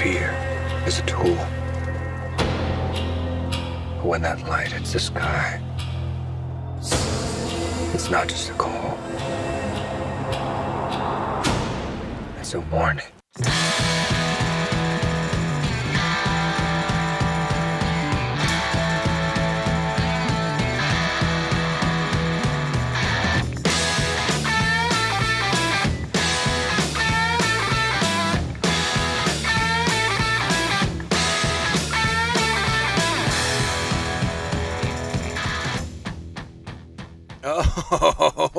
fear 0.00 0.30
is 0.86 0.98
a 0.98 1.02
tool. 1.02 1.36
But 3.96 4.06
when 4.06 4.22
that 4.22 4.42
light 4.48 4.72
hits 4.72 4.94
the 4.94 4.98
sky, 4.98 5.60
it's 7.92 8.08
not 8.08 8.26
just 8.26 8.48
a 8.48 8.54
call. 8.54 8.98
It's 12.38 12.54
a 12.54 12.60
warning. 12.72 13.19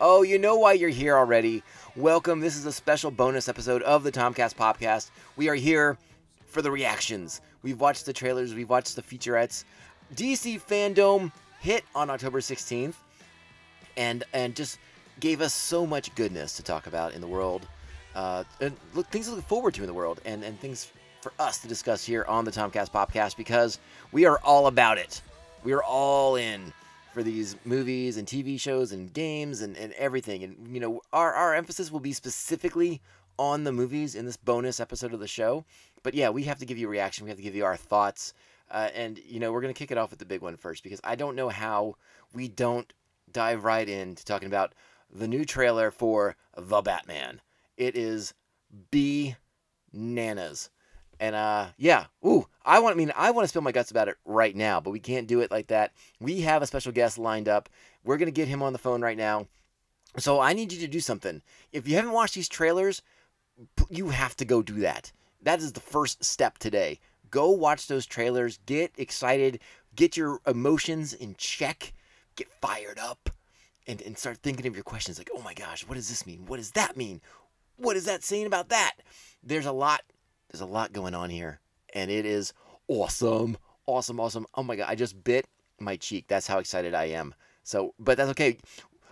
Oh. 0.00 0.22
you 0.22 0.38
know 0.38 0.56
why 0.56 0.74
you're 0.74 0.90
here 0.90 1.16
already. 1.16 1.62
Welcome. 1.94 2.40
This 2.40 2.56
is 2.56 2.66
a 2.66 2.72
special 2.72 3.10
bonus 3.10 3.48
episode 3.48 3.82
of 3.82 4.02
the 4.02 4.12
Tomcast 4.12 4.56
Podcast. 4.56 5.10
We 5.36 5.48
are 5.48 5.54
here 5.54 5.96
for 6.46 6.60
the 6.60 6.70
reactions. 6.70 7.40
We've 7.62 7.80
watched 7.80 8.04
the 8.04 8.12
trailers, 8.12 8.54
we've 8.54 8.68
watched 8.68 8.94
the 8.96 9.02
featurettes. 9.02 9.64
DC 10.14 10.60
Fandom 10.60 11.32
hit 11.60 11.84
on 11.94 12.10
October 12.10 12.40
16th 12.40 12.94
and 13.96 14.22
and 14.34 14.54
just 14.54 14.78
gave 15.20 15.40
us 15.40 15.54
so 15.54 15.86
much 15.86 16.14
goodness 16.14 16.56
to 16.56 16.62
talk 16.62 16.86
about 16.86 17.14
in 17.14 17.22
the 17.22 17.28
world. 17.28 17.66
Uh, 18.14 18.44
and 18.60 18.76
look, 18.94 19.06
things 19.08 19.28
to 19.28 19.34
look 19.34 19.46
forward 19.46 19.72
to 19.74 19.82
in 19.82 19.86
the 19.86 19.94
world 19.94 20.20
and, 20.26 20.44
and 20.44 20.60
things 20.60 20.90
for 21.22 21.32
us 21.38 21.58
to 21.58 21.68
discuss 21.68 22.04
here 22.04 22.24
on 22.28 22.44
the 22.44 22.50
Tomcast 22.50 22.90
Podcast 22.90 23.36
because 23.36 23.78
we 24.12 24.26
are 24.26 24.38
all 24.44 24.66
about 24.66 24.98
it. 24.98 25.22
We 25.66 25.72
are 25.72 25.82
all 25.82 26.36
in 26.36 26.72
for 27.12 27.24
these 27.24 27.56
movies 27.64 28.18
and 28.18 28.28
TV 28.28 28.60
shows 28.60 28.92
and 28.92 29.12
games 29.12 29.62
and, 29.62 29.76
and 29.76 29.92
everything. 29.94 30.44
And, 30.44 30.72
you 30.72 30.78
know, 30.78 31.00
our, 31.12 31.34
our 31.34 31.56
emphasis 31.56 31.90
will 31.90 31.98
be 31.98 32.12
specifically 32.12 33.02
on 33.36 33.64
the 33.64 33.72
movies 33.72 34.14
in 34.14 34.26
this 34.26 34.36
bonus 34.36 34.78
episode 34.78 35.12
of 35.12 35.18
the 35.18 35.26
show. 35.26 35.64
But 36.04 36.14
yeah, 36.14 36.30
we 36.30 36.44
have 36.44 36.60
to 36.60 36.66
give 36.66 36.78
you 36.78 36.86
reaction. 36.86 37.24
We 37.24 37.30
have 37.30 37.38
to 37.38 37.42
give 37.42 37.56
you 37.56 37.64
our 37.64 37.76
thoughts. 37.76 38.32
Uh, 38.70 38.90
and, 38.94 39.18
you 39.26 39.40
know, 39.40 39.50
we're 39.50 39.60
going 39.60 39.74
to 39.74 39.76
kick 39.76 39.90
it 39.90 39.98
off 39.98 40.10
with 40.10 40.20
the 40.20 40.24
big 40.24 40.40
one 40.40 40.56
first 40.56 40.84
because 40.84 41.00
I 41.02 41.16
don't 41.16 41.34
know 41.34 41.48
how 41.48 41.96
we 42.32 42.46
don't 42.46 42.92
dive 43.32 43.64
right 43.64 43.88
into 43.88 44.24
talking 44.24 44.46
about 44.46 44.72
the 45.12 45.26
new 45.26 45.44
trailer 45.44 45.90
for 45.90 46.36
The 46.56 46.80
Batman. 46.80 47.40
It 47.76 47.96
is 47.96 48.34
B 48.92 49.34
Nanas. 49.92 50.68
And 51.18 51.34
uh 51.34 51.68
yeah, 51.76 52.06
ooh, 52.24 52.46
I 52.66 52.80
want 52.80 52.94
I 52.94 52.98
mean 52.98 53.12
I 53.16 53.30
want 53.30 53.44
to 53.44 53.48
spill 53.48 53.62
my 53.62 53.72
guts 53.72 53.90
about 53.90 54.08
it 54.08 54.16
right 54.24 54.54
now, 54.54 54.80
but 54.80 54.90
we 54.90 55.00
can't 55.00 55.28
do 55.28 55.40
it 55.40 55.50
like 55.50 55.68
that. 55.68 55.92
We 56.20 56.40
have 56.42 56.62
a 56.62 56.66
special 56.66 56.92
guest 56.92 57.16
lined 57.16 57.48
up. 57.48 57.68
We're 58.04 58.18
to 58.18 58.30
get 58.30 58.48
him 58.48 58.62
on 58.62 58.72
the 58.72 58.78
phone 58.78 59.00
right 59.00 59.16
now. 59.16 59.46
So 60.18 60.40
I 60.40 60.52
need 60.52 60.72
you 60.72 60.80
to 60.80 60.88
do 60.88 61.00
something. 61.00 61.42
If 61.72 61.86
you 61.86 61.94
haven't 61.94 62.12
watched 62.12 62.34
these 62.34 62.48
trailers, 62.48 63.02
you 63.88 64.08
have 64.08 64.36
to 64.36 64.44
go 64.44 64.62
do 64.62 64.80
that. 64.80 65.12
That 65.42 65.60
is 65.60 65.72
the 65.72 65.80
first 65.80 66.24
step 66.24 66.58
today. 66.58 66.98
Go 67.30 67.50
watch 67.50 67.86
those 67.86 68.06
trailers, 68.06 68.58
get 68.66 68.92
excited, 68.96 69.60
get 69.94 70.16
your 70.16 70.40
emotions 70.46 71.12
in 71.12 71.34
check, 71.38 71.92
get 72.34 72.48
fired 72.60 72.98
up, 72.98 73.30
and, 73.86 74.00
and 74.02 74.16
start 74.16 74.38
thinking 74.38 74.66
of 74.66 74.74
your 74.74 74.84
questions 74.84 75.18
like, 75.18 75.30
oh 75.34 75.42
my 75.42 75.54
gosh, 75.54 75.86
what 75.86 75.94
does 75.94 76.08
this 76.08 76.26
mean? 76.26 76.44
What 76.46 76.56
does 76.56 76.72
that 76.72 76.96
mean? 76.96 77.20
What 77.76 77.96
is 77.96 78.06
that 78.06 78.24
saying 78.24 78.46
about 78.46 78.70
that? 78.70 78.94
There's 79.42 79.66
a 79.66 79.72
lot 79.72 80.02
there's 80.50 80.60
a 80.60 80.66
lot 80.66 80.92
going 80.92 81.14
on 81.14 81.28
here, 81.28 81.60
and 81.96 82.10
it 82.10 82.26
is 82.26 82.52
awesome, 82.88 83.56
awesome, 83.86 84.20
awesome. 84.20 84.46
Oh 84.54 84.62
my 84.62 84.76
god, 84.76 84.86
I 84.88 84.94
just 84.94 85.24
bit 85.24 85.46
my 85.80 85.96
cheek. 85.96 86.26
That's 86.28 86.46
how 86.46 86.58
excited 86.58 86.94
I 86.94 87.06
am. 87.06 87.34
So, 87.64 87.94
but 87.98 88.18
that's 88.18 88.30
okay. 88.30 88.58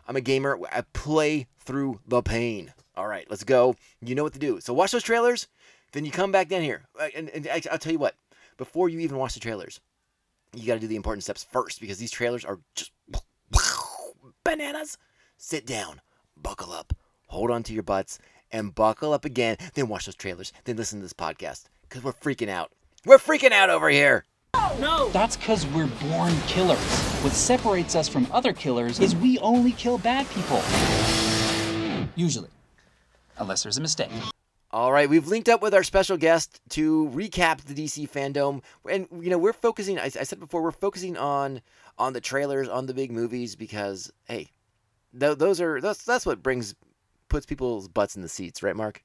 I'm 0.07 0.17
a 0.17 0.21
gamer. 0.21 0.59
I 0.71 0.83
play 0.93 1.47
through 1.59 2.01
the 2.07 2.23
pain. 2.23 2.73
All 2.95 3.09
right, 3.09 3.27
let's 3.31 3.43
go. 3.43 3.75
You 4.03 4.15
know 4.15 4.23
what 4.23 4.35
to 4.35 4.39
do. 4.39 4.61
So 4.61 4.75
watch 4.75 4.93
those 4.93 5.03
trailers. 5.03 5.49
Then 5.93 6.05
you 6.05 6.11
come 6.11 6.31
back 6.31 6.49
down 6.49 6.61
here, 6.61 6.83
uh, 7.01 7.09
and, 7.17 7.31
and 7.31 7.49
I'll 7.71 7.79
tell 7.79 7.93
you 7.93 7.99
what. 7.99 8.15
Before 8.57 8.89
you 8.89 9.01
even 9.01 9.17
watch 9.17 9.35
the 9.35 9.41
trailers, 9.41 9.81
you 10.55 10.67
got 10.67 10.75
to 10.75 10.81
do 10.81 10.87
the 10.87 10.95
important 10.95 11.25
steps 11.25 11.43
first 11.43 11.81
because 11.81 11.99
these 11.99 12.13
trailers 12.13 12.45
are 12.45 12.61
just 12.77 12.93
bananas. 14.45 14.99
Sit 15.39 15.67
down, 15.67 16.01
buckle 16.37 16.73
up, 16.73 16.93
hold 17.27 17.51
on 17.51 17.65
to 17.65 17.73
your 17.73 17.83
butts, 17.83 18.21
and 18.53 18.75
buckle 18.75 19.13
up 19.13 19.25
again. 19.25 19.57
Then 19.75 19.89
watch 19.89 20.07
those 20.07 20.15
trailers. 20.15 20.53
Then 20.65 20.77
listen 20.77 21.01
to 21.01 21.05
this 21.05 21.13
podcast 21.13 21.65
because 21.89 22.03
we're 22.03 22.13
freaking 22.13 22.49
out. 22.49 22.73
We're 23.07 23.19
freaking 23.19 23.53
out 23.53 23.71
over 23.71 23.89
here. 23.89 24.25
No! 24.79 25.09
That's 25.11 25.37
because 25.37 25.67
we're 25.69 25.87
born 25.87 26.35
killers. 26.47 26.79
What 27.23 27.33
separates 27.33 27.95
us 27.95 28.09
from 28.09 28.27
other 28.33 28.53
killers 28.53 28.99
is 28.99 29.15
we 29.15 29.39
only 29.39 29.73
kill 29.73 29.99
bad 29.99 30.29
people. 30.31 30.63
Usually. 32.17 32.49
Unless 33.39 33.63
there's 33.63 33.79
a 33.79 33.81
mistake. 33.81 34.11
All 34.71 34.93
right, 34.93 35.09
we've 35.09 35.29
linked 35.29 35.49
up 35.49 35.63
with 35.63 35.73
our 35.73 35.85
special 35.85 36.17
guest 36.17 36.61
to 36.71 37.09
recap 37.15 37.61
the 37.61 37.75
DC 37.75 38.11
fandom, 38.11 38.63
and 38.91 39.07
you 39.21 39.31
know 39.31 39.39
we're 39.39 39.53
focusing. 39.53 40.01
I, 40.01 40.07
I 40.07 40.09
said 40.09 40.41
before 40.41 40.63
we're 40.63 40.73
focusing 40.73 41.17
on 41.17 41.61
on 41.97 42.13
the 42.13 42.21
trailers, 42.21 42.69
on 42.69 42.87
the 42.87 42.95
big 42.95 43.13
movies 43.13 43.55
because 43.55 44.11
hey, 44.25 44.51
th- 45.19 45.39
those 45.39 45.61
are 45.61 45.81
that's 45.81 46.05
that's 46.05 46.27
what 46.27 46.43
brings 46.43 46.75
puts 47.29 47.47
people's 47.47 47.87
butts 47.87 48.17
in 48.17 48.23
the 48.23 48.29
seats, 48.29 48.65
right, 48.65 48.75
Mark? 48.75 49.05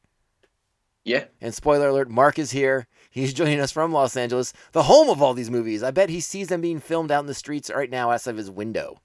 Yeah. 1.04 1.26
And 1.42 1.54
spoiler 1.54 1.88
alert, 1.88 2.10
Mark 2.10 2.38
is 2.38 2.52
here. 2.52 2.88
He's 3.10 3.34
joining 3.34 3.60
us 3.60 3.72
from 3.72 3.92
Los 3.92 4.16
Angeles, 4.16 4.54
the 4.72 4.84
home 4.84 5.10
of 5.10 5.22
all 5.22 5.34
these 5.34 5.50
movies. 5.50 5.82
I 5.82 5.92
bet 5.92 6.10
he 6.10 6.20
sees 6.20 6.48
them 6.48 6.62
being 6.62 6.80
filmed 6.80 7.12
out 7.12 7.22
in 7.22 7.26
the 7.26 7.34
streets 7.34 7.72
right 7.74 7.90
now 7.90 8.12
outside 8.12 8.32
of 8.32 8.38
his 8.38 8.52
window. 8.52 9.00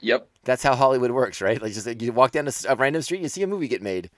Yep. 0.00 0.28
That's 0.44 0.62
how 0.62 0.74
Hollywood 0.74 1.12
works, 1.12 1.40
right? 1.40 1.62
Like 1.62 1.72
just 1.72 1.86
you 2.02 2.12
walk 2.12 2.32
down 2.32 2.48
a, 2.68 2.76
random 2.76 3.02
street, 3.02 3.22
you 3.22 3.28
see 3.28 3.42
a 3.42 3.46
movie 3.46 3.68
get 3.68 3.82
made. 3.82 4.10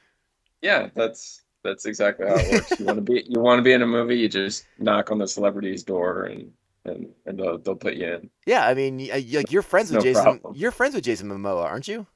Yeah, 0.62 0.88
that's 0.94 1.42
that's 1.62 1.84
exactly 1.84 2.26
how 2.26 2.36
it 2.36 2.52
works. 2.52 2.80
you 2.80 2.86
want 2.86 2.96
to 2.96 3.02
be 3.02 3.24
you 3.28 3.40
want 3.40 3.58
to 3.58 3.62
be 3.62 3.72
in 3.72 3.82
a 3.82 3.86
movie, 3.86 4.16
you 4.16 4.28
just 4.28 4.66
knock 4.78 5.10
on 5.10 5.18
the 5.18 5.28
celebrity's 5.28 5.82
door 5.84 6.24
and 6.24 6.50
and, 6.86 7.08
and 7.26 7.38
they'll, 7.38 7.58
they'll 7.58 7.76
put 7.76 7.94
you 7.94 8.14
in. 8.14 8.30
Yeah, 8.46 8.66
I 8.66 8.74
mean, 8.74 9.08
like 9.08 9.50
you're 9.50 9.62
friends 9.62 9.90
with 9.90 10.04
no 10.04 10.10
Jason. 10.10 10.22
Problem. 10.22 10.54
You're 10.56 10.70
friends 10.70 10.94
with 10.94 11.04
Jason 11.04 11.28
Momoa, 11.28 11.64
aren't 11.64 11.88
you? 11.88 12.06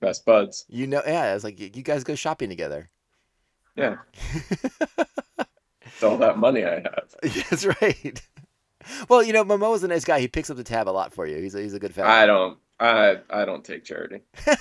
Best 0.00 0.24
buds. 0.24 0.64
You 0.68 0.86
know, 0.86 1.02
yeah. 1.06 1.34
It's 1.34 1.44
like 1.44 1.58
you 1.60 1.82
guys 1.82 2.04
go 2.04 2.14
shopping 2.14 2.48
together. 2.48 2.90
Yeah. 3.76 3.96
it's 5.84 6.02
all 6.02 6.18
that 6.18 6.38
money 6.38 6.64
I 6.64 6.80
have. 6.80 7.14
That's 7.22 7.64
right. 7.64 8.20
Well, 9.08 9.22
you 9.22 9.32
know, 9.32 9.44
Momoa's 9.44 9.84
a 9.84 9.88
nice 9.88 10.04
guy. 10.04 10.20
He 10.20 10.28
picks 10.28 10.50
up 10.50 10.56
the 10.56 10.64
tab 10.64 10.88
a 10.88 10.90
lot 10.90 11.12
for 11.12 11.26
you. 11.26 11.36
He's 11.36 11.54
a, 11.54 11.60
he's 11.60 11.74
a 11.74 11.78
good 11.78 11.94
fellow. 11.94 12.08
I 12.08 12.26
don't. 12.26 12.58
I 12.80 13.18
I 13.30 13.44
don't 13.44 13.64
take 13.64 13.84
charity. 13.84 14.20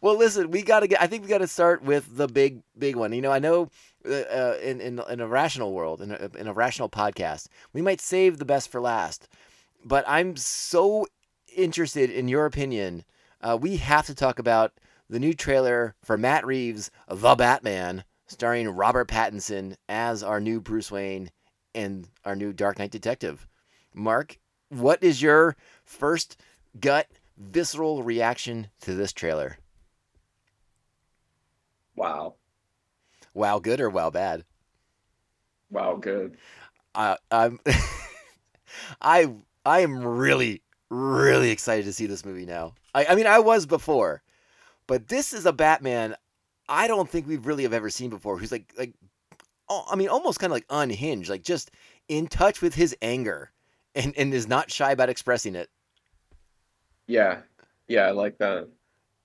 well, 0.00 0.16
listen, 0.16 0.50
we 0.50 0.62
got 0.62 0.80
to 0.80 0.86
get. 0.86 1.02
I 1.02 1.06
think 1.06 1.22
we 1.22 1.28
got 1.28 1.38
to 1.38 1.48
start 1.48 1.82
with 1.82 2.16
the 2.16 2.28
big, 2.28 2.62
big 2.78 2.96
one. 2.96 3.12
You 3.12 3.20
know, 3.20 3.32
I 3.32 3.38
know 3.40 3.70
uh, 4.06 4.12
uh, 4.12 4.58
in 4.62 4.80
in 4.80 5.00
in 5.08 5.20
a 5.20 5.26
rational 5.26 5.72
world, 5.72 6.00
in 6.00 6.12
a, 6.12 6.30
in 6.38 6.46
a 6.46 6.52
rational 6.52 6.88
podcast, 6.88 7.48
we 7.72 7.82
might 7.82 8.00
save 8.00 8.38
the 8.38 8.44
best 8.44 8.70
for 8.70 8.80
last. 8.80 9.28
But 9.84 10.04
I'm 10.08 10.36
so 10.36 11.06
interested 11.58 12.10
in 12.10 12.28
your 12.28 12.46
opinion. 12.46 13.04
Uh, 13.40 13.58
we 13.60 13.76
have 13.76 14.06
to 14.06 14.14
talk 14.14 14.38
about 14.38 14.72
the 15.10 15.18
new 15.18 15.34
trailer 15.34 15.94
for 16.02 16.16
Matt 16.16 16.46
Reeves' 16.46 16.90
The 17.08 17.34
Batman, 17.34 18.04
starring 18.26 18.68
Robert 18.68 19.08
Pattinson 19.08 19.74
as 19.88 20.22
our 20.22 20.40
new 20.40 20.60
Bruce 20.60 20.90
Wayne 20.90 21.30
and 21.74 22.08
our 22.24 22.36
new 22.36 22.52
Dark 22.52 22.78
Knight 22.78 22.90
detective. 22.90 23.46
Mark, 23.92 24.38
what 24.68 25.02
is 25.02 25.20
your 25.20 25.56
first 25.84 26.36
gut, 26.78 27.08
visceral 27.36 28.02
reaction 28.02 28.68
to 28.82 28.94
this 28.94 29.12
trailer? 29.12 29.58
Wow. 31.96 32.34
Wow, 33.34 33.58
good 33.58 33.80
or 33.80 33.90
wow, 33.90 34.10
bad? 34.10 34.44
Wow, 35.70 35.96
good. 35.96 36.36
Uh, 36.94 37.16
I'm, 37.30 37.58
I, 39.00 39.32
I 39.64 39.80
am 39.80 40.04
really, 40.06 40.62
really 40.90 41.50
excited 41.50 41.84
to 41.84 41.92
see 41.92 42.06
this 42.06 42.24
movie 42.24 42.46
now. 42.46 42.74
I, 42.94 43.06
I 43.06 43.14
mean, 43.14 43.26
I 43.26 43.38
was 43.38 43.66
before, 43.66 44.22
but 44.86 45.08
this 45.08 45.32
is 45.32 45.46
a 45.46 45.52
Batman 45.52 46.16
I 46.68 46.86
don't 46.86 47.08
think 47.08 47.26
we've 47.26 47.46
really 47.46 47.62
have 47.62 47.72
ever 47.72 47.90
seen 47.90 48.10
before. 48.10 48.36
Who's 48.36 48.52
like, 48.52 48.72
like, 48.76 48.92
oh, 49.68 49.84
I 49.90 49.96
mean, 49.96 50.08
almost 50.08 50.38
kind 50.38 50.52
of 50.52 50.56
like 50.56 50.66
unhinged, 50.68 51.30
like 51.30 51.42
just 51.42 51.70
in 52.08 52.26
touch 52.26 52.60
with 52.60 52.74
his 52.74 52.94
anger, 53.00 53.50
and 53.94 54.12
and 54.16 54.34
is 54.34 54.46
not 54.46 54.70
shy 54.70 54.92
about 54.92 55.08
expressing 55.08 55.54
it. 55.54 55.70
Yeah, 57.06 57.38
yeah, 57.86 58.02
I 58.02 58.10
like 58.10 58.38
that. 58.38 58.68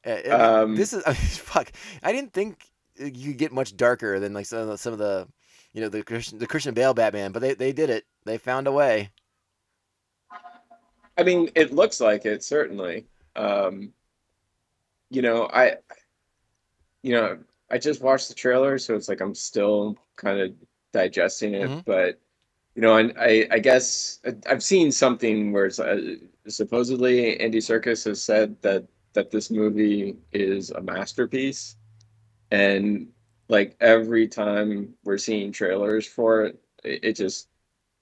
Uh, 0.06 0.64
um, 0.64 0.76
this 0.76 0.94
is 0.94 1.04
I 1.08 1.10
mean, 1.10 1.18
fuck. 1.18 1.72
I 2.02 2.12
didn't 2.14 2.34
think 2.34 2.66
you 2.98 3.34
get 3.34 3.52
much 3.52 3.76
darker 3.76 4.20
than 4.20 4.34
like 4.34 4.46
some 4.46 4.60
of 4.60 4.68
the, 4.68 4.78
some 4.78 4.94
of 4.94 5.00
the 5.00 5.28
you 5.74 5.82
know 5.82 5.90
the 5.90 6.04
Christian 6.04 6.40
the 6.40 6.48
Christian 6.48 6.74
Bale 6.74 6.94
Batman, 6.94 7.34
but 7.34 7.42
they 7.42 7.54
they 7.56 7.74
did 7.74 7.90
it. 7.90 8.06
They 8.26 8.38
found 8.38 8.68
a 8.68 8.72
way. 8.72 9.10
I 11.18 11.24
mean, 11.24 11.50
it 11.56 11.74
looks 11.74 12.00
like 12.00 12.26
it 12.26 12.44
certainly. 12.44 13.06
Um, 13.36 13.94
you 15.10 15.22
know, 15.22 15.48
I, 15.54 15.78
you 17.02 17.14
know, 17.14 17.40
I 17.70 17.78
just 17.78 18.02
watched 18.02 18.30
the 18.30 18.36
trailer, 18.36 18.78
so 18.78 18.96
it's 18.96 19.10
like 19.10 19.22
I'm 19.22 19.36
still 19.36 19.98
kind 20.16 20.40
of 20.40 20.54
digesting 20.92 21.54
it. 21.54 21.70
Mhm. 21.70 21.86
But 21.86 22.20
you 22.76 22.82
know, 22.82 22.98
I, 22.98 23.12
I, 23.20 23.48
I 23.52 23.60
guess 23.60 24.20
I've 24.50 24.64
seen 24.64 24.92
something 24.92 25.52
where 25.52 25.66
it's 25.68 25.80
uh, 25.80 26.16
supposedly 26.48 27.40
Andy 27.40 27.60
Serkis 27.60 28.06
has 28.06 28.24
said 28.24 28.56
that 28.62 28.86
that 29.14 29.30
this 29.30 29.52
movie 29.52 30.18
is 30.32 30.72
a 30.72 30.82
masterpiece, 30.82 31.76
and 32.52 33.10
like 33.50 33.76
every 33.80 34.28
time 34.28 34.94
we're 35.04 35.18
seeing 35.20 35.52
trailers 35.52 36.08
for 36.08 36.46
it, 36.46 36.60
it, 36.84 37.00
it 37.04 37.14
just 37.16 37.50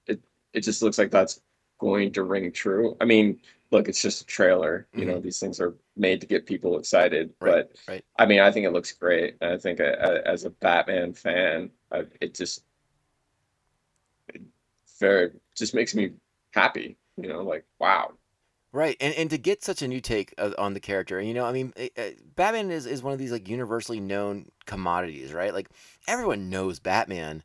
it 0.06 0.20
it 0.54 0.60
just 0.60 0.82
looks 0.82 0.98
like 0.98 1.10
that's 1.10 1.40
going 1.82 2.12
to 2.12 2.22
ring 2.22 2.52
true. 2.52 2.96
I 3.00 3.04
mean, 3.04 3.40
look, 3.72 3.88
it's 3.88 4.00
just 4.00 4.22
a 4.22 4.26
trailer. 4.26 4.86
You 4.94 5.04
know, 5.04 5.18
these 5.18 5.40
things 5.40 5.60
are 5.60 5.74
made 5.96 6.20
to 6.20 6.28
get 6.28 6.46
people 6.46 6.78
excited. 6.78 7.30
Mm-hmm. 7.30 7.44
Right, 7.44 7.66
but 7.68 7.92
right. 7.92 8.04
I 8.18 8.26
mean, 8.26 8.38
I 8.38 8.52
think 8.52 8.64
it 8.66 8.72
looks 8.72 8.92
great. 8.92 9.36
And 9.40 9.52
I 9.52 9.58
think 9.58 9.80
uh, 9.80 9.96
uh, 10.00 10.22
as 10.24 10.44
a 10.44 10.50
Batman 10.50 11.12
fan, 11.12 11.70
I, 11.90 12.04
it 12.20 12.34
just 12.34 12.62
it 14.28 14.42
very 15.00 15.32
just 15.56 15.74
makes 15.74 15.92
me 15.92 16.12
happy. 16.52 16.96
You 17.16 17.28
know, 17.28 17.42
like 17.42 17.64
wow. 17.80 18.12
Right, 18.74 18.96
and 19.00 19.12
and 19.16 19.28
to 19.28 19.36
get 19.36 19.64
such 19.64 19.82
a 19.82 19.88
new 19.88 20.00
take 20.00 20.32
uh, 20.38 20.52
on 20.56 20.72
the 20.72 20.80
character, 20.80 21.18
and 21.18 21.26
you 21.26 21.34
know, 21.34 21.44
I 21.44 21.52
mean, 21.52 21.74
uh, 21.78 22.00
uh, 22.00 22.10
Batman 22.36 22.70
is 22.70 22.86
is 22.86 23.02
one 23.02 23.12
of 23.12 23.18
these 23.18 23.32
like 23.32 23.48
universally 23.48 24.00
known 24.00 24.50
commodities, 24.66 25.34
right? 25.34 25.52
Like 25.52 25.68
everyone 26.06 26.48
knows 26.48 26.78
Batman, 26.78 27.42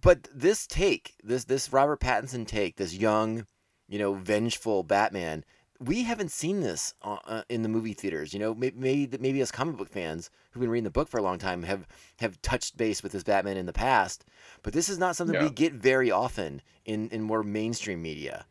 but 0.00 0.28
this 0.34 0.66
take, 0.66 1.14
this 1.22 1.44
this 1.44 1.72
Robert 1.72 2.00
Pattinson 2.00 2.46
take, 2.46 2.76
this 2.76 2.94
young, 2.94 3.46
you 3.88 3.98
know, 3.98 4.14
vengeful 4.14 4.82
Batman, 4.82 5.44
we 5.80 6.02
haven't 6.02 6.30
seen 6.30 6.60
this 6.60 6.94
uh, 7.02 7.18
uh, 7.26 7.42
in 7.48 7.62
the 7.62 7.68
movie 7.68 7.92
theaters. 7.92 8.32
You 8.32 8.40
know, 8.40 8.54
maybe 8.54 8.76
maybe, 8.78 9.18
maybe 9.18 9.40
as 9.40 9.50
comic 9.50 9.76
book 9.76 9.88
fans 9.88 10.30
who've 10.50 10.60
been 10.60 10.70
reading 10.70 10.84
the 10.84 10.90
book 10.90 11.08
for 11.08 11.18
a 11.18 11.22
long 11.22 11.38
time 11.38 11.62
have 11.62 11.86
have 12.18 12.40
touched 12.42 12.76
base 12.76 13.02
with 13.02 13.12
this 13.12 13.22
Batman 13.22 13.56
in 13.56 13.66
the 13.66 13.72
past, 13.72 14.24
but 14.62 14.72
this 14.72 14.88
is 14.88 14.98
not 14.98 15.16
something 15.16 15.40
we 15.40 15.50
get 15.50 15.72
very 15.72 16.10
often 16.10 16.62
in 16.84 17.08
in 17.10 17.22
more 17.22 17.42
mainstream 17.42 18.02
media. 18.02 18.46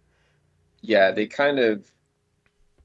Yeah, 0.81 1.11
they 1.11 1.25
kind 1.25 1.59
of, 1.59 1.91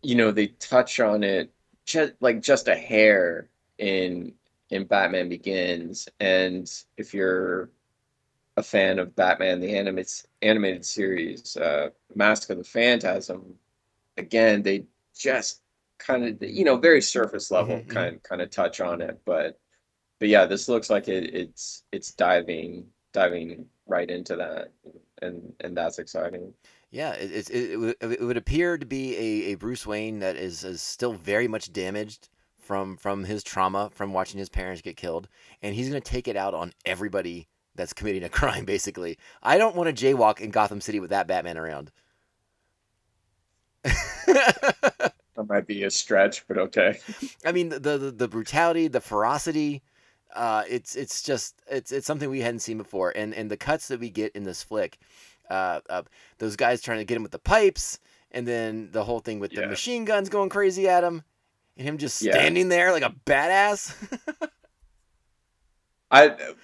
you 0.02 0.14
know, 0.14 0.30
they 0.30 0.48
touch 0.58 1.00
on 1.00 1.22
it 1.22 1.52
just 1.84 2.12
like 2.20 2.40
just 2.42 2.68
a 2.68 2.76
hair 2.76 3.48
in 3.78 4.32
in 4.70 4.84
Batman 4.84 5.28
Begins, 5.28 6.08
and 6.20 6.70
if 6.96 7.12
you're 7.12 7.70
a 8.56 8.62
fan 8.62 8.98
of 8.98 9.14
Batman 9.16 9.60
the 9.60 9.76
animated 9.76 10.12
animated 10.42 10.84
series, 10.84 11.56
uh, 11.56 11.90
Mask 12.14 12.50
of 12.50 12.58
the 12.58 12.64
Phantasm, 12.64 13.56
again 14.18 14.62
they 14.62 14.86
just 15.16 15.62
kind 15.98 16.24
of 16.24 16.42
you 16.48 16.64
know 16.64 16.76
very 16.76 17.02
surface 17.02 17.50
level 17.50 17.76
Mhm, 17.76 17.86
mhm. 17.86 17.88
kind 17.88 18.22
kind 18.22 18.42
of 18.42 18.50
touch 18.50 18.80
on 18.80 19.00
it, 19.02 19.20
but 19.24 19.58
but 20.20 20.28
yeah, 20.28 20.46
this 20.46 20.68
looks 20.68 20.90
like 20.90 21.08
it, 21.08 21.34
it's 21.34 21.84
it's 21.92 22.12
diving 22.14 22.86
diving 23.12 23.66
right 23.86 24.10
into 24.10 24.36
that, 24.36 24.72
and 25.22 25.54
and 25.60 25.76
that's 25.76 25.98
exciting. 25.98 26.54
Yeah, 26.90 27.12
it, 27.14 27.30
it's 27.32 27.50
it, 27.50 27.70
it, 27.72 27.76
would, 27.76 27.96
it 28.00 28.20
would 28.20 28.36
appear 28.36 28.76
to 28.78 28.86
be 28.86 29.16
a, 29.16 29.52
a 29.52 29.54
Bruce 29.56 29.86
Wayne 29.86 30.18
that 30.20 30.36
is, 30.36 30.64
is 30.64 30.82
still 30.82 31.12
very 31.12 31.48
much 31.48 31.72
damaged 31.72 32.28
from 32.58 32.96
from 32.96 33.24
his 33.24 33.42
trauma 33.42 33.90
from 33.94 34.12
watching 34.12 34.38
his 34.38 34.48
parents 34.48 34.82
get 34.82 34.96
killed, 34.96 35.28
and 35.62 35.74
he's 35.74 35.88
gonna 35.88 36.00
take 36.00 36.28
it 36.28 36.36
out 36.36 36.54
on 36.54 36.72
everybody 36.84 37.48
that's 37.80 37.92
committing 37.92 38.22
a 38.22 38.28
crime. 38.28 38.64
Basically, 38.76 39.18
I 39.42 39.58
don't 39.58 39.74
want 39.74 39.94
to 39.94 40.04
jaywalk 40.06 40.40
in 40.40 40.50
Gotham 40.50 40.80
City 40.80 41.00
with 41.00 41.10
that 41.10 41.26
Batman 41.26 41.58
around. 41.58 41.90
That 45.40 45.48
might 45.48 45.66
be 45.66 45.84
a 45.84 45.90
stretch, 45.90 46.46
but 46.46 46.58
okay. 46.58 46.98
I 47.46 47.52
mean, 47.52 47.70
the, 47.70 47.78
the 47.78 48.12
the 48.14 48.28
brutality, 48.28 48.88
the 48.88 49.00
ferocity, 49.00 49.82
uh, 50.34 50.64
it's 50.68 50.94
it's 50.96 51.22
just 51.22 51.62
it's 51.66 51.92
it's 51.92 52.06
something 52.06 52.28
we 52.28 52.40
hadn't 52.40 52.60
seen 52.60 52.76
before, 52.76 53.10
and 53.16 53.32
and 53.32 53.50
the 53.50 53.56
cuts 53.56 53.88
that 53.88 54.00
we 54.00 54.10
get 54.10 54.32
in 54.36 54.42
this 54.42 54.62
flick, 54.62 54.98
uh, 55.48 55.80
uh 55.88 56.02
those 56.38 56.56
guys 56.56 56.82
trying 56.82 56.98
to 56.98 57.06
get 57.06 57.16
him 57.16 57.22
with 57.22 57.32
the 57.32 57.38
pipes, 57.38 58.00
and 58.32 58.46
then 58.46 58.90
the 58.92 59.02
whole 59.02 59.20
thing 59.20 59.40
with 59.40 59.52
the 59.52 59.66
machine 59.66 60.04
guns 60.04 60.28
going 60.28 60.50
crazy 60.50 60.88
at 60.88 61.02
him, 61.02 61.22
and 61.78 61.88
him 61.88 61.96
just 61.96 62.20
Yeah. 62.20 62.32
standing 62.32 62.68
there 62.68 62.92
like 62.92 63.02
a 63.02 63.14
badass. 63.24 63.94
I 66.10 66.54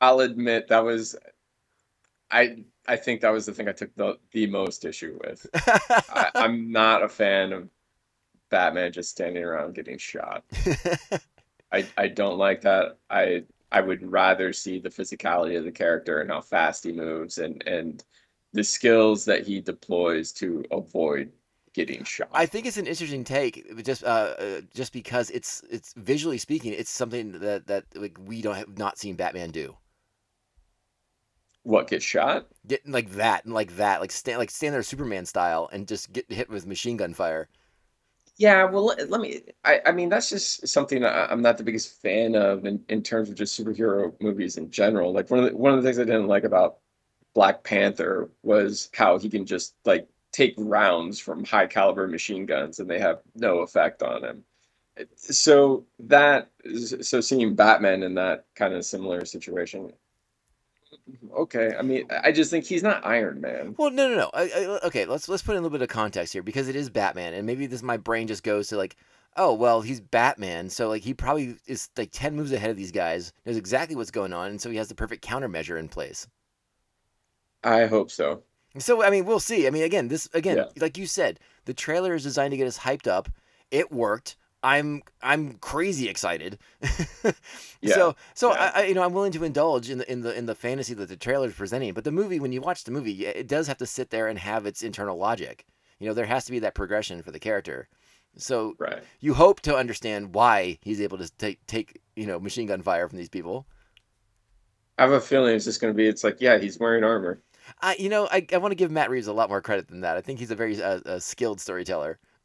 I'll 0.00 0.20
admit 0.20 0.68
that 0.68 0.84
was 0.84 1.16
I 2.30 2.64
I 2.86 2.96
think 2.96 3.20
that 3.20 3.30
was 3.30 3.46
the 3.46 3.52
thing 3.52 3.68
I 3.68 3.72
took 3.72 3.94
the 3.96 4.18
the 4.32 4.46
most 4.46 4.84
issue 4.84 5.18
with. 5.22 5.46
I, 5.54 6.30
I'm 6.34 6.70
not 6.72 7.02
a 7.02 7.08
fan 7.08 7.52
of 7.52 7.68
Batman 8.50 8.92
just 8.92 9.10
standing 9.10 9.44
around 9.44 9.74
getting 9.74 9.98
shot. 9.98 10.44
I 11.72 11.86
I 11.96 12.08
don't 12.08 12.38
like 12.38 12.62
that. 12.62 12.98
I 13.10 13.44
I 13.72 13.80
would 13.80 14.10
rather 14.10 14.52
see 14.52 14.78
the 14.78 14.90
physicality 14.90 15.58
of 15.58 15.64
the 15.64 15.72
character 15.72 16.20
and 16.20 16.30
how 16.30 16.40
fast 16.40 16.84
he 16.84 16.92
moves 16.92 17.38
and 17.38 17.62
and 17.66 18.04
the 18.52 18.64
skills 18.64 19.24
that 19.26 19.46
he 19.46 19.60
deploys 19.60 20.32
to 20.32 20.64
avoid 20.72 21.32
getting 21.74 22.04
shot. 22.04 22.28
I 22.32 22.46
think 22.46 22.66
it's 22.66 22.76
an 22.76 22.86
interesting 22.86 23.24
take, 23.24 23.84
just 23.84 24.04
uh, 24.04 24.34
uh, 24.38 24.60
just 24.74 24.92
because 24.92 25.30
it's 25.30 25.62
it's 25.70 25.94
visually 25.96 26.38
speaking, 26.38 26.72
it's 26.72 26.90
something 26.90 27.32
that 27.40 27.66
that 27.66 27.84
like 27.94 28.18
we 28.20 28.42
don't 28.42 28.56
have 28.56 28.78
not 28.78 28.98
seen 28.98 29.16
Batman 29.16 29.50
do. 29.50 29.76
what 31.62 31.88
get 31.88 32.02
shot? 32.02 32.46
Get 32.66 32.86
like 32.88 33.10
that 33.12 33.44
and 33.44 33.54
like 33.54 33.76
that, 33.76 34.00
like 34.00 34.12
stand 34.12 34.38
like 34.38 34.50
stand 34.50 34.74
there 34.74 34.82
Superman 34.82 35.26
style 35.26 35.68
and 35.72 35.86
just 35.88 36.12
get 36.12 36.30
hit 36.32 36.48
with 36.48 36.66
machine 36.66 36.96
gun 36.96 37.14
fire. 37.14 37.48
Yeah, 38.36 38.64
well, 38.64 38.86
let, 38.86 39.10
let 39.10 39.20
me. 39.20 39.42
I, 39.64 39.80
I 39.86 39.92
mean, 39.92 40.08
that's 40.08 40.30
just 40.30 40.66
something 40.66 41.04
I, 41.04 41.26
I'm 41.26 41.42
not 41.42 41.58
the 41.58 41.64
biggest 41.64 42.00
fan 42.00 42.34
of 42.34 42.64
in, 42.64 42.82
in 42.88 43.02
terms 43.02 43.28
of 43.28 43.34
just 43.34 43.58
superhero 43.58 44.14
movies 44.20 44.56
in 44.56 44.70
general. 44.70 45.12
Like 45.12 45.30
one 45.30 45.40
of 45.40 45.50
the, 45.50 45.56
one 45.56 45.74
of 45.74 45.82
the 45.82 45.86
things 45.86 45.98
I 45.98 46.04
didn't 46.04 46.28
like 46.28 46.44
about 46.44 46.78
Black 47.34 47.62
Panther 47.64 48.30
was 48.42 48.88
how 48.94 49.18
he 49.18 49.28
can 49.28 49.44
just 49.46 49.74
like 49.84 50.08
take 50.32 50.54
rounds 50.56 51.18
from 51.18 51.44
high 51.44 51.66
caliber 51.66 52.06
machine 52.06 52.46
guns 52.46 52.78
and 52.78 52.88
they 52.88 52.98
have 52.98 53.20
no 53.34 53.58
effect 53.60 54.02
on 54.02 54.24
him. 54.24 54.44
So 55.16 55.86
that 56.00 56.50
so 57.00 57.20
seeing 57.20 57.54
Batman 57.54 58.02
in 58.02 58.14
that 58.14 58.44
kind 58.54 58.74
of 58.74 58.84
similar 58.84 59.24
situation. 59.24 59.92
Okay, 61.34 61.74
I 61.78 61.82
mean, 61.82 62.06
I 62.22 62.32
just 62.32 62.50
think 62.50 62.64
he's 62.64 62.82
not 62.82 63.06
Iron 63.06 63.40
Man. 63.40 63.74
Well, 63.78 63.90
no, 63.90 64.08
no, 64.08 64.16
no. 64.16 64.30
I, 64.34 64.42
I, 64.42 64.64
okay, 64.86 65.06
let's 65.06 65.28
let's 65.28 65.42
put 65.42 65.52
in 65.52 65.58
a 65.58 65.62
little 65.62 65.76
bit 65.76 65.82
of 65.82 65.88
context 65.88 66.32
here 66.32 66.42
because 66.42 66.68
it 66.68 66.76
is 66.76 66.90
Batman, 66.90 67.34
and 67.34 67.46
maybe 67.46 67.66
this 67.66 67.82
my 67.82 67.96
brain 67.96 68.26
just 68.26 68.42
goes 68.42 68.68
to 68.68 68.76
like, 68.76 68.96
oh 69.36 69.54
well, 69.54 69.80
he's 69.80 70.00
Batman, 70.00 70.68
so 70.68 70.88
like 70.88 71.02
he 71.02 71.14
probably 71.14 71.56
is 71.66 71.88
like 71.96 72.10
ten 72.12 72.34
moves 72.34 72.52
ahead 72.52 72.70
of 72.70 72.76
these 72.76 72.92
guys, 72.92 73.32
knows 73.46 73.56
exactly 73.56 73.96
what's 73.96 74.10
going 74.10 74.32
on, 74.32 74.50
and 74.50 74.60
so 74.60 74.70
he 74.70 74.76
has 74.76 74.88
the 74.88 74.94
perfect 74.94 75.24
countermeasure 75.24 75.78
in 75.78 75.88
place. 75.88 76.26
I 77.62 77.86
hope 77.86 78.10
so. 78.10 78.42
So 78.78 79.02
I 79.02 79.10
mean, 79.10 79.24
we'll 79.24 79.40
see. 79.40 79.66
I 79.66 79.70
mean, 79.70 79.82
again, 79.82 80.08
this 80.08 80.28
again, 80.32 80.56
Yeah. 80.58 80.64
like 80.80 80.96
you 80.96 81.06
said, 81.06 81.40
the 81.64 81.74
trailer 81.74 82.14
is 82.14 82.22
designed 82.22 82.52
to 82.52 82.56
get 82.56 82.66
us 82.68 82.78
hyped 82.78 83.06
up. 83.08 83.28
It 83.70 83.90
worked. 83.90 84.36
I'm 84.62 85.02
I'm 85.22 85.54
crazy 85.54 86.08
excited. 86.08 86.58
Yeah, 87.82 87.94
So 87.94 88.16
so 88.34 88.52
yeah. 88.52 88.72
I, 88.74 88.80
I 88.82 88.84
you 88.86 88.94
know 88.94 89.02
I'm 89.02 89.14
willing 89.14 89.32
to 89.32 89.44
indulge 89.44 89.88
in 89.88 89.98
the 89.98 90.12
in 90.12 90.20
the 90.20 90.36
in 90.36 90.44
the 90.46 90.54
fantasy 90.54 90.92
that 90.94 91.08
the 91.08 91.16
trailer 91.16 91.48
is 91.48 91.54
presenting, 91.54 91.94
but 91.94 92.04
the 92.04 92.12
movie 92.12 92.38
when 92.38 92.52
you 92.52 92.60
watch 92.60 92.84
the 92.84 92.90
movie, 92.90 93.24
it 93.24 93.48
does 93.48 93.66
have 93.68 93.78
to 93.78 93.86
sit 93.86 94.10
there 94.10 94.28
and 94.28 94.38
have 94.38 94.66
its 94.66 94.82
internal 94.82 95.16
logic. 95.16 95.64
You 95.98 96.06
know, 96.06 96.12
there 96.14 96.26
has 96.26 96.44
to 96.44 96.52
be 96.52 96.58
that 96.58 96.74
progression 96.74 97.22
for 97.22 97.30
the 97.30 97.38
character. 97.38 97.88
So 98.36 98.74
Right. 98.78 99.02
you 99.20 99.32
hope 99.34 99.60
to 99.62 99.74
understand 99.74 100.34
why 100.34 100.78
he's 100.82 101.00
able 101.00 101.16
to 101.18 101.30
take 101.38 101.66
take 101.66 102.00
you 102.14 102.26
know 102.26 102.38
machine 102.38 102.66
gun 102.66 102.82
fire 102.82 103.08
from 103.08 103.16
these 103.18 103.30
people. 103.30 103.66
I 104.98 105.02
have 105.04 105.12
a 105.12 105.20
feeling 105.20 105.56
it's 105.56 105.64
just 105.64 105.80
going 105.80 105.92
to 105.94 105.96
be. 105.96 106.06
It's 106.06 106.22
like, 106.22 106.36
yeah, 106.40 106.58
he's 106.58 106.78
wearing 106.78 107.02
armor. 107.02 107.40
I 107.80 107.96
you 107.98 108.08
know 108.08 108.28
I, 108.30 108.46
I 108.52 108.58
want 108.58 108.72
to 108.72 108.76
give 108.76 108.90
Matt 108.90 109.10
Reeves 109.10 109.26
a 109.26 109.32
lot 109.32 109.48
more 109.48 109.60
credit 109.60 109.88
than 109.88 110.00
that. 110.00 110.16
I 110.16 110.20
think 110.20 110.38
he's 110.38 110.50
a 110.50 110.56
very 110.56 110.80
uh, 110.82 111.00
uh, 111.06 111.18
skilled 111.18 111.60
storyteller. 111.60 112.18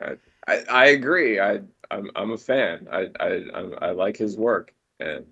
I, 0.00 0.16
I, 0.46 0.64
I 0.68 0.86
agree. 0.86 1.40
I 1.40 1.60
I'm 1.90 2.10
I'm 2.14 2.32
a 2.32 2.38
fan. 2.38 2.88
I 2.90 3.08
I 3.20 3.42
I 3.80 3.90
like 3.90 4.16
his 4.16 4.36
work, 4.36 4.74
and 5.00 5.26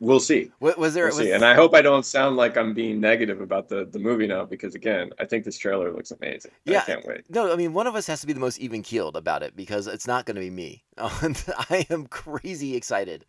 we'll 0.00 0.20
see. 0.20 0.50
Wa- 0.60 0.74
Was 0.78 0.94
there 0.94 1.04
We'll 1.06 1.16
was, 1.16 1.26
see. 1.26 1.32
And 1.32 1.44
I 1.44 1.54
hope 1.54 1.74
I 1.74 1.82
don't 1.82 2.04
sound 2.06 2.36
like 2.36 2.56
I'm 2.56 2.74
being 2.74 3.00
negative 3.00 3.40
about 3.40 3.68
the 3.68 3.84
the 3.84 3.98
movie 3.98 4.26
now, 4.26 4.44
because 4.44 4.74
again, 4.74 5.10
I 5.18 5.24
think 5.24 5.44
this 5.44 5.58
trailer 5.58 5.92
looks 5.92 6.10
amazing. 6.10 6.52
Yeah. 6.64 6.80
I 6.80 6.84
can't 6.84 7.06
wait. 7.06 7.28
No, 7.30 7.52
I 7.52 7.56
mean 7.56 7.72
one 7.72 7.86
of 7.86 7.94
us 7.94 8.06
has 8.06 8.20
to 8.20 8.26
be 8.26 8.32
the 8.32 8.40
most 8.40 8.58
even 8.58 8.82
keeled 8.82 9.16
about 9.16 9.42
it 9.42 9.56
because 9.56 9.86
it's 9.86 10.06
not 10.06 10.24
going 10.26 10.34
to 10.36 10.40
be 10.40 10.50
me. 10.50 10.82
I 10.98 11.86
am 11.90 12.06
crazy 12.06 12.76
excited. 12.76 13.24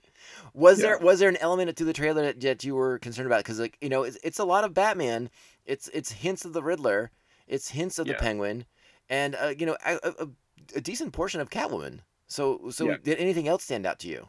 Was 0.54 0.80
there 0.80 0.98
was 1.00 1.20
there 1.20 1.30
an 1.30 1.38
element 1.38 1.76
to 1.78 1.86
the 1.86 1.94
trailer 1.94 2.22
that, 2.24 2.40
that 2.42 2.64
you 2.64 2.76
were 2.76 3.00
concerned 3.00 3.28
about? 3.28 3.40
Because 3.40 3.60
like 3.60 3.78
you 3.82 3.90
know 3.90 4.04
it's, 4.04 4.18
it's 4.24 4.40
a 4.40 4.46
lot 4.46 4.64
of 4.64 4.74
Batman. 4.74 5.30
It's 5.66 5.88
it's 5.94 6.12
hints 6.12 6.46
of 6.46 6.54
the 6.54 6.64
Riddler. 6.64 7.12
It's 7.48 7.70
hints 7.70 7.98
of 8.00 8.06
the 8.06 8.14
Yeah. 8.14 8.20
Penguin, 8.20 8.66
and 9.10 9.36
uh, 9.36 9.54
you 9.58 9.66
know 9.66 9.78
a, 9.86 9.98
a, 10.04 10.28
a 10.76 10.82
decent 10.82 11.14
portion 11.14 11.42
of 11.42 11.50
Catwoman. 11.50 12.00
So 12.28 12.70
so 12.70 12.90
Yeah. 12.90 12.98
did 13.04 13.18
anything 13.18 13.48
else 13.48 13.64
stand 13.64 13.86
out 13.88 13.98
to 14.00 14.08
you? 14.08 14.28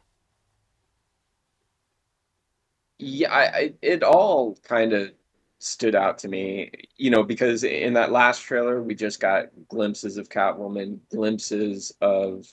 Yeah, 3.00 3.33
I, 3.33 3.45
I 3.45 3.75
it 3.83 4.02
all 4.02 4.57
kind 4.62 4.92
of 4.92 5.12
stood 5.59 5.95
out 5.95 6.19
to 6.19 6.28
me, 6.28 6.71
you 6.97 7.11
know, 7.11 7.23
because 7.23 7.64
in 7.64 7.95
that 7.95 8.12
last 8.12 8.42
trailer 8.42 8.83
we 8.83 8.95
just 8.95 9.21
got 9.21 9.47
glimpses 9.69 10.16
of 10.16 10.28
Catwoman, 10.28 10.99
glimpses 11.11 11.92
of 12.00 12.47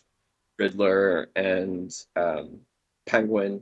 Riddler 0.58 1.30
and 1.36 1.92
um, 2.16 2.60
Penguin. 3.06 3.62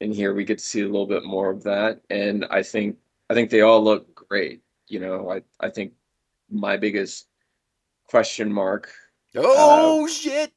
And 0.00 0.14
here 0.14 0.34
we 0.34 0.44
get 0.44 0.58
to 0.58 0.64
see 0.64 0.82
a 0.82 0.86
little 0.86 1.06
bit 1.06 1.24
more 1.24 1.50
of 1.50 1.64
that, 1.64 2.00
and 2.08 2.44
I 2.50 2.62
think 2.62 2.98
I 3.30 3.34
think 3.34 3.50
they 3.50 3.62
all 3.62 3.82
look 3.82 4.14
great. 4.14 4.62
You 4.86 5.00
know, 5.00 5.30
I 5.30 5.42
I 5.58 5.70
think 5.70 5.94
my 6.50 6.76
biggest 6.76 7.26
question 8.06 8.52
mark 8.52 8.90
Oh 9.34 10.06
shit! 10.06 10.52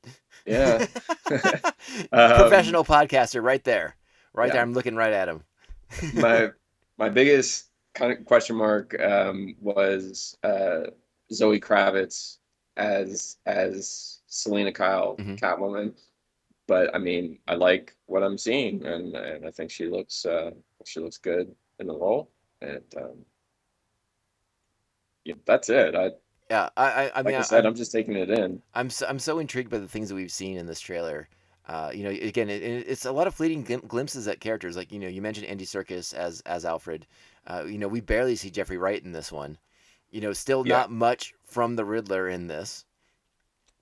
yeah 0.45 0.85
Um, 2.11 2.39
Professional 2.39 2.83
podcaster, 2.83 3.43
right 3.43 3.63
there, 3.63 3.95
right 4.33 4.47
yeah. 4.47 4.53
there. 4.53 4.61
I'm 4.61 4.73
looking 4.73 4.95
right 4.95 5.13
at 5.13 5.27
him. 5.27 5.43
My 6.13 6.51
my 6.97 7.09
biggest 7.09 7.67
kind 7.93 8.11
of 8.11 8.25
question 8.25 8.55
mark 8.55 8.99
um, 9.01 9.55
was 9.59 10.37
uh, 10.43 10.83
Zoe 11.33 11.59
Kravitz 11.59 12.37
as 12.77 13.37
as 13.45 14.21
Selina 14.27 14.71
Kyle 14.71 15.17
Mhm. 15.17 15.39
Catwoman, 15.39 15.93
but 16.67 16.93
I 16.95 16.99
mean 16.99 17.39
I 17.47 17.55
like 17.55 17.95
what 18.05 18.23
I'm 18.23 18.37
seeing 18.37 18.85
and 18.85 19.15
and 19.15 19.45
I 19.45 19.51
think 19.51 19.71
she 19.71 19.87
looks 19.87 20.25
uh, 20.25 20.51
she 20.85 20.99
looks 20.99 21.17
good 21.17 21.53
in 21.79 21.87
the 21.87 21.95
role 21.97 22.29
and 22.61 22.83
um, 22.97 23.25
yeah 25.25 25.35
that's 25.45 25.69
it. 25.69 25.95
I 25.95 26.11
yeah, 26.49 26.69
I, 26.75 26.85
I, 26.85 27.11
I 27.15 27.21
like 27.21 27.25
mean, 27.27 27.35
I 27.35 27.39
I, 27.39 27.41
said 27.43 27.59
I'm, 27.65 27.67
I'm 27.71 27.75
just 27.75 27.93
taking 27.93 28.15
it 28.15 28.29
in. 28.29 28.61
I'm 28.73 28.89
so, 28.89 29.05
I'm 29.07 29.19
so 29.19 29.39
intrigued 29.39 29.69
by 29.69 29.77
the 29.77 29.87
things 29.87 30.09
that 30.09 30.15
we've 30.15 30.31
seen 30.31 30.57
in 30.57 30.65
this 30.65 30.81
trailer. 30.81 31.29
Uh, 31.67 31.91
you 31.93 32.03
know, 32.03 32.09
again, 32.09 32.49
it, 32.49 32.61
it- 32.63 32.87
it's 32.87 33.05
a 33.05 33.11
lot 33.11 33.27
of 33.27 33.35
fleeting 33.35 33.63
glim- 33.63 33.87
glimpses 33.87 34.27
at 34.27 34.39
characters. 34.39 34.75
Like 34.77 34.91
you 34.91 34.99
know, 34.99 35.07
you 35.07 35.21
mentioned 35.21 35.47
Andy 35.47 35.65
Serkis 35.65 36.13
as 36.13 36.41
as 36.41 36.65
Alfred. 36.65 37.05
Uh, 37.47 37.63
you 37.67 37.77
know, 37.77 37.87
we 37.87 38.01
barely 38.01 38.35
see 38.35 38.51
Jeffrey 38.51 38.77
Wright 38.77 39.03
in 39.03 39.11
this 39.11 39.31
one. 39.31 39.57
You 40.11 40.21
know, 40.21 40.33
still 40.33 40.65
Yeah. 40.65 40.77
not 40.77 40.91
much 40.91 41.33
from 41.45 41.75
the 41.75 41.85
Riddler 41.85 42.27
in 42.29 42.47
this. 42.47 42.85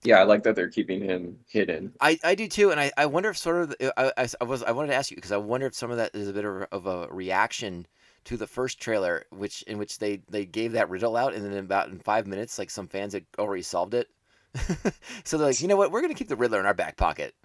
Yeah, 0.04 0.20
I 0.20 0.24
like 0.24 0.44
that 0.44 0.56
they're 0.56 0.70
keeping 0.70 1.02
him 1.02 1.40
hidden. 1.48 1.94
I, 2.00 2.18
I 2.24 2.36
do 2.36 2.48
too, 2.48 2.72
and 2.72 2.80
I, 2.80 2.92
I 2.98 3.06
wonder 3.06 3.30
if 3.30 3.38
sort 3.38 3.64
of 3.82 3.92
I, 3.98 4.12
I, 4.18 4.28
I 4.40 4.44
was 4.46 4.64
I 4.64 4.72
wanted 4.72 4.90
to 4.90 4.96
ask 4.96 5.12
you 5.12 5.16
because 5.18 5.32
I 5.34 5.38
wonder 5.38 5.68
if 5.68 5.76
some 5.76 5.92
of 5.92 5.98
that 5.98 6.12
is 6.16 6.30
a 6.30 6.34
bit 6.34 6.46
of, 6.46 6.62
a- 6.62 6.74
of 6.74 6.86
a 6.88 7.08
reaction 7.12 7.86
to 8.26 8.38
the 8.38 8.48
first 8.48 8.80
trailer, 8.80 9.26
which 9.32 9.62
in 9.64 9.78
which 9.78 10.00
they 10.00 10.22
they 10.30 10.46
gave 10.46 10.72
that 10.74 10.90
riddle 10.90 11.18
out, 11.18 11.34
and 11.34 11.44
then 11.44 11.52
in 11.54 11.60
about 11.66 11.90
in 11.90 12.00
five 12.00 12.28
minutes, 12.28 12.58
like 12.58 12.70
some 12.70 12.88
fans 12.88 13.14
had 13.14 13.26
already 13.38 13.64
solved 13.64 13.94
it. 13.94 14.08
so 15.26 15.38
they're 15.38 15.48
like, 15.48 15.62
you 15.62 15.68
know 15.68 15.76
what, 15.78 15.92
we're 15.92 16.02
gonna 16.02 16.14
keep 16.14 16.30
the 16.30 16.36
Riddler 16.36 16.60
in 16.62 16.66
our 16.66 16.74
back 16.74 16.96
pocket. 16.98 17.36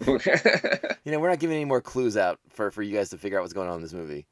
You 1.04 1.12
know, 1.12 1.18
we're 1.20 1.28
not 1.30 1.38
giving 1.40 1.56
any 1.56 1.64
more 1.64 1.80
clues 1.80 2.16
out 2.16 2.38
for 2.50 2.70
for 2.70 2.82
you 2.82 2.94
guys 2.94 3.10
to 3.10 3.18
figure 3.18 3.38
out 3.38 3.42
what's 3.42 3.52
going 3.54 3.68
on 3.68 3.76
in 3.76 3.82
this 3.82 3.92
movie. 3.92 4.26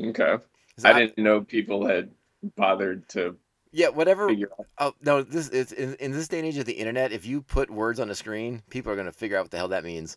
okay. 0.00 0.36
'Cause 0.76 0.84
I 0.84 0.92
didn't 0.92 1.18
know 1.18 1.40
people 1.42 1.86
had 1.86 2.10
bothered 2.56 3.08
to 3.10 3.36
Yeah, 3.72 3.88
whatever. 3.88 4.28
figure 4.28 4.50
out. 4.58 4.66
Oh 4.78 4.94
no, 5.00 5.22
this 5.22 5.48
is 5.48 5.72
in, 5.72 5.94
in 5.96 6.12
this 6.12 6.28
day 6.28 6.38
and 6.38 6.46
age 6.48 6.58
of 6.58 6.66
the 6.66 6.72
internet. 6.72 7.12
If 7.12 7.26
you 7.26 7.42
put 7.42 7.70
words 7.70 8.00
on 8.00 8.10
a 8.10 8.14
screen, 8.14 8.62
people 8.70 8.92
are 8.92 8.96
gonna 8.96 9.12
figure 9.12 9.36
out 9.36 9.44
what 9.44 9.50
the 9.50 9.56
hell 9.58 9.68
that 9.68 9.84
means. 9.84 10.16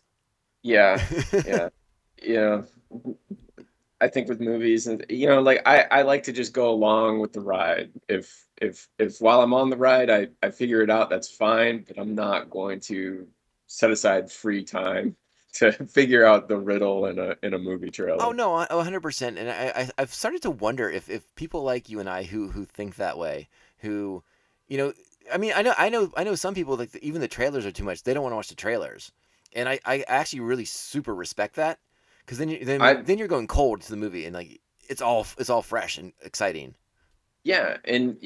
Yeah, 0.62 1.04
yeah, 1.44 1.68
yeah. 2.22 2.62
I 4.00 4.08
think 4.08 4.28
with 4.28 4.40
movies 4.40 4.86
and 4.86 5.04
you 5.08 5.26
know, 5.26 5.40
like 5.40 5.62
I, 5.66 5.82
I 5.90 6.02
like 6.02 6.22
to 6.24 6.32
just 6.32 6.52
go 6.52 6.70
along 6.70 7.18
with 7.20 7.32
the 7.32 7.40
ride. 7.40 7.90
If 8.08 8.46
if 8.60 8.88
if 8.98 9.20
while 9.20 9.40
I'm 9.42 9.54
on 9.54 9.70
the 9.70 9.76
ride, 9.76 10.08
I 10.10 10.28
I 10.42 10.50
figure 10.50 10.82
it 10.82 10.90
out, 10.90 11.10
that's 11.10 11.28
fine. 11.30 11.84
But 11.86 11.98
I'm 11.98 12.14
not 12.14 12.48
going 12.50 12.80
to 12.82 13.26
set 13.68 13.92
aside 13.92 14.32
free 14.32 14.64
time 14.64 15.16
to 15.54 15.72
figure 15.72 16.26
out 16.26 16.48
the 16.48 16.58
riddle 16.58 17.06
in 17.06 17.18
a 17.20 17.36
in 17.44 17.54
a 17.54 17.60
movie 17.60 17.92
trailer. 17.92 18.20
Oh 18.20 18.32
no, 18.32 18.56
a 18.56 18.84
hundred 18.84 19.00
percent. 19.00 19.38
And 19.38 19.48
I, 19.50 19.72
I, 19.82 19.90
I've 19.98 20.12
started 20.14 20.42
to 20.42 20.50
wonder 20.50 20.90
if, 20.90 21.08
if 21.08 21.34
people 21.36 21.62
like 21.62 21.88
you 21.88 22.00
and 22.00 22.08
I 22.08 22.24
who 22.24 22.48
who 22.50 22.64
think 22.64 22.96
that 22.96 23.16
way, 23.18 23.48
who, 23.78 24.22
you 24.68 24.76
know, 24.78 24.92
I 25.32 25.38
mean, 25.38 25.52
I 25.54 25.62
know, 25.62 25.74
I 25.78 25.88
know, 25.88 26.12
I 26.16 26.24
know 26.24 26.34
some 26.34 26.54
people 26.54 26.76
like 26.76 26.94
even 26.96 27.20
the 27.20 27.28
trailers 27.28 27.64
are 27.66 27.72
too 27.72 27.84
much. 27.84 28.02
They 28.02 28.14
don't 28.14 28.22
want 28.22 28.32
to 28.32 28.36
watch 28.36 28.48
the 28.48 28.54
trailers, 28.56 29.12
and 29.52 29.68
I, 29.68 29.78
I 29.84 30.04
actually 30.08 30.40
really 30.40 30.64
super 30.64 31.14
respect 31.14 31.56
that 31.56 31.78
because 32.20 32.38
then 32.38 32.48
you, 32.50 32.64
then 32.64 32.80
I- 32.80 33.02
then 33.02 33.18
you're 33.18 33.28
going 33.28 33.46
cold 33.46 33.82
to 33.82 33.90
the 33.90 33.96
movie 33.96 34.26
and 34.26 34.34
like 34.34 34.60
it's 34.88 35.02
all 35.02 35.26
it's 35.38 35.50
all 35.50 35.62
fresh 35.62 35.98
and 35.98 36.12
exciting. 36.22 36.74
Yeah, 37.44 37.78
and 37.84 38.18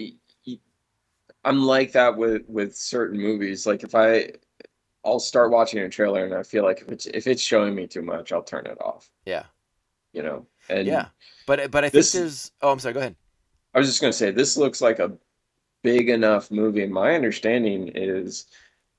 I'm 1.45 1.63
like 1.63 1.93
that 1.93 2.17
with 2.17 2.43
with 2.49 2.77
certain 2.77 3.19
movies. 3.21 3.67
Like 3.67 3.83
if 3.83 3.95
I 3.95 4.33
I'll 5.05 5.19
start 5.21 5.51
watching 5.51 5.81
a 5.81 5.89
trailer 5.89 6.25
and 6.25 6.35
I 6.35 6.43
feel 6.43 6.63
like 6.65 6.81
if 6.83 6.89
it's 6.89 7.07
if 7.07 7.27
it's 7.27 7.43
showing 7.43 7.75
me 7.75 7.87
too 7.87 8.03
much, 8.03 8.33
I'll 8.33 8.43
turn 8.43 8.67
it 8.67 8.81
off, 8.81 9.11
Yeah, 9.25 9.45
you 10.13 10.23
know. 10.23 10.47
And 10.69 10.87
yeah. 10.87 11.07
But 11.47 11.71
but 11.71 11.85
I 11.85 11.89
think 11.89 11.93
This- 11.93 12.13
there's. 12.13 12.53
Oh, 12.63 12.71
I'm 12.71 12.79
sorry. 12.79 12.95
Go 12.95 13.01
ahead. 13.01 13.17
I 13.75 13.79
was 13.79 13.89
just 13.89 14.01
gonna 14.01 14.13
say 14.13 14.31
this 14.31 14.57
looks 14.57 14.81
like 14.81 14.99
a 14.99 15.13
big 15.83 16.09
enough 16.09 16.51
movie. 16.51 16.87
My 16.87 17.15
understanding 17.15 17.89
is 17.95 18.47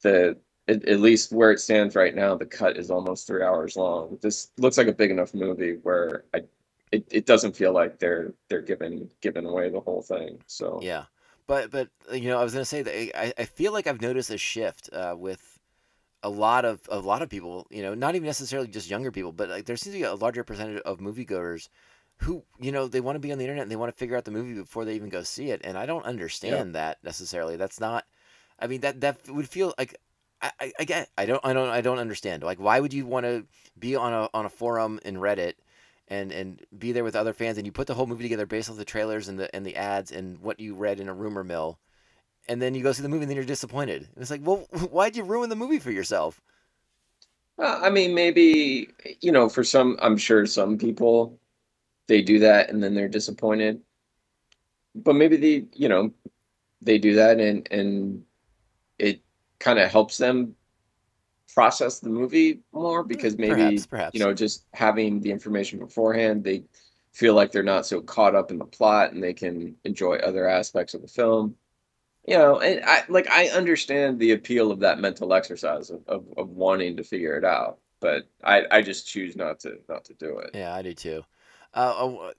that 0.01 0.37
at, 0.67 0.83
at 0.87 0.99
least 0.99 1.31
where 1.31 1.51
it 1.51 1.59
stands 1.59 1.95
right 1.95 2.15
now, 2.15 2.35
the 2.35 2.45
cut 2.45 2.77
is 2.77 2.89
almost 2.91 3.27
three 3.27 3.43
hours 3.43 3.75
long. 3.77 4.17
This 4.21 4.51
looks 4.57 4.77
like 4.77 4.87
a 4.87 4.93
big 4.93 5.11
enough 5.11 5.33
movie 5.33 5.77
where 5.83 6.25
I 6.33 6.43
it, 6.91 7.05
it 7.09 7.25
doesn't 7.25 7.55
feel 7.55 7.71
like 7.73 7.99
they're 7.99 8.33
they're 8.49 8.61
giving 8.61 9.09
giving 9.21 9.45
away 9.45 9.69
the 9.69 9.79
whole 9.79 10.01
thing. 10.01 10.39
So 10.47 10.79
Yeah, 10.81 11.05
but 11.47 11.71
but 11.71 11.89
you 12.11 12.29
know, 12.29 12.39
I 12.39 12.43
was 12.43 12.53
gonna 12.53 12.65
say 12.65 12.81
that 12.81 13.17
I, 13.19 13.33
I 13.37 13.45
feel 13.45 13.71
like 13.73 13.87
I've 13.87 14.01
noticed 14.01 14.29
a 14.31 14.37
shift 14.37 14.89
uh, 14.91 15.15
with 15.17 15.52
a 16.23 16.29
lot 16.29 16.65
of 16.65 16.81
a 16.89 16.99
lot 16.99 17.21
of 17.21 17.29
people. 17.29 17.67
You 17.69 17.83
know, 17.83 17.93
not 17.93 18.15
even 18.15 18.25
necessarily 18.25 18.67
just 18.67 18.89
younger 18.89 19.11
people, 19.11 19.31
but 19.31 19.49
like 19.49 19.65
there 19.65 19.77
seems 19.77 19.95
to 19.95 19.99
be 19.99 20.05
a 20.05 20.15
larger 20.15 20.43
percentage 20.43 20.81
of 20.81 20.99
moviegoers 20.99 21.69
who 22.17 22.43
you 22.59 22.71
know 22.71 22.87
they 22.87 23.01
want 23.01 23.15
to 23.15 23.19
be 23.19 23.31
on 23.31 23.37
the 23.37 23.43
internet 23.43 23.63
and 23.63 23.71
they 23.71 23.75
want 23.75 23.91
to 23.91 23.97
figure 23.97 24.17
out 24.17 24.25
the 24.25 24.31
movie 24.31 24.53
before 24.53 24.85
they 24.85 24.95
even 24.95 25.09
go 25.09 25.23
see 25.23 25.51
it, 25.51 25.61
and 25.63 25.77
I 25.77 25.85
don't 25.85 26.05
understand 26.05 26.75
that 26.75 27.03
necessarily. 27.03 27.57
That's 27.57 27.79
not. 27.79 28.05
I 28.59 28.67
mean 28.67 28.81
that 28.81 29.01
that 29.01 29.29
would 29.29 29.49
feel 29.49 29.73
like. 29.77 29.95
I, 30.41 30.51
I, 30.59 30.73
I 30.79 30.83
get 30.83 31.09
I 31.17 31.25
don't 31.25 31.39
I 31.45 31.53
don't 31.53 31.69
I 31.69 31.79
don't 31.79 31.99
understand 31.99 32.43
like 32.43 32.59
why 32.59 32.77
would 32.81 32.91
you 32.91 33.05
want 33.05 33.25
to 33.25 33.45
be 33.79 33.95
on 33.95 34.11
a 34.11 34.29
on 34.33 34.45
a 34.45 34.49
forum 34.49 34.99
in 35.05 35.15
Reddit 35.15 35.53
and 36.09 36.31
and 36.33 36.61
be 36.77 36.91
there 36.91 37.05
with 37.05 37.15
other 37.15 37.31
fans 37.33 37.57
and 37.57 37.65
you 37.65 37.71
put 37.71 37.87
the 37.87 37.93
whole 37.93 38.07
movie 38.07 38.23
together 38.23 38.45
based 38.45 38.69
off 38.69 38.75
the 38.75 38.83
trailers 38.83 39.29
and 39.29 39.39
the 39.39 39.53
and 39.55 39.65
the 39.65 39.75
ads 39.75 40.11
and 40.11 40.37
what 40.39 40.59
you 40.59 40.75
read 40.75 40.99
in 40.99 41.07
a 41.07 41.13
rumor 41.13 41.43
mill 41.43 41.79
and 42.47 42.61
then 42.61 42.75
you 42.75 42.83
go 42.83 42.91
see 42.91 43.03
the 43.03 43.09
movie 43.09 43.23
and 43.23 43.29
then 43.29 43.35
you're 43.37 43.45
disappointed 43.45 44.03
and 44.03 44.21
it's 44.21 44.31
like 44.31 44.41
well 44.43 44.57
why'd 44.91 45.15
you 45.15 45.23
ruin 45.23 45.49
the 45.49 45.55
movie 45.55 45.79
for 45.79 45.91
yourself 45.91 46.41
Uh, 47.57 47.79
I 47.83 47.89
mean, 47.89 48.13
maybe, 48.15 48.89
you 49.21 49.31
know, 49.31 49.47
for 49.49 49.63
some, 49.63 49.97
I'm 50.01 50.17
sure 50.17 50.45
some 50.45 50.77
people 50.77 51.39
they 52.07 52.21
do 52.21 52.39
that 52.39 52.69
and 52.69 52.83
then 52.83 52.95
they're 52.95 53.09
disappointed. 53.09 53.81
But 54.95 55.15
maybe 55.15 55.37
they, 55.37 55.67
you 55.73 55.89
know, 55.89 56.13
they 56.81 56.97
do 56.97 57.15
that 57.15 57.39
and 57.39 57.67
and 57.71 58.25
it 58.99 59.21
kind 59.59 59.79
of 59.79 59.91
helps 59.91 60.17
them 60.17 60.55
process 61.53 61.99
the 61.99 62.09
movie 62.09 62.61
more 62.71 63.03
because 63.03 63.37
maybe, 63.37 63.53
perhaps 63.53 63.85
perhaps 63.87 64.13
you 64.13 64.19
know, 64.19 64.33
just 64.33 64.65
having 64.73 65.21
the 65.21 65.31
information 65.31 65.79
beforehand, 65.79 66.43
they 66.43 66.63
feel 67.13 67.35
like 67.35 67.51
they're 67.51 67.63
not 67.63 67.85
so 67.85 68.01
caught 68.01 68.35
up 68.35 68.51
in 68.51 68.57
the 68.57 68.65
plot 68.65 69.13
and 69.13 69.23
they 69.23 69.33
can 69.33 69.75
enjoy 69.83 70.15
other 70.17 70.47
aspects 70.47 70.93
of 70.93 71.01
the 71.01 71.07
film. 71.07 71.55
You 72.25 72.37
know, 72.37 72.59
and 72.61 72.83
I 72.85 73.03
like 73.09 73.29
I 73.29 73.47
understand 73.49 74.19
the 74.19 74.31
appeal 74.31 74.71
of 74.71 74.79
that 74.79 74.99
mental 74.99 75.33
exercise 75.33 75.89
of, 75.89 76.01
of, 76.07 76.25
of 76.37 76.49
wanting 76.49 76.95
to 76.97 77.03
figure 77.03 77.37
it 77.37 77.43
out, 77.43 77.79
but 77.99 78.27
I, 78.43 78.63
I 78.71 78.81
just 78.81 79.07
choose 79.07 79.35
not 79.35 79.59
to 79.61 79.77
not 79.89 80.05
to 80.05 80.13
do 80.13 80.37
it. 80.39 80.51
yeah 80.53 80.73
i 80.73 80.81
do 80.81 80.93
too. 80.93 81.23
Uh, 81.73 82.07
uh, 82.07 82.31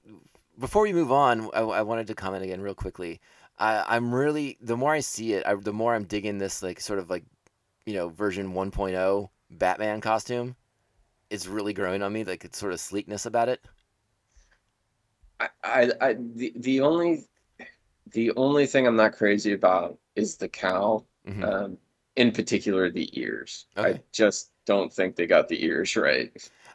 before 0.59 0.83
we 0.83 0.93
move 0.93 1.12
on 1.12 1.50
I, 1.53 1.61
I 1.61 1.83
wanted 1.83 2.07
to 2.07 2.14
comment 2.14 2.45
again 2.45 2.61
real 2.61 2.75
quickly. 2.75 3.21
I, 3.59 3.85
i'm 3.87 4.14
really 4.14 4.59
the 4.61 4.76
more 4.76 4.93
i 4.93 5.00
see 5.00 5.35
it 5.35 5.47
I, 5.47 5.55
the 5.55 5.73
more 5.73 5.95
i'm 5.95 6.05
digging 6.05 6.38
this 6.38 6.62
like 6.62 6.81
sort 6.81 6.99
of 6.99 7.11
like 7.11 7.25
you 7.87 7.95
know 7.95 8.09
version 8.09 8.53
1.0 8.53 9.29
batman 9.50 10.00
costume. 10.00 10.57
It's 11.31 11.47
really 11.47 11.73
growing 11.73 12.03
on 12.03 12.12
me 12.12 12.25
like 12.25 12.45
it's 12.45 12.59
sort 12.59 12.73
of 12.73 12.81
sleekness 12.81 13.26
about 13.26 13.49
it. 13.49 13.61
I, 15.41 15.49
I, 15.62 15.91
I 16.00 16.14
the, 16.14 16.53
the 16.57 16.81
only 16.81 17.25
the 18.12 18.32
only 18.37 18.66
thing 18.66 18.87
I'm 18.87 18.96
not 18.96 19.12
crazy 19.12 19.52
about 19.52 19.99
is 20.14 20.37
the 20.37 20.49
cowl. 20.49 21.06
Mhm. 21.26 21.44
Um, 21.44 21.78
in 22.16 22.30
particular, 22.30 22.90
the 22.90 23.08
ears. 23.18 23.66
I 23.76 24.00
just 24.12 24.50
don't 24.66 24.92
think 24.92 25.16
they 25.16 25.26
got 25.26 25.49
the 25.49 25.64
ears 25.64 25.96
right. 25.96 26.30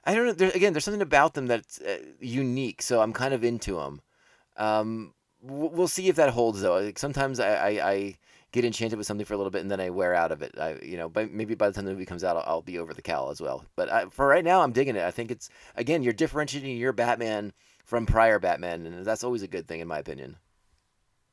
I 0.05 0.13
don't 0.13 0.25
know. 0.25 0.33
There, 0.33 0.51
again, 0.51 0.73
there's 0.73 0.83
something 0.83 1.01
about 1.01 1.33
them 1.33 1.47
that's 1.47 1.79
uh, 1.79 1.99
unique, 2.19 2.81
so 2.81 3.01
I'm 3.01 3.13
kind 3.13 3.33
of 3.33 3.43
into 3.43 3.75
them. 3.75 4.01
Um, 4.57 5.13
we'll 5.41 5.87
see 5.87 6.09
if 6.09 6.17
that 6.17 6.31
holds, 6.31 6.61
though. 6.61 6.79
Like, 6.79 6.99
sometimes 6.99 7.39
I, 7.39 7.53
I, 7.53 7.91
I 7.91 8.17
get 8.51 8.65
enchanted 8.65 8.97
with 8.97 9.07
something 9.07 9.25
for 9.25 9.33
a 9.33 9.37
little 9.37 9.51
bit, 9.51 9.61
and 9.61 9.71
then 9.71 9.79
I 9.79 9.89
wear 9.91 10.13
out 10.13 10.31
of 10.31 10.41
it. 10.41 10.55
I, 10.59 10.77
you 10.81 10.97
know, 10.97 11.07
but 11.07 11.31
maybe 11.31 11.55
by 11.55 11.67
the 11.69 11.73
time 11.73 11.85
the 11.85 11.91
movie 11.91 12.05
comes 12.05 12.23
out, 12.23 12.35
I'll, 12.35 12.43
I'll 12.45 12.61
be 12.61 12.79
over 12.79 12.93
the 12.93 13.01
cowl 13.01 13.29
as 13.29 13.39
well. 13.39 13.63
But 13.75 13.89
I, 13.89 14.05
for 14.07 14.27
right 14.27 14.43
now, 14.43 14.61
I'm 14.61 14.73
digging 14.73 14.95
it. 14.95 15.03
I 15.03 15.11
think 15.11 15.31
it's 15.31 15.49
again, 15.75 16.03
you're 16.03 16.13
differentiating 16.13 16.75
your 16.75 16.91
Batman 16.91 17.53
from 17.85 18.05
prior 18.05 18.39
Batman, 18.39 18.85
and 18.85 19.05
that's 19.05 19.23
always 19.23 19.43
a 19.43 19.47
good 19.47 19.67
thing, 19.67 19.79
in 19.79 19.87
my 19.87 19.99
opinion. 19.99 20.35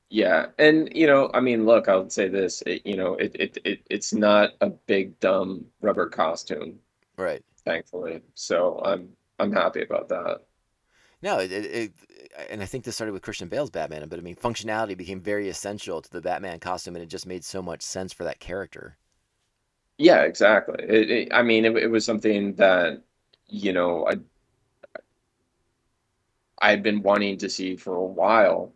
Yeah, 0.08 0.46
and 0.58 0.94
you 0.96 1.06
know, 1.06 1.30
I 1.34 1.40
mean, 1.40 1.64
look, 1.66 1.88
I 1.88 1.96
would 1.96 2.12
say 2.12 2.28
this. 2.28 2.62
It, 2.62 2.86
you 2.86 2.96
know, 2.96 3.14
it, 3.14 3.34
it 3.34 3.58
it 3.64 3.82
it's 3.90 4.12
not 4.14 4.52
a 4.60 4.70
big 4.70 5.18
dumb 5.20 5.66
rubber 5.80 6.08
costume, 6.08 6.78
Right. 7.18 7.42
thankfully. 7.64 8.22
So 8.34 8.80
I'm 8.84 9.16
I'm 9.40 9.52
happy 9.52 9.82
about 9.82 10.08
that. 10.10 10.46
No, 11.22 11.38
it, 11.40 11.52
it, 11.52 11.64
it, 11.66 11.92
and 12.50 12.62
I 12.62 12.66
think 12.66 12.84
this 12.84 12.94
started 12.94 13.12
with 13.12 13.22
Christian 13.22 13.48
Bale's 13.48 13.68
Batman, 13.70 14.08
but 14.08 14.18
I 14.18 14.22
mean, 14.22 14.36
functionality 14.36 14.96
became 14.96 15.20
very 15.20 15.48
essential 15.48 16.00
to 16.00 16.10
the 16.10 16.20
Batman 16.22 16.58
costume, 16.60 16.96
and 16.96 17.02
it 17.02 17.08
just 17.08 17.26
made 17.26 17.44
so 17.44 17.60
much 17.62 17.82
sense 17.82 18.12
for 18.14 18.24
that 18.24 18.40
character. 18.40 18.96
Yeah, 19.98 20.22
exactly. 20.22 20.84
It, 20.84 21.10
it, 21.10 21.28
I 21.32 21.42
mean, 21.42 21.64
it, 21.64 21.76
it 21.76 21.86
was 21.88 22.04
something 22.04 22.54
that, 22.56 23.02
you 23.46 23.72
know, 23.72 24.06
I 24.06 24.16
I'd 26.60 26.82
been 26.82 27.02
wanting 27.02 27.38
to 27.38 27.48
see 27.48 27.76
for 27.76 27.94
a 27.96 28.04
while, 28.04 28.74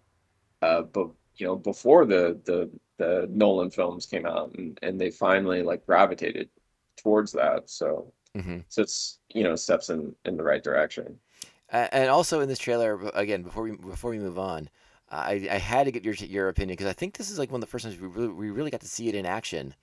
uh, 0.62 0.82
but 0.82 1.10
you 1.40 1.46
know, 1.46 1.56
before 1.56 2.04
the 2.06 2.40
the 2.44 2.70
the 2.98 3.28
Nolan 3.30 3.70
films 3.70 4.06
came 4.06 4.26
out, 4.26 4.54
and 4.56 4.78
and 4.82 5.00
they 5.00 5.10
finally 5.10 5.62
like 5.62 5.86
gravitated 5.86 6.50
towards 6.96 7.32
that. 7.32 7.70
So 7.70 8.12
hmm 8.34 8.60
so 8.68 8.82
it's 8.82 9.20
you 9.34 9.44
know 9.44 9.56
steps 9.56 9.90
in 9.90 10.14
in 10.26 10.36
the 10.36 10.44
right 10.44 10.64
direction. 10.64 11.20
And 11.68 12.10
also 12.10 12.40
in 12.40 12.48
this 12.48 12.58
trailer, 12.58 13.00
again, 13.14 13.42
before 13.42 13.62
we 13.62 13.76
before 13.76 14.10
we 14.10 14.18
move 14.18 14.38
on, 14.38 14.68
I, 15.08 15.48
I 15.50 15.58
had 15.58 15.84
to 15.84 15.92
get 15.92 16.04
your 16.04 16.14
your 16.14 16.48
opinion 16.48 16.74
because 16.74 16.88
I 16.88 16.92
think 16.92 17.16
this 17.16 17.30
is 17.30 17.38
like 17.38 17.50
one 17.50 17.58
of 17.58 17.60
the 17.60 17.70
first 17.70 17.84
times 17.84 17.98
we 18.00 18.08
really, 18.08 18.28
we 18.28 18.50
really 18.50 18.70
got 18.72 18.80
to 18.80 18.88
see 18.88 19.08
it 19.08 19.14
in 19.14 19.24
action. 19.24 19.74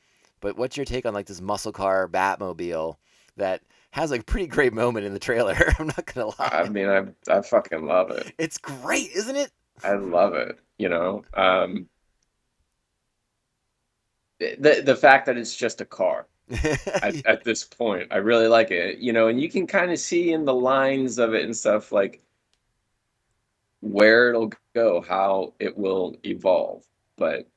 But 0.42 0.58
what's 0.58 0.76
your 0.78 0.86
take 0.86 1.06
on 1.06 1.14
like 1.14 1.28
this 1.28 1.42
muscle 1.42 1.72
car 1.72 2.08
Batmobile 2.10 2.98
that 3.38 3.62
has 3.92 4.12
like 4.12 4.22
a 4.22 4.26
pretty 4.26 4.48
great 4.48 4.74
moment 4.74 5.06
in 5.06 5.14
the 5.14 5.20
trailer? 5.20 5.56
I'm 5.80 5.88
not 5.88 6.06
gonna 6.14 6.28
lie. 6.40 6.52
I 6.52 6.68
mean, 6.68 6.88
I 6.90 7.06
I 7.32 7.42
fucking 7.42 7.86
love 7.86 8.12
it. 8.12 8.32
it's 8.38 8.58
great, 8.58 9.12
isn't 9.12 9.36
it? 9.36 9.52
I 9.84 9.94
love 9.94 10.34
it. 10.34 10.60
You 10.78 10.90
know, 10.90 11.24
um, 11.34 11.88
the 14.40 14.82
the 14.86 14.96
fact 14.96 15.26
that 15.26 15.38
it's 15.38 15.56
just 15.56 15.82
a 15.82 15.86
car. 15.86 16.28
at, 17.02 17.26
at 17.26 17.44
this 17.44 17.66
point. 17.66 18.08
I 18.10 18.18
really 18.18 18.48
like 18.48 18.72
it. 18.72 19.00
You 19.00 19.12
know, 19.12 19.28
and 19.28 19.42
you 19.42 19.50
can 19.50 19.68
kind 19.68 19.92
of 19.92 20.00
see 20.00 20.32
in 20.32 20.46
the 20.46 20.54
lines 20.54 21.20
of 21.20 21.34
it 21.34 21.44
and 21.44 21.56
stuff 21.56 21.92
like 21.92 22.24
where 23.82 24.30
it'll 24.30 24.52
go, 24.74 25.02
how 25.02 25.54
it 25.60 25.78
will 25.78 26.16
evolve. 26.24 26.86
But 27.18 27.50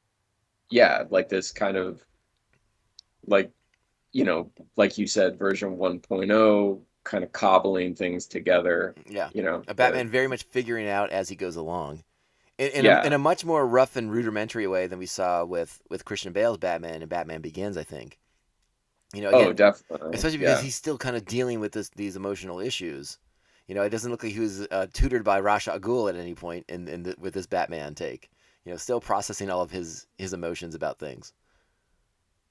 yeah, 0.71 1.05
like 1.09 1.29
this 1.29 1.53
kind 1.53 1.77
of 1.77 2.05
like 3.27 3.53
you 4.13 4.25
know, 4.25 4.51
like 4.77 4.99
you 4.99 5.07
said, 5.07 5.39
version 5.39 5.77
1.0 5.77 6.81
kind 7.05 7.25
of 7.25 7.33
cobbling 7.33 7.95
things 7.95 8.27
together, 8.27 8.95
yeah. 9.09 9.31
you 9.33 9.43
know. 9.43 9.57
A 9.57 9.75
but- 9.75 9.77
Batman 9.77 10.09
very 10.09 10.27
much 10.27 10.43
figuring 10.45 10.89
out 10.89 11.11
as 11.11 11.29
he 11.29 11.37
goes 11.37 11.57
along. 11.57 12.03
In, 12.61 12.71
in, 12.73 12.85
Yeah. 12.85 13.03
a, 13.03 13.07
in 13.07 13.13
a 13.15 13.19
much 13.19 13.45
more 13.45 13.67
rough 13.67 13.97
and 13.97 14.13
rudimentary 14.13 14.69
way 14.69 14.87
than 14.87 15.01
we 15.01 15.07
saw 15.07 15.45
with, 15.45 15.83
with 15.91 16.05
Christian 16.05 16.33
Bale's 16.33 16.59
Batman 16.59 17.03
and 17.03 17.11
Batman 17.11 17.43
Begins, 17.43 17.77
I 17.79 17.85
think. 17.85 18.19
You 19.15 19.23
know, 19.23 19.31
oh, 19.33 19.53
definitely. 19.53 20.15
especially 20.15 20.39
because 20.39 20.61
yeah. 20.61 20.65
he's 20.65 20.77
still 20.77 20.99
kind 20.99 21.17
of 21.17 21.27
dealing 21.27 21.61
with 21.61 21.73
this, 21.73 21.91
these 21.91 22.17
emotional 22.17 22.61
issues. 22.61 23.19
You 23.69 23.75
know, 23.77 23.83
it 23.83 23.91
doesn't 23.91 24.11
look 24.11 24.23
like 24.25 24.33
he 24.35 24.41
was 24.41 24.67
uh, 24.71 24.87
tutored 24.93 25.25
by 25.25 25.41
Ra's 25.41 25.69
al 25.69 25.81
Ghul 25.81 26.09
at 26.11 26.17
any 26.17 26.35
point 26.35 26.67
in, 26.69 26.89
in 26.89 27.05
the, 27.05 27.17
with 27.19 27.35
this 27.35 27.47
Batman 27.47 27.95
take. 27.95 28.31
You 28.65 28.73
know, 28.73 28.77
still 28.79 29.01
processing 29.01 29.51
all 29.51 29.63
of 29.63 29.71
his 29.71 30.07
his 30.19 30.33
emotions 30.35 30.75
about 30.75 30.99
things. 30.99 31.33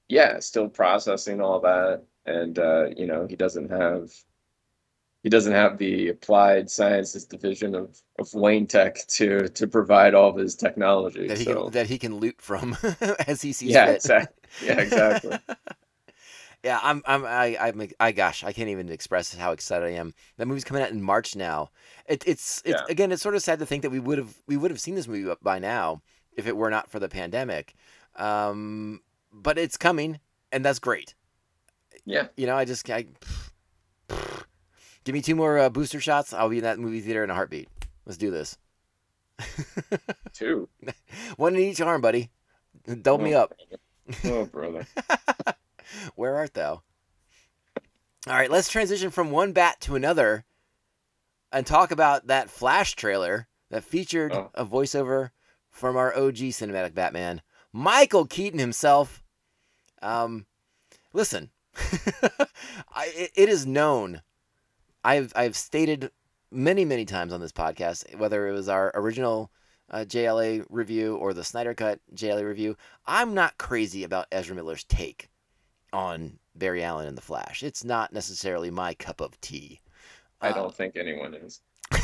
yeah, 0.08 0.40
still 0.40 0.68
processing 0.68 1.40
all 1.40 1.60
that, 1.60 2.02
and 2.26 2.58
uh, 2.58 2.86
you 2.96 3.06
know, 3.06 3.26
he 3.28 3.36
doesn't 3.36 3.70
have 3.70 4.10
he 5.22 5.28
doesn't 5.28 5.52
have 5.52 5.78
the 5.78 6.08
applied 6.08 6.70
sciences 6.70 7.24
division 7.26 7.74
of 7.74 8.00
of 8.18 8.32
Wayne 8.34 8.66
Tech 8.66 9.06
to 9.08 9.48
to 9.48 9.66
provide 9.66 10.14
all 10.14 10.30
of 10.30 10.36
his 10.36 10.54
technology. 10.56 11.28
That 11.28 11.38
he 11.38 11.44
so 11.44 11.54
can 11.64 11.70
that 11.72 11.86
he 11.88 11.98
can 11.98 12.16
loot 12.18 12.40
from 12.40 12.76
as 13.26 13.42
he 13.42 13.52
sees 13.52 13.70
yeah, 13.72 13.84
fit. 13.84 13.96
exactly. 13.96 14.36
Yeah, 14.60 14.80
exactly. 14.80 15.38
Yeah, 16.62 16.78
I'm, 16.82 17.02
I'm, 17.06 17.24
I, 17.24 17.56
I'm, 17.58 17.88
I, 17.98 18.12
gosh, 18.12 18.44
I 18.44 18.52
can't 18.52 18.68
even 18.68 18.90
express 18.90 19.34
how 19.34 19.52
excited 19.52 19.86
I 19.86 19.92
am. 19.92 20.12
That 20.36 20.46
movie's 20.46 20.64
coming 20.64 20.82
out 20.82 20.90
in 20.90 21.00
March 21.02 21.34
now. 21.34 21.70
It, 22.06 22.22
it's, 22.26 22.60
it's 22.66 22.82
Yeah. 22.82 22.86
again, 22.88 23.12
it's 23.12 23.22
sort 23.22 23.34
of 23.34 23.42
sad 23.42 23.58
to 23.60 23.66
think 23.66 23.82
that 23.82 23.90
we 23.90 23.98
would 24.00 24.18
have, 24.18 24.34
we 24.46 24.56
would 24.58 24.70
have 24.70 24.80
seen 24.80 24.94
this 24.94 25.08
movie 25.08 25.32
by 25.42 25.58
now 25.58 26.02
if 26.36 26.46
it 26.46 26.56
were 26.56 26.70
not 26.70 26.90
for 26.90 26.98
the 26.98 27.08
pandemic. 27.08 27.74
Um, 28.16 29.00
but 29.32 29.56
it's 29.56 29.78
coming, 29.78 30.20
and 30.52 30.62
that's 30.64 30.78
great. 30.78 31.14
Yeah, 32.04 32.28
You 32.36 32.46
know, 32.46 32.56
I 32.56 32.64
just, 32.64 32.88
I, 32.90 33.06
give 35.04 35.14
me 35.14 35.22
two 35.22 35.34
more 35.34 35.58
uh, 35.58 35.68
booster 35.70 36.00
shots. 36.00 36.32
I'll 36.32 36.48
be 36.48 36.58
in 36.58 36.64
that 36.64 36.78
movie 36.78 37.00
theater 37.00 37.24
in 37.24 37.30
a 37.30 37.34
heartbeat. 37.34 37.68
Let's 38.06 38.18
do 38.18 38.30
this. 38.30 38.58
two. 40.32 40.68
One 41.36 41.54
in 41.54 41.60
each 41.62 41.80
arm, 41.80 42.00
buddy. 42.00 42.30
Dope 43.02 43.20
me 43.20 43.34
Oh, 43.34 43.40
up. 43.42 43.54
Oh, 44.24 44.44
brother. 44.46 44.86
Where 46.14 46.36
art 46.36 46.54
thou? 46.54 46.82
All 48.26 48.34
right, 48.34 48.50
let's 48.50 48.68
transition 48.68 49.10
from 49.10 49.30
one 49.30 49.52
bat 49.52 49.80
to 49.82 49.96
another 49.96 50.44
and 51.52 51.66
talk 51.66 51.90
about 51.90 52.26
that 52.26 52.50
Flash 52.50 52.94
trailer 52.94 53.48
that 53.70 53.84
featured 53.84 54.32
Oh. 54.32 54.50
a 54.54 54.64
voiceover 54.64 55.30
from 55.70 55.96
our 55.96 56.14
OG 56.14 56.36
cinematic 56.36 56.94
Batman, 56.94 57.42
Michael 57.72 58.26
Keaton 58.26 58.58
himself. 58.58 59.22
Um, 60.02 60.46
listen, 61.12 61.50
I, 62.94 63.30
it 63.34 63.48
is 63.48 63.66
known. 63.66 64.22
I've 65.04 65.32
I've 65.36 65.56
stated 65.56 66.10
many 66.50 66.84
many 66.84 67.04
times 67.04 67.32
on 67.32 67.40
this 67.40 67.52
podcast, 67.52 68.16
whether 68.16 68.48
it 68.48 68.52
was 68.52 68.68
our 68.68 68.90
original 68.94 69.50
uh, 69.90 70.04
JLA 70.06 70.64
review 70.68 71.16
or 71.16 71.32
the 71.32 71.44
Snyder 71.44 71.74
Cut 71.74 72.00
JLA 72.14 72.44
review, 72.44 72.76
I'm 73.06 73.34
not 73.34 73.58
crazy 73.58 74.04
about 74.04 74.26
Ezra 74.30 74.54
Miller's 74.54 74.84
take 74.84 75.28
on 75.92 76.38
Barry 76.54 76.84
Allen 76.84 77.06
and 77.08 77.16
the 77.16 77.22
Flash. 77.22 77.62
It's 77.62 77.84
not 77.84 78.12
necessarily 78.12 78.70
my 78.70 78.94
cup 78.94 79.20
of 79.20 79.40
tea. 79.40 79.80
I 80.40 80.50
Uh, 80.50 80.54
don't 80.54 80.74
think 80.74 80.96
anyone 80.96 81.34
is. 81.34 81.60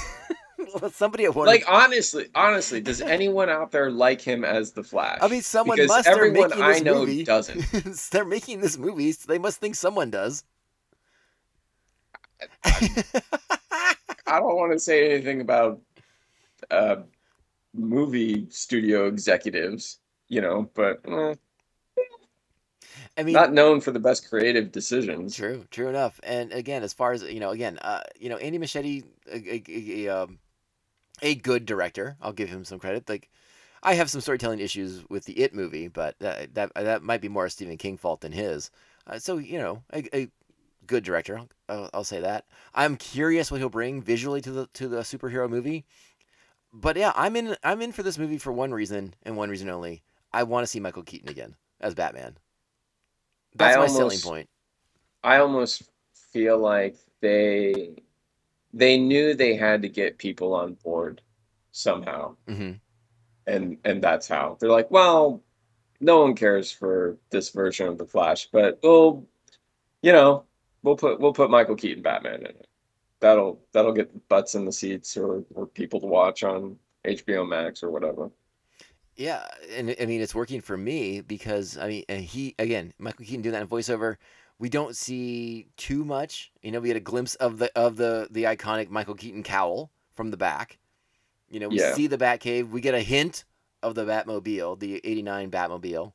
Somebody 0.92 1.24
at 1.26 1.34
Warner. 1.34 1.50
Like 1.50 1.64
honestly, 1.68 2.26
honestly, 2.34 2.80
does 2.80 3.00
anyone 3.00 3.48
out 3.50 3.70
there 3.70 3.90
like 3.90 4.20
him 4.20 4.44
as 4.44 4.72
the 4.72 4.82
Flash? 4.82 5.18
I 5.20 5.28
mean, 5.28 5.42
someone 5.42 5.76
because 5.76 5.88
must. 5.88 6.08
Everyone 6.08 6.50
I 6.60 6.78
know 6.80 7.00
movie. 7.00 7.24
doesn't. 7.24 7.60
they're 8.10 8.24
making 8.24 8.60
this 8.62 8.78
movie. 8.78 9.12
So 9.12 9.26
they 9.28 9.38
must 9.38 9.60
think 9.60 9.74
someone 9.74 10.10
does. 10.10 10.44
I 14.26 14.38
don't 14.40 14.56
want 14.56 14.72
to 14.72 14.78
say 14.78 15.12
anything 15.12 15.40
about 15.40 15.80
uh, 16.70 16.96
movie 17.74 18.46
studio 18.50 19.06
executives, 19.06 19.98
you 20.28 20.40
know, 20.40 20.70
but 20.74 21.00
eh, 21.08 21.34
I 23.16 23.22
mean, 23.22 23.32
not 23.32 23.52
known 23.52 23.80
for 23.80 23.92
the 23.92 24.00
best 24.00 24.28
creative 24.28 24.72
decisions. 24.72 25.36
True, 25.36 25.64
true 25.70 25.88
enough. 25.88 26.20
And 26.22 26.52
again, 26.52 26.82
as 26.82 26.92
far 26.92 27.12
as 27.12 27.22
you 27.22 27.40
know, 27.40 27.50
again, 27.50 27.78
uh, 27.78 28.02
you 28.18 28.28
know, 28.28 28.36
Andy 28.36 28.58
Muschietti, 28.58 29.04
a, 29.30 29.36
a, 29.36 29.62
a, 29.68 30.06
a, 30.06 30.22
um, 30.22 30.38
a 31.22 31.34
good 31.34 31.64
director. 31.64 32.16
I'll 32.20 32.32
give 32.32 32.48
him 32.48 32.64
some 32.64 32.78
credit. 32.78 33.08
Like, 33.08 33.30
I 33.82 33.94
have 33.94 34.10
some 34.10 34.20
storytelling 34.20 34.58
issues 34.58 35.08
with 35.08 35.24
the 35.24 35.38
It 35.38 35.54
movie, 35.54 35.88
but 35.88 36.18
that 36.18 36.54
that, 36.54 36.74
that 36.74 37.02
might 37.02 37.20
be 37.20 37.28
more 37.28 37.46
a 37.46 37.50
Stephen 37.50 37.78
King 37.78 37.96
fault 37.96 38.20
than 38.20 38.32
his. 38.32 38.70
Uh, 39.06 39.18
so 39.18 39.38
you 39.38 39.58
know, 39.58 39.82
a, 39.92 40.16
a 40.16 40.28
good 40.86 41.04
director. 41.04 41.40
I'll, 41.68 41.90
I'll, 41.92 42.04
say 42.04 42.20
that. 42.20 42.46
I'm 42.74 42.96
curious 42.96 43.50
what 43.50 43.60
he'll 43.60 43.68
bring 43.68 44.02
visually 44.02 44.40
to 44.42 44.50
the 44.50 44.66
to 44.74 44.88
the 44.88 44.98
superhero 44.98 45.48
movie. 45.48 45.84
But 46.72 46.96
yeah, 46.96 47.12
I'm 47.14 47.36
in. 47.36 47.56
I'm 47.62 47.82
in 47.82 47.92
for 47.92 48.02
this 48.02 48.18
movie 48.18 48.38
for 48.38 48.52
one 48.52 48.72
reason 48.72 49.14
and 49.22 49.36
one 49.36 49.50
reason 49.50 49.68
only. 49.68 50.02
I 50.32 50.42
want 50.42 50.64
to 50.64 50.66
see 50.66 50.80
Michael 50.80 51.02
Keaton 51.02 51.28
again 51.28 51.56
as 51.80 51.94
Batman. 51.94 52.36
That's 53.54 53.76
I 53.76 53.80
my 53.80 53.86
selling 53.86 54.18
point. 54.18 54.48
I 55.24 55.38
almost 55.38 55.82
feel 56.32 56.58
like 56.58 56.96
they 57.20 58.02
they 58.72 58.98
knew 58.98 59.34
they 59.34 59.54
had 59.54 59.82
to 59.82 59.88
get 59.88 60.18
people 60.18 60.54
on 60.54 60.74
board 60.74 61.22
somehow, 61.72 62.36
hmm 62.46 62.72
and 63.46 63.78
and 63.84 64.02
that's 64.02 64.28
how 64.28 64.56
they're 64.60 64.70
like, 64.70 64.90
well, 64.90 65.42
no 66.00 66.22
one 66.22 66.34
cares 66.34 66.70
for 66.70 67.16
this 67.30 67.50
version 67.50 67.88
of 67.88 67.98
the 67.98 68.06
Flash, 68.06 68.48
but 68.52 68.78
we'll, 68.82 69.24
you 70.02 70.12
know, 70.12 70.44
we'll 70.86 70.96
put 70.96 71.20
we'll 71.20 71.34
put 71.34 71.50
Michael 71.50 71.76
Keaton 71.76 72.02
Batman 72.02 72.36
in 72.40 72.46
it. 72.46 72.68
That'll 73.20 73.60
that'll 73.72 73.92
get 73.92 74.28
butts 74.28 74.54
in 74.54 74.64
the 74.64 74.72
seats 74.72 75.16
or 75.18 75.44
or 75.54 75.66
people 75.66 76.00
to 76.00 76.06
watch 76.06 76.44
on 76.44 76.78
HBO 77.04 77.46
Max 77.46 77.82
or 77.82 77.90
whatever. 77.90 78.30
Yeah, 79.16 79.46
and 79.70 79.94
I 80.00 80.04
mean 80.06 80.20
it's 80.20 80.34
working 80.34 80.60
for 80.60 80.76
me 80.76 81.20
because 81.22 81.78
I 81.78 81.88
mean 81.88 82.18
he 82.20 82.54
again 82.58 82.92
Michael 82.98 83.24
Keaton 83.24 83.42
doing 83.42 83.52
that 83.54 83.62
in 83.62 83.68
voiceover. 83.68 84.16
We 84.58 84.68
don't 84.68 84.96
see 84.96 85.68
too 85.76 86.04
much. 86.04 86.52
You 86.62 86.70
know, 86.72 86.80
we 86.80 86.88
had 86.88 86.96
a 86.96 87.00
glimpse 87.00 87.34
of 87.36 87.58
the 87.58 87.70
of 87.76 87.96
the 87.96 88.28
the 88.30 88.44
iconic 88.44 88.90
Michael 88.90 89.14
Keaton 89.14 89.42
cowl 89.42 89.90
from 90.14 90.30
the 90.30 90.36
back. 90.36 90.78
You 91.50 91.60
know, 91.60 91.68
we 91.70 91.78
Yeah. 91.80 91.94
see 91.94 92.06
the 92.08 92.18
Batcave. 92.18 92.70
We 92.70 92.80
get 92.80 92.94
a 92.94 93.00
hint 93.02 93.44
of 93.82 93.94
the 93.94 94.04
Batmobile, 94.04 94.78
the 94.80 95.00
'89 95.04 95.50
Batmobile. 95.50 96.12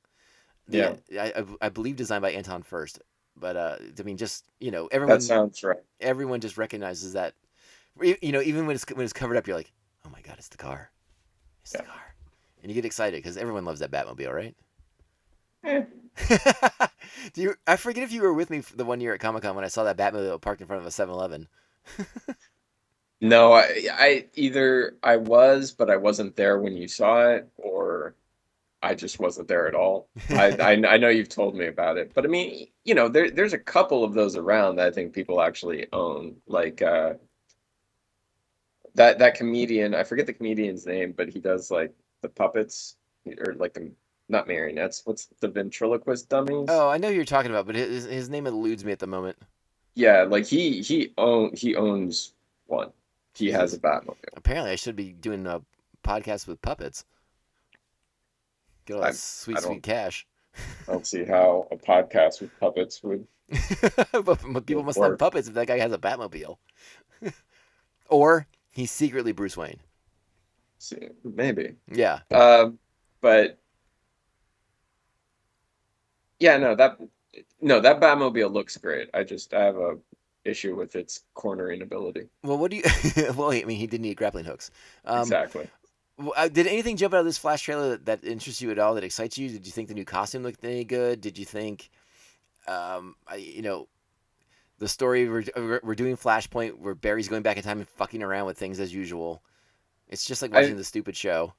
The, 0.68 0.98
Yeah. 1.10 1.22
I, 1.22 1.42
I 1.42 1.46
I 1.68 1.70
believe 1.70 1.96
designed 1.96 2.22
by 2.22 2.32
Anton 2.32 2.64
Furst. 2.64 3.00
But 3.42 3.58
uh, 3.58 3.76
I 4.00 4.04
mean, 4.04 4.16
just 4.16 4.46
you 4.62 4.72
know, 4.72 4.88
everyone 4.88 5.18
That 5.18 5.24
sounds 5.24 5.62
right. 5.64 5.80
everyone 6.00 6.40
just 6.40 6.58
recognizes 6.58 7.14
that. 7.14 7.34
You 8.02 8.32
know, 8.32 8.42
even 8.42 8.68
when 8.68 8.76
it's 8.76 8.86
when 8.90 9.04
it's 9.04 9.12
covered 9.12 9.36
up, 9.36 9.48
you're 9.48 9.58
like, 9.58 9.74
oh 10.06 10.10
my 10.10 10.22
god, 10.22 10.36
it's 10.38 10.48
the 10.48 10.58
car. 10.58 10.92
It's 11.64 11.74
the 11.74 11.80
car, 11.80 12.16
and 12.62 12.72
you 12.72 12.76
get 12.76 12.86
excited 12.86 13.18
because 13.18 13.36
everyone 13.36 13.66
loves 13.66 13.82
that 13.82 13.92
Batmobile, 13.92 14.34
right? 14.34 14.56
Eh. 15.66 15.84
Do 17.34 17.42
you? 17.42 17.56
I 17.68 17.76
forget 17.76 18.04
if 18.04 18.12
you 18.14 18.22
were 18.22 18.34
with 18.34 18.50
me 18.50 18.60
the 18.60 18.86
one 18.86 19.02
year 19.02 19.14
at 19.14 19.20
Comic 19.20 19.44
Con 19.44 19.56
when 19.56 19.66
I 19.66 19.70
saw 19.70 19.84
that 19.84 19.98
Batmobile 19.98 20.40
parked 20.42 20.62
in 20.62 20.68
front 20.68 20.82
of 20.82 20.88
a 20.88 20.90
7-Eleven. 20.90 21.48
No, 23.20 23.54
I, 23.54 23.88
I 23.92 24.26
either 24.34 24.98
I 25.04 25.18
was, 25.18 25.72
but 25.72 25.90
I 25.92 25.98
wasn't 25.98 26.36
there 26.36 26.58
when 26.60 26.76
you 26.76 26.88
saw 26.88 27.28
it, 27.30 27.48
or 27.58 28.16
I 28.84 28.96
just 28.96 29.20
wasn't 29.20 29.48
there 29.48 29.68
at 29.68 29.76
all. 29.76 30.10
I, 30.30 30.56
I 30.60 30.72
I 30.94 30.98
know 30.98 31.10
you've 31.10 31.30
told 31.30 31.56
me 31.56 31.68
about 31.68 31.98
it, 31.98 32.12
but 32.14 32.26
I 32.26 32.28
mean, 32.28 32.68
you 32.84 32.96
know, 32.96 33.08
there 33.08 33.30
there's 33.30 33.54
a 33.54 33.60
couple 33.60 34.04
of 34.04 34.14
those 34.14 34.36
around 34.36 34.78
that 34.78 34.88
I 34.88 34.92
think 34.92 35.14
people 35.14 35.42
actually 35.42 35.88
own. 35.94 36.38
Like 36.48 36.82
uh, 36.82 37.14
that 38.96 39.20
that 39.20 39.36
comedian, 39.36 39.94
I 39.94 40.04
forget 40.04 40.26
the 40.26 40.34
comedian's 40.34 40.86
name, 40.86 41.14
but 41.16 41.30
he 41.30 41.40
does 41.40 41.72
like 41.72 41.94
the 42.22 42.30
puppets 42.30 42.96
or 43.46 43.54
like 43.54 43.74
the 43.74 43.92
not 44.30 44.48
marionettes. 44.48 45.02
What's 45.06 45.28
the 45.40 45.48
ventriloquist 45.48 46.30
dummies? 46.30 46.68
Oh, 46.70 46.90
I 46.90 46.98
know 46.98 47.10
who 47.10 47.16
you're 47.16 47.26
talking 47.26 47.52
about, 47.52 47.68
but 47.68 47.76
his 47.76 48.06
his 48.06 48.30
name 48.30 48.48
eludes 48.48 48.84
me 48.84 48.92
at 48.92 49.00
the 49.00 49.08
moment. 49.08 49.38
Yeah, 49.94 50.24
like 50.24 50.46
he 50.46 50.82
he 50.82 51.14
own 51.18 51.52
he 51.56 51.76
owns 51.76 52.34
one. 52.66 52.92
He 53.36 53.52
has 53.52 53.74
a 53.74 53.80
Batmobile. 53.80 54.18
Apparently, 54.36 54.72
I 54.72 54.76
should 54.76 54.96
be 54.96 55.14
doing 55.14 55.46
a 55.48 55.62
podcast 56.04 56.48
with 56.48 56.62
puppets. 56.62 57.06
Get 58.86 58.96
all 58.96 59.02
that 59.02 59.10
I- 59.10 59.12
sweet, 59.12 59.58
I 59.58 59.62
sweet 59.62 59.84
cash. 59.84 60.26
I 60.88 60.92
don't 60.92 61.08
see 61.08 61.24
how 61.28 61.68
a 61.72 61.78
podcast 61.78 62.42
with 62.42 62.52
puppets 62.60 63.02
would. 63.04 63.26
but, 64.12 64.66
people 64.66 64.84
must 64.84 64.98
love 64.98 65.18
puppets 65.18 65.48
if 65.48 65.54
that 65.56 65.68
guy 65.68 65.80
has 65.80 65.92
a 65.92 65.98
Batmobile. 65.98 66.58
or 68.10 68.48
he's 68.72 68.92
secretly 68.92 69.34
Bruce 69.34 69.58
Wayne. 69.58 69.80
See, 70.78 71.10
maybe. 71.24 71.76
Yeah. 71.92 72.20
Um, 72.32 72.80
but 73.20 73.60
yeah, 76.40 76.58
no 76.58 76.76
that 76.76 76.98
no 77.62 77.80
that 77.80 78.00
Batmobile 78.00 78.52
looks 78.52 78.78
great. 78.78 79.10
I 79.14 79.24
just 79.24 79.54
I 79.54 79.64
have 79.66 79.76
a 79.76 79.98
issue 80.44 80.76
with 80.76 80.96
its 80.96 81.22
cornering 81.34 81.82
ability. 81.82 82.28
Well, 82.44 82.58
what 82.58 82.72
do 82.72 82.78
you? 82.78 82.84
well, 83.36 83.52
I 83.52 83.64
mean, 83.64 83.78
he 83.78 83.86
didn't 83.86 84.04
need 84.04 84.18
grappling 84.18 84.46
hooks. 84.46 84.72
Um, 85.06 85.22
exactly. 85.22 85.70
Uh, 86.30 86.48
Did 86.48 86.68
anything 86.68 86.98
jump 86.98 87.14
out 87.14 87.20
of 87.22 87.26
this 87.26 87.38
Flash 87.38 87.64
trailer 87.64 87.90
that, 87.98 88.06
that 88.06 88.24
interests 88.24 88.62
you 88.62 88.72
at 88.72 88.80
all? 88.80 88.96
That 88.96 89.04
excites 89.04 89.38
you? 89.38 89.50
Did 89.50 89.66
you 89.66 89.72
think 89.72 89.88
the 89.88 89.94
new 89.94 90.06
costume 90.06 90.44
looked 90.44 90.64
any 90.64 90.84
good? 90.84 91.22
Did 91.22 91.38
you 91.38 91.46
think, 91.46 91.90
um, 92.68 93.16
I, 93.28 93.36
you 93.36 93.62
know, 93.62 93.88
the 94.80 94.88
story 94.88 95.30
we're, 95.30 95.80
we're 95.84 95.96
doing 95.96 96.18
Flashpoint 96.18 96.80
where 96.80 96.96
Barry's 96.96 97.28
going 97.28 97.44
back 97.44 97.58
in 97.58 97.64
time 97.64 97.80
and 97.80 97.88
fucking 97.88 98.24
around 98.24 98.46
with 98.46 98.58
things 98.58 98.80
as 98.80 98.94
usual? 98.94 99.42
It's 100.08 100.26
just 100.26 100.42
like 100.42 100.54
I- 100.54 100.62
watching 100.62 100.78
the 100.78 100.84
stupid 100.84 101.16
show. 101.16 101.54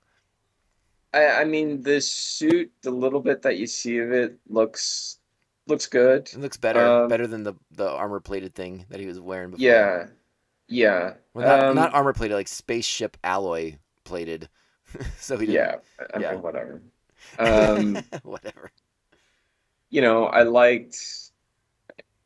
I 1.14 1.26
I 1.42 1.44
mean 1.44 1.82
the 1.82 2.00
suit, 2.00 2.72
the 2.80 2.90
little 2.90 3.20
bit 3.20 3.42
that 3.42 3.58
you 3.58 3.66
see 3.66 3.98
of 3.98 4.12
it 4.12 4.38
looks 4.48 5.18
looks 5.66 5.86
good. 5.86 6.30
It 6.32 6.40
looks 6.40 6.56
better, 6.56 6.82
Um, 6.84 7.08
better 7.08 7.26
than 7.26 7.42
the 7.42 7.52
the 7.72 7.90
armor 7.90 8.18
plated 8.18 8.54
thing 8.54 8.86
that 8.88 8.98
he 8.98 9.04
was 9.06 9.20
wearing 9.20 9.50
before. 9.50 9.62
Yeah, 9.62 10.06
yeah. 10.68 11.14
Well, 11.34 11.46
not, 11.46 11.68
Um, 11.68 11.76
not 11.76 11.92
armor 11.94 12.14
plated, 12.14 12.34
like 12.34 12.48
spaceship 12.48 13.18
alloy 13.22 13.76
plated. 14.04 14.48
so 15.18 15.36
he 15.38 15.46
didn't. 15.46 15.54
yeah. 15.54 16.06
I 16.14 16.18
yeah. 16.20 16.34
whatever. 16.34 16.82
Um, 17.38 18.02
Whatever. 18.24 18.72
you 19.90 20.00
know, 20.02 20.26
I 20.26 20.42
liked 20.42 20.96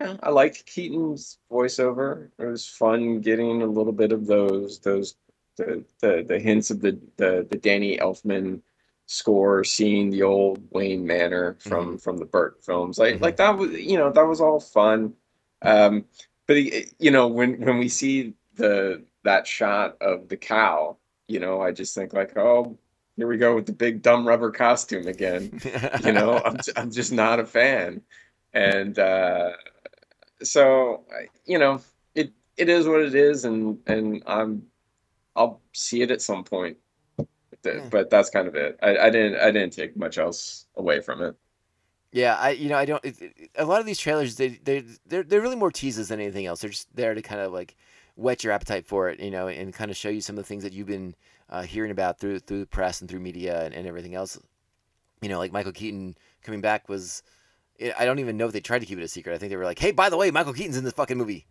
yeah, 0.00 0.16
I 0.22 0.30
liked 0.30 0.64
Keaton's 0.66 1.38
voiceover. 1.50 2.30
It 2.38 2.46
was 2.46 2.66
fun 2.66 3.20
getting 3.20 3.60
a 3.62 3.66
little 3.66 3.92
bit 3.92 4.10
of 4.12 4.26
those 4.26 4.78
those 4.80 5.16
the 5.56 5.84
the, 6.00 6.24
the 6.26 6.38
hints 6.38 6.70
of 6.70 6.80
the, 6.80 6.98
the 7.18 7.46
the 7.50 7.58
Danny 7.58 7.98
Elfman 7.98 8.60
score, 9.04 9.64
seeing 9.64 10.10
the 10.10 10.22
old 10.22 10.60
Wayne 10.70 11.06
Manor 11.06 11.56
from 11.60 11.98
from 11.98 12.16
the 12.16 12.24
Burton 12.24 12.60
films. 12.62 12.98
Like 12.98 13.16
Mhm. 13.16 13.20
like 13.20 13.36
that 13.36 13.56
was 13.58 13.72
you 13.72 13.98
know, 13.98 14.10
that 14.10 14.26
was 14.26 14.40
all 14.40 14.60
fun. 14.60 15.12
Um 15.62 16.06
but 16.46 16.56
he- 16.56 16.86
you 16.98 17.10
know, 17.10 17.28
when 17.28 17.60
when 17.60 17.78
we 17.78 17.88
see 17.90 18.32
the 18.54 19.04
that 19.24 19.46
shot 19.46 19.96
of 20.00 20.28
the 20.28 20.36
cowl, 20.38 20.98
you 21.28 21.40
know, 21.40 21.60
I 21.60 21.72
just 21.72 21.94
think 21.94 22.12
like, 22.12 22.36
oh, 22.36 22.78
here 23.16 23.26
we 23.26 23.38
go 23.38 23.54
with 23.54 23.66
the 23.66 23.72
big 23.72 24.02
dumb 24.02 24.26
rubber 24.26 24.50
costume 24.50 25.06
again. 25.08 25.60
You 26.04 26.12
know 26.12 26.38
I'm, 26.44 26.56
I'm 26.76 26.90
just 26.90 27.12
not 27.12 27.40
a 27.40 27.46
fan. 27.46 28.02
And 28.52 28.98
uh 28.98 29.52
so 30.42 31.04
you 31.46 31.58
know 31.58 31.80
it 32.14 32.32
it 32.56 32.68
is 32.68 32.86
what 32.86 33.00
it 33.00 33.14
is 33.14 33.44
and 33.44 33.78
and 33.86 34.22
i'm 34.26 34.62
i'll 35.34 35.60
see 35.72 36.02
it 36.02 36.10
at 36.10 36.22
some 36.22 36.44
point. 36.44 36.76
But 37.62 38.10
that's 38.10 38.30
kind 38.30 38.46
of 38.46 38.54
it. 38.54 38.78
I, 38.82 38.96
I 38.98 39.10
didn't 39.10 39.40
i 39.40 39.50
didn't 39.50 39.72
take 39.72 39.96
much 39.96 40.18
else 40.18 40.66
away 40.76 41.00
from 41.00 41.22
it. 41.22 41.34
Yeah, 42.12 42.36
I 42.36 42.50
you 42.50 42.68
know 42.68 42.76
I 42.76 42.84
don't. 42.84 43.04
It, 43.04 43.20
it- 43.20 43.50
a 43.56 43.64
lot 43.64 43.80
of 43.80 43.86
these 43.86 43.98
trailers 43.98 44.36
they 44.36 44.48
they 44.48 44.84
they're 45.06 45.22
they're 45.24 45.40
really 45.40 45.56
more 45.56 45.72
teases 45.72 46.08
than 46.08 46.20
anything 46.20 46.46
else. 46.46 46.60
They're 46.60 46.70
just 46.70 46.94
there 46.94 47.14
to 47.14 47.22
kind 47.22 47.40
of 47.40 47.52
like 47.52 47.76
whet 48.16 48.42
your 48.42 48.52
appetite 48.52 48.86
for 48.86 49.08
it, 49.08 49.20
you 49.20 49.30
know, 49.30 49.48
and 49.48 49.72
kind 49.72 49.90
of 49.90 49.96
show 49.96 50.08
you 50.08 50.20
some 50.20 50.36
of 50.36 50.44
the 50.44 50.48
things 50.48 50.62
that 50.62 50.72
you've 50.72 50.86
been 50.86 51.14
uh, 51.48 51.62
hearing 51.62 51.90
about 51.90 52.18
through 52.18 52.40
through 52.40 52.60
the 52.60 52.66
press 52.66 53.00
and 53.00 53.08
through 53.08 53.20
media 53.20 53.64
and, 53.64 53.74
and 53.74 53.86
everything 53.86 54.14
else. 54.14 54.38
You 55.22 55.28
know, 55.28 55.38
like 55.38 55.52
Michael 55.52 55.72
Keaton 55.72 56.16
coming 56.42 56.60
back 56.60 56.88
was. 56.88 57.22
I 57.80 57.92
I 57.98 58.04
don't 58.06 58.18
even 58.18 58.36
know 58.36 58.46
if 58.46 58.52
they 58.52 58.60
tried 58.60 58.80
to 58.80 58.86
keep 58.86 58.98
it 58.98 59.04
a 59.04 59.08
secret. 59.08 59.34
I 59.34 59.38
think 59.38 59.50
they 59.50 59.56
were 59.56 59.64
like, 59.64 59.78
"Hey, 59.78 59.90
by 59.92 60.08
the 60.08 60.16
way, 60.16 60.30
Michael 60.30 60.54
Keaton's 60.54 60.76
in 60.76 60.84
this 60.84 60.94
fucking 60.94 61.18
movie." 61.18 61.46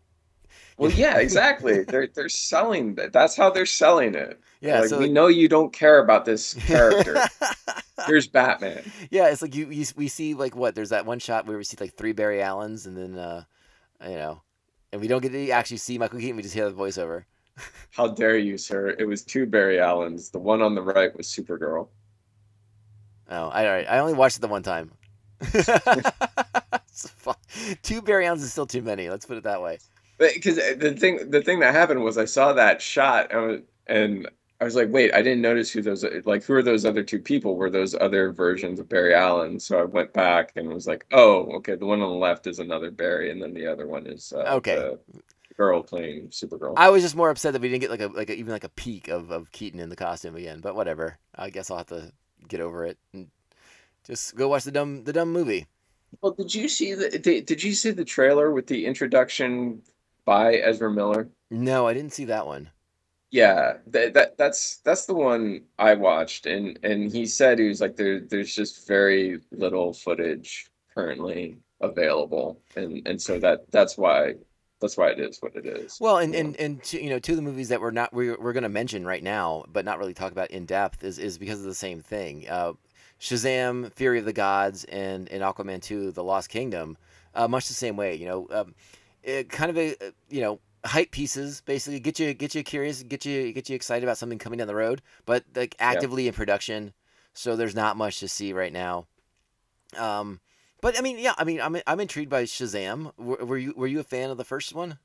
well 0.78 0.92
yeah 0.96 1.18
exactly 1.18 1.84
they're 1.84 2.08
they're 2.08 2.30
selling 2.30 2.96
that 2.96 3.12
that's 3.12 3.36
how 3.36 3.50
they're 3.50 3.66
selling 3.66 4.16
it 4.16 4.40
Yeah, 4.62 4.82
like 4.82 4.90
so 4.90 5.00
we 5.00 5.10
know 5.10 5.28
you 5.28 5.50
don't 5.50 5.74
care 5.74 6.00
about 6.00 6.24
this 6.24 6.54
character 6.54 7.18
here's 8.08 8.28
batman 8.28 8.84
yeah, 9.10 9.30
it's 9.30 9.42
like 9.42 9.56
you, 9.56 9.70
you 9.70 9.86
we 9.96 10.08
see 10.08 10.34
like 10.34 10.56
what 10.56 10.76
there's 10.76 10.90
that 10.90 11.06
one 11.06 11.20
shot 11.20 11.46
where 11.46 11.58
we 11.58 11.64
see 11.64 11.78
like 11.80 11.96
three 11.96 12.12
Barry 12.12 12.42
Allens 12.42 12.86
and 12.86 12.98
then 12.98 13.18
uh, 13.18 13.44
you 14.04 14.16
know, 14.16 14.42
and 14.96 15.02
we 15.02 15.10
don't 15.10 15.22
get 15.22 15.34
to 15.34 15.50
actually 15.50 15.76
see 15.76 15.98
Michael 15.98 16.20
Keaton. 16.20 16.38
We 16.38 16.42
just 16.42 16.56
hear 16.56 16.70
the 16.70 16.76
voiceover. 16.76 17.26
how 17.92 18.08
dare 18.08 18.38
you 18.38 18.58
sir 18.58 18.90
it 19.00 19.08
was 19.08 19.24
two 19.24 19.46
barry 19.46 19.80
allens 19.80 20.30
the 20.30 20.38
one 20.38 20.62
on 20.62 20.76
the 20.76 20.82
right 20.82 21.16
was 21.16 21.26
supergirl 21.26 21.88
Oh, 23.30 23.48
I 23.48 23.66
all 23.66 23.74
right. 23.74 23.88
I 23.90 24.00
only 24.00 24.14
watched 24.14 24.38
it 24.38 24.42
the 24.42 24.48
one 24.48 24.62
time. 24.62 24.92
Two 27.82 28.02
Barry 28.02 28.28
Allens 28.28 28.44
is 28.44 28.52
still 28.52 28.68
too 28.68 28.82
many. 28.82 29.10
Let's 29.10 29.26
put 29.26 29.38
it 29.38 29.44
that 29.44 29.62
way. 29.62 29.80
because 30.20 30.60
uh, 30.60 30.76
the 30.78 30.94
thing 30.94 31.30
the 31.30 31.42
thing 31.42 31.60
that 31.62 31.74
happened 31.74 32.04
was 32.04 32.18
I 32.18 32.26
saw 32.26 32.52
that 32.54 32.82
shot 32.82 33.34
uh, 33.34 33.48
and, 33.48 33.64
and 33.88 34.30
I 34.62 34.64
was 34.64 34.76
like, 34.76 34.90
wait, 34.92 35.14
I 35.14 35.22
didn't 35.22 35.42
notice 35.42 35.72
who 35.72 35.82
those 35.82 36.06
like 36.26 36.44
who 36.46 36.54
are 36.54 36.64
those 36.64 36.86
other 36.86 37.04
two 37.04 37.20
people? 37.20 37.56
Were 37.58 37.70
those 37.70 37.94
other 37.94 38.32
versions 38.32 38.80
of 38.80 38.88
Barry 38.88 39.14
Allen? 39.14 39.60
So 39.60 39.80
I 39.80 39.84
went 39.84 40.14
back 40.14 40.54
and 40.56 40.70
was 40.74 40.88
like, 40.88 41.06
oh, 41.12 41.44
okay, 41.58 41.76
the 41.76 41.86
one 41.86 42.02
on 42.02 42.10
the 42.10 42.16
left 42.16 42.48
is 42.48 42.60
another 42.60 42.90
Barry, 42.92 43.32
and 43.32 43.42
then 43.42 43.54
the 43.54 43.68
other 43.68 43.86
one 43.88 44.08
is 44.08 44.32
uh, 44.32 44.56
Okay. 44.56 44.98
girl 45.58 45.84
playing 45.84 46.30
Supergirl. 46.30 46.76
I 46.78 46.90
was 46.90 47.04
just 47.04 47.16
more 47.16 47.30
upset 47.30 47.54
that 47.54 47.62
we 47.62 47.70
didn't 47.70 47.82
get 47.82 47.90
like 47.92 48.02
a 48.02 48.08
like 48.08 48.30
a, 48.30 48.36
even 48.36 48.52
like 48.52 48.64
a 48.64 48.70
peek 48.70 49.08
of, 49.10 49.32
of 49.32 49.52
Keaton 49.52 49.80
in 49.80 49.90
the 49.90 49.96
costume 49.96 50.36
again. 50.36 50.62
But 50.62 50.76
whatever. 50.76 51.18
I 51.36 51.50
guess 51.50 51.70
I'll 51.70 51.78
have 51.78 51.88
to 51.88 52.12
get 52.48 52.62
over 52.62 52.86
it 52.86 52.98
and 53.14 53.30
just 54.06 54.36
go 54.36 54.50
watch 54.50 54.66
the 54.66 54.72
dumb 54.72 55.04
the 55.06 55.14
dumb 55.14 55.32
movie. 55.34 55.68
well, 56.22 56.34
did 56.34 56.54
you 56.54 56.68
see 56.68 56.94
the 56.94 57.10
did, 57.20 57.46
did 57.46 57.64
you 57.64 57.74
see 57.74 57.92
the 57.92 58.06
trailer 58.06 58.52
with 58.52 58.68
the 58.68 58.86
introduction 58.86 59.82
by 60.26 60.56
Ezra 60.56 60.92
Miller? 60.92 61.30
No, 61.50 61.88
I 61.88 61.96
didn't 61.96 62.14
see 62.14 62.26
that 62.26 62.46
one. 62.46 62.70
Yeah, 63.36 63.80
that, 63.88 64.14
that 64.14 64.38
that's 64.38 64.78
that's 64.78 65.08
the 65.08 65.14
one 65.14 65.66
I 65.78 65.96
watched, 65.96 66.46
and 66.46 66.80
and 66.84 67.12
he 67.12 67.26
said 67.26 67.60
he 67.60 67.68
was 67.68 67.82
like 67.82 67.98
there 67.98 68.22
there's 68.22 68.56
just 68.56 68.88
very 68.88 69.42
little 69.52 69.92
footage 69.92 70.72
currently 70.94 71.58
available, 71.82 72.62
and 72.78 73.06
and 73.06 73.22
so 73.22 73.38
that 73.40 73.70
that's 73.72 73.98
why 73.98 74.36
that's 74.80 74.96
why 74.96 75.10
it 75.10 75.20
is 75.20 75.40
what 75.42 75.54
it 75.54 75.66
is. 75.66 75.98
Well, 76.00 76.20
and 76.20 76.34
and 76.34 76.56
and 76.56 76.82
two, 76.82 77.00
you 77.00 77.10
know, 77.10 77.20
two 77.20 77.34
of 77.34 77.36
the 77.36 77.42
movies 77.42 77.68
that 77.68 77.82
we're 77.82 77.92
not 77.92 78.14
we're, 78.14 78.40
we're 78.40 78.54
going 78.54 78.64
to 78.64 78.70
mention 78.70 79.06
right 79.06 79.22
now, 79.22 79.66
but 79.68 79.84
not 79.84 80.00
really 80.00 80.14
talk 80.14 80.32
about 80.32 80.52
in 80.52 80.66
depth, 80.66 81.04
is 81.04 81.20
is 81.20 81.38
because 81.38 81.60
of 81.60 81.66
the 81.66 81.76
same 81.76 82.00
thing. 82.00 82.48
Uh, 82.48 82.72
Shazam, 83.20 83.92
Fury 83.96 84.20
of 84.20 84.24
the 84.24 84.32
Gods, 84.32 84.86
and 84.86 85.28
and 85.28 85.44
Aquaman 85.44 85.82
two, 85.82 86.12
The 86.12 86.24
Lost 86.24 86.48
Kingdom, 86.48 86.98
uh, 87.34 87.50
much 87.50 87.68
the 87.68 87.74
same 87.74 87.98
way. 87.98 88.16
You 88.16 88.28
know, 88.28 88.48
um, 88.52 88.76
it, 89.24 89.50
kind 89.50 89.70
of 89.70 89.78
a 89.78 89.92
uh, 89.92 90.12
you 90.30 90.40
know 90.40 90.62
hype 90.86 91.12
pieces 91.12 91.62
basically 91.62 92.00
get 92.00 92.20
you 92.20 92.34
get 92.34 92.56
you 92.56 92.64
curious, 92.64 93.04
get 93.04 93.26
you 93.26 93.52
get 93.54 93.70
you 93.70 93.76
excited 93.76 94.04
about 94.04 94.18
something 94.18 94.38
coming 94.38 94.60
down 94.60 94.68
the 94.68 94.76
road, 94.76 95.02
but 95.26 95.44
like 95.56 95.76
actively 95.80 96.28
in 96.28 96.34
production. 96.34 96.94
So 97.34 97.56
there's 97.56 97.76
not 97.76 97.98
much 97.98 98.20
to 98.20 98.28
see 98.28 98.54
right 98.54 98.72
now. 98.72 99.08
Um, 99.98 100.40
but 100.82 100.98
I 100.98 101.02
mean, 101.02 101.18
yeah, 101.20 101.34
I 101.38 101.44
mean, 101.44 101.62
I'm 101.62 101.78
I'm 101.88 102.00
intrigued 102.00 102.30
by 102.30 102.44
Shazam. 102.44 103.12
Were, 103.18 103.44
were 103.46 103.58
you 103.58 103.74
were 103.76 103.88
you 103.88 104.00
a 104.00 104.04
fan 104.04 104.30
of 104.30 104.38
the 104.38 104.44
first 104.46 104.74
one? 104.74 105.00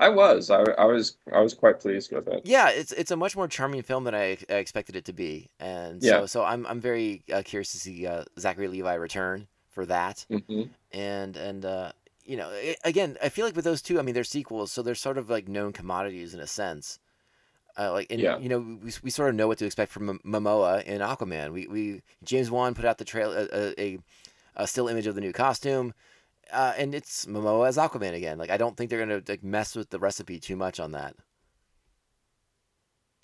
I 0.00 0.08
was 0.08 0.50
I, 0.50 0.62
I 0.62 0.84
was 0.84 1.16
I 1.32 1.40
was 1.40 1.54
quite 1.54 1.80
pleased 1.80 2.12
with 2.12 2.28
it. 2.28 2.42
Yeah, 2.44 2.70
it's 2.70 2.92
it's 2.92 3.10
a 3.10 3.16
much 3.16 3.36
more 3.36 3.48
charming 3.48 3.82
film 3.82 4.04
than 4.04 4.14
I, 4.14 4.38
I 4.48 4.54
expected 4.54 4.96
it 4.96 5.04
to 5.06 5.12
be, 5.12 5.50
and 5.58 6.02
Yeah. 6.02 6.20
so 6.20 6.26
so 6.26 6.44
I'm 6.44 6.66
I'm 6.66 6.80
very 6.80 7.22
uh, 7.32 7.42
curious 7.44 7.72
to 7.72 7.78
see 7.78 8.06
uh, 8.06 8.24
Zachary 8.38 8.68
Levi 8.68 8.94
return 8.94 9.48
for 9.70 9.84
that, 9.86 10.24
hmm 10.30 10.64
and 10.92 11.36
and 11.36 11.64
uh, 11.64 11.92
you 12.28 12.36
know 12.36 12.48
i 12.50 12.76
again 12.84 13.16
I 13.20 13.28
feel 13.30 13.44
like 13.46 13.56
with 13.56 13.64
those 13.64 13.82
two, 13.82 13.98
I 13.98 14.02
mean 14.02 14.14
they're 14.14 14.22
sequels, 14.36 14.70
so 14.70 14.82
they're 14.82 14.94
sort 15.06 15.18
of 15.18 15.28
like 15.28 15.48
known 15.48 15.72
commodities 15.72 16.32
in 16.34 16.40
a 16.40 16.46
sense. 16.46 17.00
Uh, 17.76 17.92
like 17.92 18.06
and 18.10 18.20
Yeah. 18.20 18.38
you 18.38 18.48
know 18.48 18.58
we, 18.84 18.92
we 19.02 19.10
sort 19.10 19.30
of 19.30 19.34
know 19.34 19.48
what 19.48 19.58
to 19.58 19.66
expect 19.66 19.90
from 19.92 20.08
M- 20.08 20.20
Momoa 20.24 20.82
in 20.84 21.00
Aquaman. 21.00 21.52
We 21.52 21.66
we 21.66 22.02
James 22.22 22.50
Wan 22.50 22.74
put 22.74 22.84
out 22.84 22.98
the 22.98 23.04
trail 23.04 23.32
a, 23.32 23.44
a, 23.52 23.80
a, 23.80 23.98
a 24.56 24.66
still 24.66 24.88
image 24.88 25.06
of 25.06 25.14
the 25.14 25.20
new 25.20 25.32
costume. 25.32 25.94
Uh, 26.52 26.72
and 26.78 26.94
it's 26.94 27.26
Momoa 27.26 27.68
as 27.68 27.76
Aquaman 27.76 28.14
again. 28.14 28.38
Like 28.38 28.50
I 28.50 28.56
don't 28.56 28.76
think 28.76 28.90
they're 28.90 28.98
gonna 29.04 29.22
like 29.28 29.42
mess 29.44 29.74
with 29.76 29.90
the 29.90 29.98
recipe 29.98 30.38
too 30.40 30.56
much 30.56 30.80
on 30.80 30.92
that. 30.92 31.14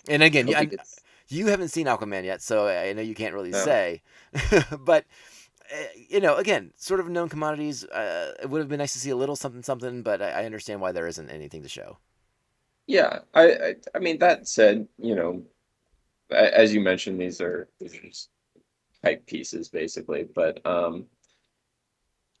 And 0.07 0.21
again, 0.23 0.47
I 0.55 0.61
you, 0.61 0.77
I- 0.79 0.83
you 1.27 1.47
haven't 1.47 1.69
seen 1.69 1.87
Aquaman 1.87 2.23
yet, 2.23 2.41
so 2.41 2.67
I 2.67 2.93
know 2.93 3.01
you 3.01 3.15
can't 3.15 3.33
really 3.33 3.49
No. 3.49 3.63
say. 3.65 4.01
but 4.79 5.03
uh, 5.03 5.07
you 6.09 6.19
know, 6.19 6.35
again, 6.37 6.71
sort 6.77 6.99
of 6.99 7.09
known 7.09 7.29
commodities. 7.29 7.83
Uh, 7.85 8.33
it 8.41 8.49
would 8.49 8.59
have 8.59 8.69
been 8.69 8.79
nice 8.79 8.93
to 8.93 8.99
see 8.99 9.09
a 9.09 9.15
little 9.15 9.35
something, 9.35 9.63
something. 9.63 10.03
But 10.03 10.21
I, 10.21 10.41
I 10.41 10.45
understand 10.45 10.81
why 10.81 10.91
there 10.91 11.07
isn't 11.07 11.29
anything 11.29 11.63
to 11.63 11.69
show. 11.69 11.97
yeah. 12.87 13.19
I, 13.33 13.43
I 13.51 13.75
I 13.95 13.99
mean 13.99 14.19
that 14.19 14.47
said, 14.47 14.87
you 14.97 15.15
know, 15.15 15.43
as 16.31 16.73
you 16.73 16.81
mentioned, 16.81 17.19
these 17.19 17.41
are 17.41 17.69
these 17.79 17.95
are 17.95 18.01
just 18.01 18.29
pieces 19.27 19.69
basically. 19.69 20.27
But 20.33 20.65
um, 20.65 21.05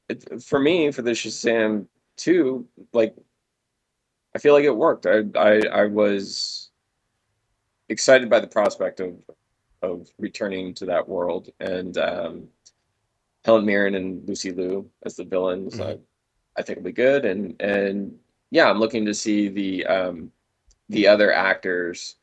it, 0.09 0.43
for 0.43 0.59
me, 0.59 0.91
for 0.91 1.01
the 1.01 1.11
Shazam 1.11 1.87
two, 2.17 2.67
like 2.93 3.15
I 4.35 4.39
feel 4.39 4.53
like 4.53 4.65
it 4.65 4.75
worked. 4.75 5.05
I 5.05 5.23
I 5.35 5.61
I 5.67 5.85
was 5.85 6.71
excited 7.89 8.29
by 8.29 8.39
the 8.39 8.47
prospect 8.47 8.99
of 8.99 9.15
of 9.81 10.09
returning 10.17 10.73
to 10.75 10.85
that 10.87 11.07
world 11.07 11.49
and 11.59 11.97
um, 11.97 12.47
Helen 13.45 13.65
Mirren 13.65 13.95
and 13.95 14.27
Lucy 14.27 14.51
Liu 14.51 14.89
as 15.05 15.15
the 15.15 15.23
villains. 15.23 15.75
Mhm. 15.75 15.85
I, 15.87 15.99
I 16.57 16.61
think 16.63 16.77
will 16.77 16.85
be 16.85 16.91
good, 16.91 17.25
and 17.25 17.55
and 17.61 18.17
yeah, 18.49 18.69
I'm 18.69 18.79
looking 18.79 19.05
to 19.05 19.13
see 19.13 19.49
the 19.49 19.85
um, 19.85 20.31
the 20.89 21.07
other 21.07 21.31
actors, 21.31 22.15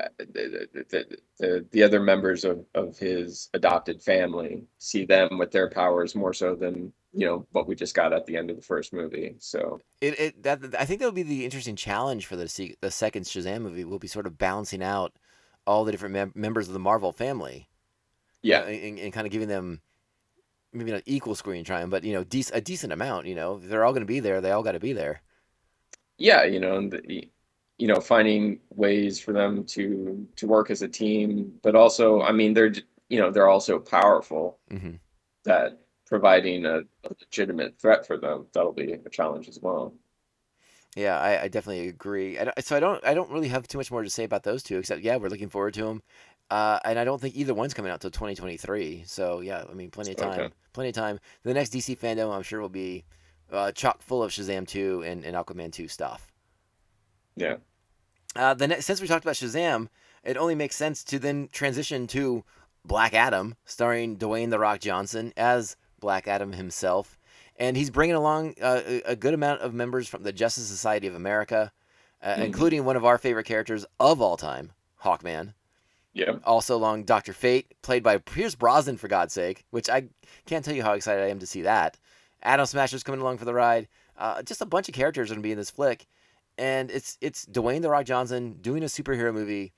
uh, 0.00 0.08
the, 0.18 0.68
the, 0.72 0.84
the, 0.90 1.18
the 1.38 1.66
the 1.70 1.82
other 1.82 2.00
members 2.00 2.44
of 2.44 2.64
of 2.74 2.98
his 2.98 3.48
adopted 3.54 4.02
family, 4.02 4.64
see 4.78 5.04
them 5.04 5.38
with 5.38 5.52
their 5.52 5.70
powers 5.70 6.14
more 6.14 6.32
so 6.32 6.54
than 6.56 6.92
you 7.12 7.26
know 7.26 7.46
what 7.52 7.68
we 7.68 7.76
just 7.76 7.94
got 7.94 8.12
at 8.12 8.26
the 8.26 8.36
end 8.36 8.50
of 8.50 8.56
the 8.56 8.62
first 8.62 8.92
movie. 8.92 9.36
So 9.38 9.80
It, 10.00 10.18
it 10.18 10.42
that 10.42 10.74
I 10.78 10.84
think 10.84 10.98
that 11.00 11.06
would 11.06 11.14
be 11.14 11.22
the 11.22 11.44
interesting 11.44 11.76
challenge 11.76 12.26
for 12.26 12.34
the 12.34 12.74
the 12.80 12.90
second 12.90 13.24
Shazam 13.24 13.62
movie. 13.62 13.84
Will 13.84 14.00
be 14.00 14.08
sort 14.08 14.26
of 14.26 14.36
balancing 14.36 14.82
out 14.82 15.12
all 15.66 15.84
the 15.84 15.92
different 15.92 16.12
mem- 16.14 16.32
members 16.34 16.66
of 16.66 16.74
the 16.74 16.80
Marvel 16.80 17.12
family. 17.12 17.68
yeah, 18.42 18.62
and, 18.64 18.98
and 18.98 19.12
kind 19.12 19.26
of 19.26 19.32
giving 19.32 19.48
them 19.48 19.80
maybe 20.74 20.92
not 20.92 21.02
equal 21.06 21.34
screen 21.34 21.64
time, 21.64 21.90
but 21.90 22.04
you 22.04 22.12
know, 22.14 22.24
dec- 22.24 22.52
a 22.54 22.60
decent 22.60 22.92
amount. 22.92 23.26
You 23.26 23.34
know, 23.34 23.58
they're 23.58 23.84
all 23.84 23.92
going 23.92 24.02
to 24.02 24.06
be 24.06 24.20
there. 24.20 24.40
They 24.40 24.50
all 24.50 24.62
got 24.62 24.72
to 24.72 24.80
be 24.80 24.92
there. 24.92 25.22
yeah, 26.18 26.44
you 26.44 26.60
know, 26.60 26.76
and 26.76 26.92
the, 26.92 27.30
you 27.78 27.88
know, 27.88 28.00
finding 28.00 28.60
ways 28.70 29.20
for 29.20 29.32
them 29.32 29.64
to 29.66 30.26
to 30.36 30.46
work 30.46 30.70
as 30.70 30.82
a 30.82 30.88
team, 30.88 31.58
but 31.62 31.74
also, 31.74 32.22
I 32.22 32.32
mean, 32.32 32.54
they're 32.54 32.72
you 33.08 33.18
know 33.20 33.30
they're 33.30 33.48
also 33.48 33.78
powerful. 33.78 34.58
hmm 34.70 34.94
That 35.44 35.80
providing 36.06 36.66
a, 36.66 36.80
a 36.80 37.10
legitimate 37.20 37.78
threat 37.80 38.06
for 38.06 38.18
them 38.18 38.46
that'll 38.54 38.72
be 38.72 38.92
a 38.94 39.10
challenge 39.10 39.48
as 39.48 39.60
well. 39.60 39.94
Yeah, 40.96 41.18
I, 41.18 41.42
I 41.42 41.48
definitely 41.48 41.88
agree. 41.88 42.38
I 42.38 42.52
so 42.60 42.76
I 42.76 42.80
don't 42.80 43.04
I 43.04 43.14
don't 43.14 43.30
really 43.30 43.48
have 43.48 43.66
too 43.66 43.78
much 43.78 43.90
more 43.90 44.02
to 44.04 44.10
say 44.10 44.24
about 44.24 44.44
those 44.44 44.62
two, 44.62 44.78
except 44.78 45.02
yeah, 45.02 45.16
we're 45.16 45.28
looking 45.28 45.48
forward 45.48 45.74
to 45.74 45.84
them. 45.84 46.02
Uh, 46.50 46.78
and 46.84 46.98
I 46.98 47.04
don't 47.04 47.20
think 47.20 47.34
either 47.36 47.54
one's 47.54 47.74
coming 47.74 47.90
out 47.90 48.00
till 48.00 48.10
2023. 48.10 49.04
So 49.06 49.40
yeah, 49.40 49.64
I 49.68 49.74
mean, 49.74 49.90
plenty 49.90 50.10
of 50.12 50.16
time. 50.18 50.40
Okay. 50.40 50.54
Plenty 50.72 50.90
of 50.90 50.94
time. 50.94 51.20
The 51.42 51.54
next 51.54 51.72
DC 51.72 51.98
fandom, 51.98 52.34
I'm 52.34 52.42
sure, 52.42 52.60
will 52.60 52.68
be 52.68 53.04
uh, 53.52 53.72
chock 53.72 54.02
full 54.02 54.22
of 54.22 54.30
Shazam 54.30 54.66
2 54.66 55.02
and, 55.06 55.24
and 55.24 55.36
Aquaman 55.36 55.72
2 55.72 55.88
stuff. 55.88 56.32
Yeah, 57.36 57.56
Uh, 58.36 58.54
the 58.54 58.68
next, 58.68 58.84
since 58.86 59.00
we 59.00 59.06
talked 59.08 59.24
about 59.24 59.34
Shazam, 59.34 59.88
it 60.22 60.36
only 60.36 60.54
makes 60.54 60.76
sense 60.76 61.02
to 61.04 61.18
then 61.18 61.48
transition 61.52 62.06
to 62.08 62.44
Black 62.84 63.12
Adam, 63.14 63.56
starring 63.64 64.16
Dwayne 64.16 64.50
the 64.50 64.58
Rock 64.58 64.80
Johnson 64.80 65.32
as 65.36 65.76
Black 66.00 66.28
Adam 66.28 66.52
himself, 66.52 67.18
and 67.56 67.76
he's 67.76 67.90
bringing 67.90 68.14
along 68.14 68.54
uh, 68.60 68.82
a, 69.04 69.16
good 69.16 69.34
amount 69.34 69.62
of 69.62 69.74
members 69.74 70.06
from 70.08 70.22
the 70.22 70.32
Justice 70.32 70.66
Society 70.66 71.06
of 71.06 71.14
America, 71.14 71.72
uh, 72.22 72.34
Mhm. 72.36 72.44
including 72.44 72.84
one 72.84 72.96
of 72.96 73.04
our 73.04 73.18
favorite 73.18 73.46
characters 73.46 73.84
of 73.98 74.20
all 74.20 74.36
time, 74.36 74.72
Hawkman. 75.02 75.54
Yeah, 76.14 76.36
Also 76.44 76.76
along 76.76 77.04
Doctor 77.04 77.32
Fate, 77.32 77.66
played 77.82 78.04
by 78.04 78.18
Pierce 78.18 78.54
Brosnan, 78.54 78.96
for 78.96 79.08
God's 79.08 79.34
sake, 79.34 79.64
which 79.70 79.90
I 79.90 80.04
can't 80.46 80.64
tell 80.64 80.74
you 80.74 80.84
how 80.84 80.92
excited 80.92 81.22
I 81.24 81.28
am 81.28 81.40
to 81.40 81.46
see 81.46 81.62
that. 81.62 81.98
Atom 82.42 82.66
Smasher's 82.66 83.02
coming 83.02 83.20
along 83.20 83.38
for 83.38 83.44
the 83.44 83.54
ride. 83.54 83.88
Uh, 84.16 84.42
just 84.42 84.60
a 84.60 84.66
bunch 84.66 84.88
of 84.88 84.94
characters 84.94 85.30
are 85.30 85.34
going 85.34 85.42
to 85.42 85.46
be 85.46 85.50
in 85.50 85.58
this 85.58 85.70
flick, 85.70 86.06
and 86.56 86.88
it's 86.90 87.18
it's 87.20 87.46
Dwayne 87.46 87.82
the 87.82 87.90
Rock 87.90 88.06
Johnson 88.06 88.58
doing 88.60 88.84
a 88.84 88.86
superhero 88.86 89.34
movie, 89.34 89.72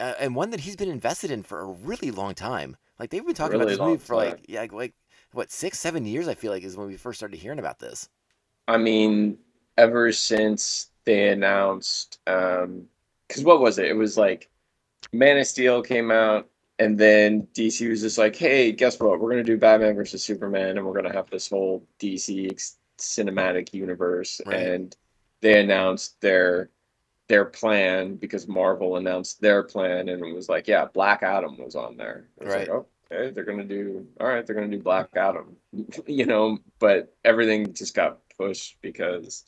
uh, 0.00 0.14
and 0.18 0.34
one 0.34 0.50
that 0.50 0.60
he's 0.60 0.74
been 0.76 0.90
invested 0.90 1.30
in 1.30 1.44
for 1.44 1.60
a 1.60 1.66
really 1.66 2.10
long 2.10 2.34
time. 2.34 2.76
Like 2.98 3.10
they've 3.10 3.24
been 3.24 3.34
talking 3.34 3.56
about 3.56 3.68
this 3.68 3.78
movie 3.78 3.98
for 3.98 4.16
like 4.16 4.36
time. 4.36 4.44
yeah 4.48 4.66
like 4.72 4.94
what 5.32 5.52
six 5.52 5.78
seven 5.78 6.04
years 6.04 6.26
I 6.26 6.34
feel 6.34 6.50
like 6.50 6.64
is 6.64 6.76
when 6.76 6.88
we 6.88 6.96
first 6.96 7.18
started 7.18 7.38
hearing 7.38 7.58
about 7.60 7.78
this. 7.78 8.08
I 8.66 8.78
mean, 8.78 9.38
ever 9.76 10.10
since 10.10 10.90
they 11.04 11.28
announced, 11.28 12.18
um, 12.26 12.86
because 13.28 13.44
what 13.44 13.60
was 13.60 13.78
it? 13.78 13.86
It 13.86 13.94
was 13.94 14.16
like 14.16 14.48
Man 15.12 15.38
of 15.38 15.46
Steel 15.46 15.82
came 15.82 16.10
out, 16.10 16.48
and 16.78 16.98
then 16.98 17.46
DC 17.54 17.88
was 17.88 18.02
just 18.02 18.18
like, 18.18 18.36
"Hey, 18.36 18.72
guess 18.72 18.98
what? 19.00 19.20
We're 19.20 19.30
gonna 19.30 19.42
do 19.44 19.56
Batman 19.56 19.94
versus 19.94 20.22
Superman, 20.22 20.76
and 20.76 20.86
we're 20.86 20.94
gonna 20.94 21.12
have 21.12 21.30
this 21.30 21.48
whole 21.48 21.86
DC 21.98 22.50
ex- 22.50 22.78
cinematic 22.98 23.72
universe." 23.72 24.40
Right. 24.46 24.56
And 24.56 24.96
they 25.40 25.60
announced 25.60 26.20
their 26.20 26.70
their 27.28 27.44
plan 27.44 28.14
because 28.16 28.46
Marvel 28.46 28.96
announced 28.96 29.40
their 29.40 29.62
plan, 29.64 30.08
and 30.08 30.24
it 30.24 30.34
was 30.34 30.48
like, 30.48 30.68
"Yeah, 30.68 30.84
Black 30.86 31.22
Adam 31.22 31.56
was 31.58 31.74
on 31.74 31.96
there." 31.96 32.28
Was 32.38 32.48
Right. 32.54 32.68
like, 32.68 32.68
"Oh, 32.68 32.86
okay, 33.10 33.30
they're 33.32 33.44
gonna 33.44 33.64
do 33.64 34.06
all 34.20 34.26
right. 34.28 34.46
They're 34.46 34.54
gonna 34.54 34.68
do 34.68 34.78
Black 34.82 35.08
Adam," 35.16 35.56
you 36.06 36.26
know. 36.26 36.58
But 36.78 37.14
everything 37.24 37.72
just 37.72 37.94
got 37.94 38.20
pushed 38.36 38.80
because 38.82 39.44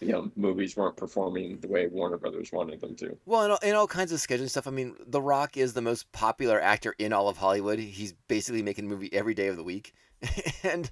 you 0.00 0.08
know 0.12 0.30
movies 0.36 0.76
weren't 0.76 0.96
performing 0.96 1.58
the 1.60 1.68
way 1.68 1.86
Warner 1.86 2.16
Brothers 2.18 2.52
wanted 2.52 2.80
them 2.80 2.94
to. 2.96 3.16
Well, 3.26 3.42
and 3.42 3.52
all, 3.52 3.58
and 3.62 3.76
all 3.76 3.86
kinds 3.86 4.12
of 4.12 4.18
scheduling 4.20 4.50
stuff. 4.50 4.66
I 4.66 4.70
mean, 4.70 4.94
The 5.06 5.22
Rock 5.22 5.56
is 5.56 5.72
the 5.72 5.82
most 5.82 6.10
popular 6.12 6.60
actor 6.60 6.94
in 6.98 7.12
all 7.12 7.28
of 7.28 7.36
Hollywood. 7.38 7.78
He's 7.78 8.12
basically 8.28 8.62
making 8.62 8.86
a 8.86 8.88
movie 8.88 9.12
every 9.12 9.34
day 9.34 9.48
of 9.48 9.56
the 9.56 9.64
week, 9.64 9.94
and 10.62 10.90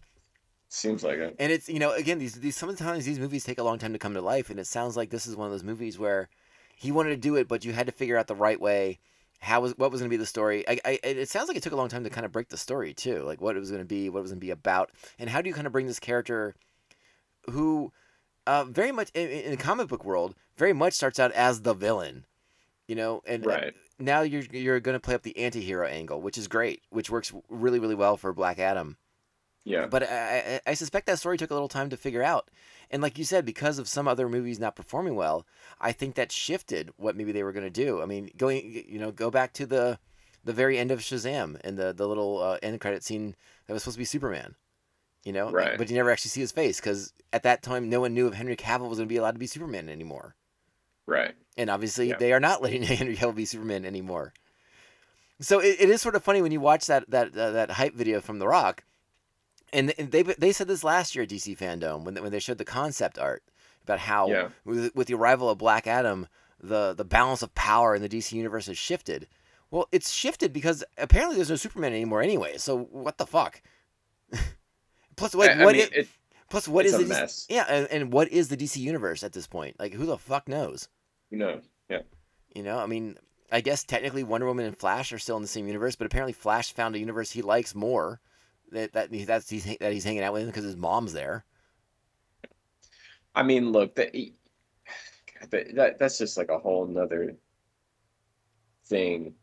Seems 0.68 1.04
like 1.04 1.18
it. 1.18 1.36
and 1.38 1.52
it's 1.52 1.68
you 1.68 1.78
know 1.78 1.92
again 1.92 2.18
these 2.18 2.34
these 2.34 2.56
sometimes 2.56 3.04
these 3.04 3.18
movies 3.20 3.44
take 3.44 3.58
a 3.58 3.62
long 3.62 3.78
time 3.78 3.92
to 3.92 3.98
come 3.98 4.14
to 4.14 4.20
life, 4.20 4.50
and 4.50 4.58
it 4.58 4.66
sounds 4.66 4.96
like 4.96 5.10
this 5.10 5.26
is 5.26 5.36
one 5.36 5.46
of 5.46 5.52
those 5.52 5.62
movies 5.64 5.98
where 5.98 6.28
he 6.76 6.90
wanted 6.90 7.10
to 7.10 7.16
do 7.16 7.36
it, 7.36 7.46
but 7.46 7.64
you 7.64 7.72
had 7.72 7.86
to 7.86 7.92
figure 7.92 8.16
out 8.16 8.26
the 8.26 8.34
right 8.34 8.60
way. 8.60 8.98
How 9.38 9.60
was 9.60 9.76
what 9.76 9.92
was 9.92 10.00
going 10.00 10.08
to 10.08 10.14
be 10.14 10.16
the 10.18 10.26
story? 10.26 10.66
I, 10.66 10.80
I, 10.84 10.98
it 11.04 11.28
sounds 11.28 11.48
like 11.48 11.56
it 11.56 11.62
took 11.62 11.74
a 11.74 11.76
long 11.76 11.88
time 11.90 12.02
to 12.04 12.10
kind 12.10 12.24
of 12.24 12.32
break 12.32 12.48
the 12.48 12.56
story 12.56 12.94
too, 12.94 13.22
like 13.24 13.40
what 13.42 13.54
it 13.56 13.60
was 13.60 13.70
going 13.70 13.82
to 13.82 13.86
be, 13.86 14.08
what 14.08 14.20
it 14.20 14.22
was 14.22 14.30
going 14.30 14.40
to 14.40 14.46
be 14.46 14.50
about, 14.50 14.90
and 15.18 15.28
how 15.28 15.42
do 15.42 15.48
you 15.48 15.54
kind 15.54 15.66
of 15.66 15.72
bring 15.72 15.86
this 15.86 16.00
character, 16.00 16.54
who, 17.50 17.92
uh, 18.46 18.64
very 18.64 18.92
much 18.92 19.10
in, 19.14 19.28
in 19.28 19.50
the 19.50 19.56
comic 19.56 19.88
book 19.88 20.04
world, 20.04 20.34
very 20.56 20.72
much 20.72 20.92
starts 20.94 21.18
out 21.18 21.32
as 21.32 21.62
the 21.62 21.74
villain, 21.74 22.24
you 22.86 22.94
know, 22.94 23.22
and 23.26 23.44
Right. 23.44 23.74
now 23.98 24.22
you're 24.22 24.42
you're 24.52 24.80
going 24.80 24.94
to 24.94 25.00
play 25.00 25.14
up 25.14 25.22
the 25.22 25.36
anti-hero 25.38 25.86
angle, 25.86 26.20
which 26.20 26.38
is 26.38 26.48
great, 26.48 26.82
which 26.90 27.10
works 27.10 27.32
really 27.48 27.78
really 27.78 27.94
well 27.94 28.16
for 28.16 28.32
Black 28.32 28.58
Adam. 28.58 28.96
Yeah. 29.64 29.86
But 29.86 30.02
I, 30.02 30.60
I, 30.66 30.70
I 30.72 30.74
suspect 30.74 31.06
that 31.06 31.18
story 31.18 31.38
took 31.38 31.50
a 31.50 31.54
little 31.54 31.68
time 31.68 31.88
to 31.88 31.96
figure 31.96 32.22
out. 32.22 32.50
And 32.90 33.00
like 33.00 33.16
you 33.16 33.24
said, 33.24 33.46
because 33.46 33.78
of 33.78 33.88
some 33.88 34.06
other 34.06 34.28
movies 34.28 34.60
not 34.60 34.76
performing 34.76 35.14
well, 35.14 35.46
I 35.80 35.90
think 35.92 36.16
that 36.16 36.30
shifted 36.30 36.90
what 36.98 37.16
maybe 37.16 37.32
they 37.32 37.42
were 37.42 37.52
going 37.52 37.64
to 37.64 37.70
do. 37.70 38.02
I 38.02 38.04
mean, 38.04 38.30
going, 38.36 38.84
you 38.86 38.98
know, 38.98 39.10
go 39.10 39.30
back 39.30 39.54
to 39.54 39.64
the 39.66 39.98
the 40.44 40.52
very 40.52 40.76
end 40.76 40.90
of 40.90 40.98
Shazam 41.00 41.58
and 41.64 41.78
the 41.78 41.94
the 41.94 42.06
little 42.06 42.42
uh, 42.42 42.58
end 42.62 42.78
credit 42.78 43.02
scene 43.02 43.34
that 43.66 43.72
was 43.72 43.82
supposed 43.82 43.94
to 43.96 44.00
be 44.00 44.04
Superman. 44.04 44.54
You 45.24 45.32
know, 45.32 45.50
Right. 45.50 45.78
but 45.78 45.88
you 45.88 45.96
never 45.96 46.10
actually 46.10 46.30
see 46.30 46.40
his 46.40 46.52
face 46.52 46.78
because 46.80 47.12
at 47.32 47.44
that 47.44 47.62
time 47.62 47.88
no 47.88 48.00
one 48.00 48.12
knew 48.14 48.26
if 48.28 48.34
Henry 48.34 48.56
Cavill 48.56 48.88
was 48.90 48.98
going 48.98 49.08
to 49.08 49.12
be 49.12 49.16
allowed 49.16 49.32
to 49.32 49.38
be 49.38 49.46
Superman 49.46 49.88
anymore. 49.88 50.36
Right. 51.06 51.34
And 51.56 51.70
obviously, 51.70 52.08
Yeah. 52.10 52.16
they 52.18 52.32
are 52.32 52.40
not 52.40 52.60
letting 52.62 52.82
Henry 52.84 53.16
Cavill 53.16 53.34
be 53.34 53.44
Superman 53.46 53.84
anymore. 53.86 54.34
So 55.40 55.60
it, 55.60 55.76
it 55.80 55.88
is 55.90 56.00
sort 56.02 56.14
of 56.14 56.22
funny 56.22 56.42
when 56.42 56.52
you 56.52 56.60
watch 56.60 56.86
that 56.86 57.10
that 57.10 57.36
uh, 57.36 57.50
that 57.52 57.70
hype 57.72 57.94
video 57.94 58.20
from 58.20 58.38
The 58.38 58.46
Rock, 58.46 58.84
and 59.72 59.88
they 59.90 60.22
they 60.22 60.52
said 60.52 60.68
this 60.68 60.84
last 60.84 61.14
year 61.14 61.24
at 61.24 61.28
DC 61.30 61.56
Fandom 61.58 62.04
when 62.04 62.14
they, 62.14 62.20
when 62.20 62.30
they 62.30 62.38
showed 62.38 62.58
the 62.58 62.64
concept 62.64 63.18
art 63.18 63.42
about 63.82 63.98
how 64.00 64.28
Yeah. 64.28 64.48
with, 64.64 64.94
with 64.94 65.06
the 65.08 65.14
arrival 65.14 65.48
of 65.50 65.58
Black 65.58 65.86
Adam, 65.86 66.28
the 66.60 66.92
the 66.94 67.04
balance 67.04 67.42
of 67.42 67.54
power 67.54 67.94
in 67.94 68.02
the 68.02 68.08
DC 68.08 68.32
universe 68.32 68.66
has 68.66 68.78
shifted. 68.78 69.26
Well, 69.70 69.88
it's 69.90 70.12
shifted 70.12 70.52
because 70.52 70.84
apparently 70.98 71.36
there's 71.36 71.50
no 71.50 71.56
Superman 71.56 71.92
anymore 71.92 72.22
anyway. 72.22 72.58
So 72.58 72.78
what 72.78 73.18
the 73.18 73.26
fuck? 73.26 73.60
plus, 75.16 75.34
what 75.34 75.50
I, 75.50 75.60
I 75.60 75.64
what 75.64 75.74
mean, 75.74 75.86
i- 75.92 75.98
it, 76.00 76.08
plus 76.50 76.68
what 76.68 76.86
is 76.86 76.94
a 76.94 76.98
the 76.98 77.06
mess. 77.06 77.46
yeah, 77.48 77.64
and, 77.68 77.86
and 77.90 78.12
what 78.12 78.28
is 78.28 78.48
the 78.48 78.56
DC 78.56 78.76
universe 78.76 79.22
at 79.24 79.32
this 79.32 79.46
point? 79.46 79.76
Like, 79.78 79.92
who 79.92 80.06
the 80.06 80.18
fuck 80.18 80.48
knows? 80.48 80.88
who 81.30 81.36
knows? 81.36 81.62
Yeah. 81.88 82.00
You 82.54 82.62
know, 82.62 82.78
I 82.78 82.86
mean, 82.86 83.16
I 83.50 83.60
guess 83.60 83.82
technically 83.84 84.22
Wonder 84.24 84.46
Woman 84.46 84.66
and 84.66 84.78
Flash 84.78 85.12
are 85.12 85.18
still 85.18 85.36
in 85.36 85.42
the 85.42 85.48
same 85.48 85.66
universe, 85.66 85.96
but 85.96 86.06
apparently 86.06 86.32
Flash 86.32 86.72
found 86.72 86.94
a 86.94 86.98
universe 86.98 87.30
he 87.30 87.42
likes 87.42 87.74
more. 87.74 88.20
That 88.72 88.92
that 88.92 89.10
that's 89.26 89.48
he's 89.50 89.64
that 89.78 89.92
he's 89.92 90.04
hanging 90.04 90.22
out 90.22 90.32
with 90.32 90.46
because 90.46 90.64
his 90.64 90.76
mom's 90.76 91.12
there. 91.12 91.44
I 93.34 93.42
mean, 93.42 93.72
look, 93.72 93.94
that, 93.96 94.12
that, 95.50 95.74
that 95.74 95.98
that's 95.98 96.18
just 96.18 96.36
like 96.36 96.50
a 96.50 96.58
whole 96.58 96.86
nother 96.86 97.34
thing 98.86 99.34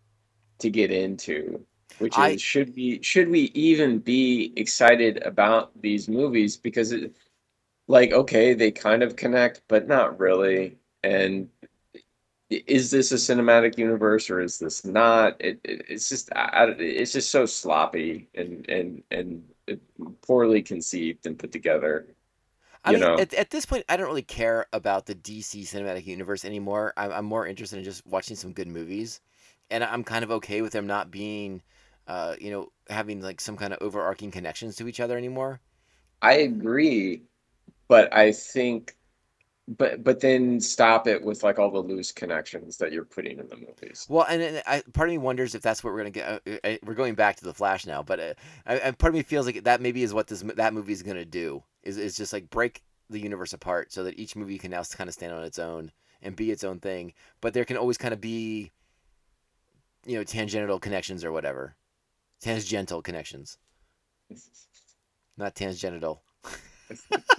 to 0.60 0.70
get 0.70 0.92
into, 0.92 1.66
which 2.02 2.18
is 2.20 2.36
I- 2.36 2.42
should 2.42 2.76
we 2.76 3.02
should 3.04 3.30
we 3.30 3.44
even 3.56 4.00
be 4.00 4.54
excited 4.58 5.24
about 5.26 5.80
these 5.82 6.10
movies 6.10 6.58
because 6.58 6.92
it, 6.92 7.16
like 7.88 8.14
okay, 8.14 8.54
they 8.56 8.72
kind 8.72 9.04
of 9.04 9.16
connect, 9.18 9.64
but 9.70 9.88
not 9.88 10.20
really, 10.20 10.78
and 11.04 11.50
is 12.50 12.92
this 12.92 13.12
a 13.12 13.16
cinematic 13.16 13.78
universe 13.78 14.30
or 14.30 14.42
is 14.42 14.60
this 14.60 14.84
not? 14.84 15.38
It, 15.40 15.60
it 15.64 15.86
it's 15.90 16.10
just 16.10 16.32
I, 16.36 16.66
it's 16.80 17.14
just 17.14 17.32
so 17.32 17.46
sloppy 17.46 18.30
and 18.36 18.70
and 18.70 19.04
and 19.12 19.44
poorly 20.22 20.62
conceived 20.62 21.26
and 21.26 21.40
put 21.40 21.52
together. 21.52 22.08
I 22.84 22.92
You 22.92 22.98
mean, 22.98 23.10
know, 23.10 23.18
at, 23.18 23.34
at 23.34 23.50
this 23.52 23.66
point, 23.66 23.86
I 23.90 23.98
don't 23.98 24.08
really 24.08 24.22
care 24.24 24.66
about 24.74 25.06
the 25.06 25.16
DC 25.16 25.62
cinematic 25.64 26.06
universe 26.06 26.46
anymore. 26.46 26.94
I'm, 26.98 27.12
I'm 27.12 27.26
more 27.26 27.46
interested 27.48 27.78
in 27.78 27.84
just 27.84 28.06
watching 28.06 28.36
some 28.36 28.54
good 28.54 28.68
movies, 28.68 29.20
and 29.70 29.84
I'm 29.84 30.04
kind 30.04 30.24
of 30.24 30.32
okay 30.32 30.62
with 30.62 30.74
them 30.74 30.88
not 30.88 31.12
being, 31.12 31.62
uh, 32.12 32.36
you 32.42 32.52
know, 32.52 32.68
having 32.90 33.22
like 33.22 33.40
some 33.40 33.56
kind 33.56 33.72
of 33.72 33.80
overarching 33.82 34.32
connections 34.32 34.76
to 34.76 34.86
each 34.90 35.00
other 35.00 35.18
anymore. 35.18 35.62
I 36.22 36.34
agree, 36.34 37.22
but 37.88 38.14
I 38.14 38.34
think, 38.34 38.98
but 39.70 40.04
but 40.04 40.20
then 40.20 40.60
stop 40.60 41.08
it 41.08 41.24
with 41.24 41.42
like 41.42 41.58
all 41.58 41.72
the 41.72 41.80
loose 41.80 42.12
connections 42.12 42.76
that 42.80 42.92
you're 42.92 43.06
putting 43.06 43.40
in 43.40 43.48
the 43.48 43.56
movies. 43.56 44.06
Well, 44.10 44.26
and, 44.28 44.42
and 44.42 44.62
I, 44.68 44.84
part 44.92 45.08
of 45.08 45.14
me 45.14 45.20
wonders 45.20 45.56
if 45.56 45.62
that's 45.62 45.86
what 45.86 45.94
we're 45.94 46.00
gonna 46.00 46.10
get. 46.10 46.42
Uh, 46.46 46.58
uh, 46.66 46.76
we're 46.84 46.96
going 46.96 47.16
back 47.16 47.38
to 47.38 47.46
the 47.46 47.54
Flash 47.54 47.86
now, 47.86 48.04
but 48.04 48.20
uh, 48.20 48.34
I, 48.66 48.88
I, 48.88 48.92
part 48.92 49.12
of 49.12 49.16
me 49.16 49.24
feels 49.24 49.46
like 49.46 49.64
that 49.64 49.80
maybe 49.80 50.04
is 50.04 50.14
what 50.14 50.28
this 50.28 50.42
that 50.42 50.74
movie 50.74 50.92
is 50.92 51.04
gonna 51.04 51.24
do. 51.24 51.64
Is 51.82 51.98
is 51.98 52.18
just 52.18 52.34
like 52.34 52.50
break 52.50 52.84
the 53.10 53.22
universe 53.22 53.54
apart 53.54 53.94
so 53.94 54.04
that 54.04 54.20
each 54.20 54.36
movie 54.36 54.58
can 54.58 54.72
now 54.72 54.84
kind 54.84 55.08
of 55.08 55.14
stand 55.14 55.32
on 55.32 55.44
its 55.44 55.60
own 55.60 55.94
and 56.22 56.36
be 56.36 56.52
its 56.52 56.66
own 56.66 56.82
thing. 56.82 57.14
But 57.40 57.54
there 57.54 57.64
can 57.64 57.78
always 57.78 57.98
kind 57.98 58.14
of 58.14 58.20
be, 58.20 58.74
you 60.06 60.18
know, 60.18 60.26
tangential 60.26 60.78
connections 60.78 61.24
or 61.24 61.32
whatever, 61.32 61.78
tangential 62.42 63.02
connections, 63.02 63.58
not 65.38 65.56
tangential. 65.56 66.22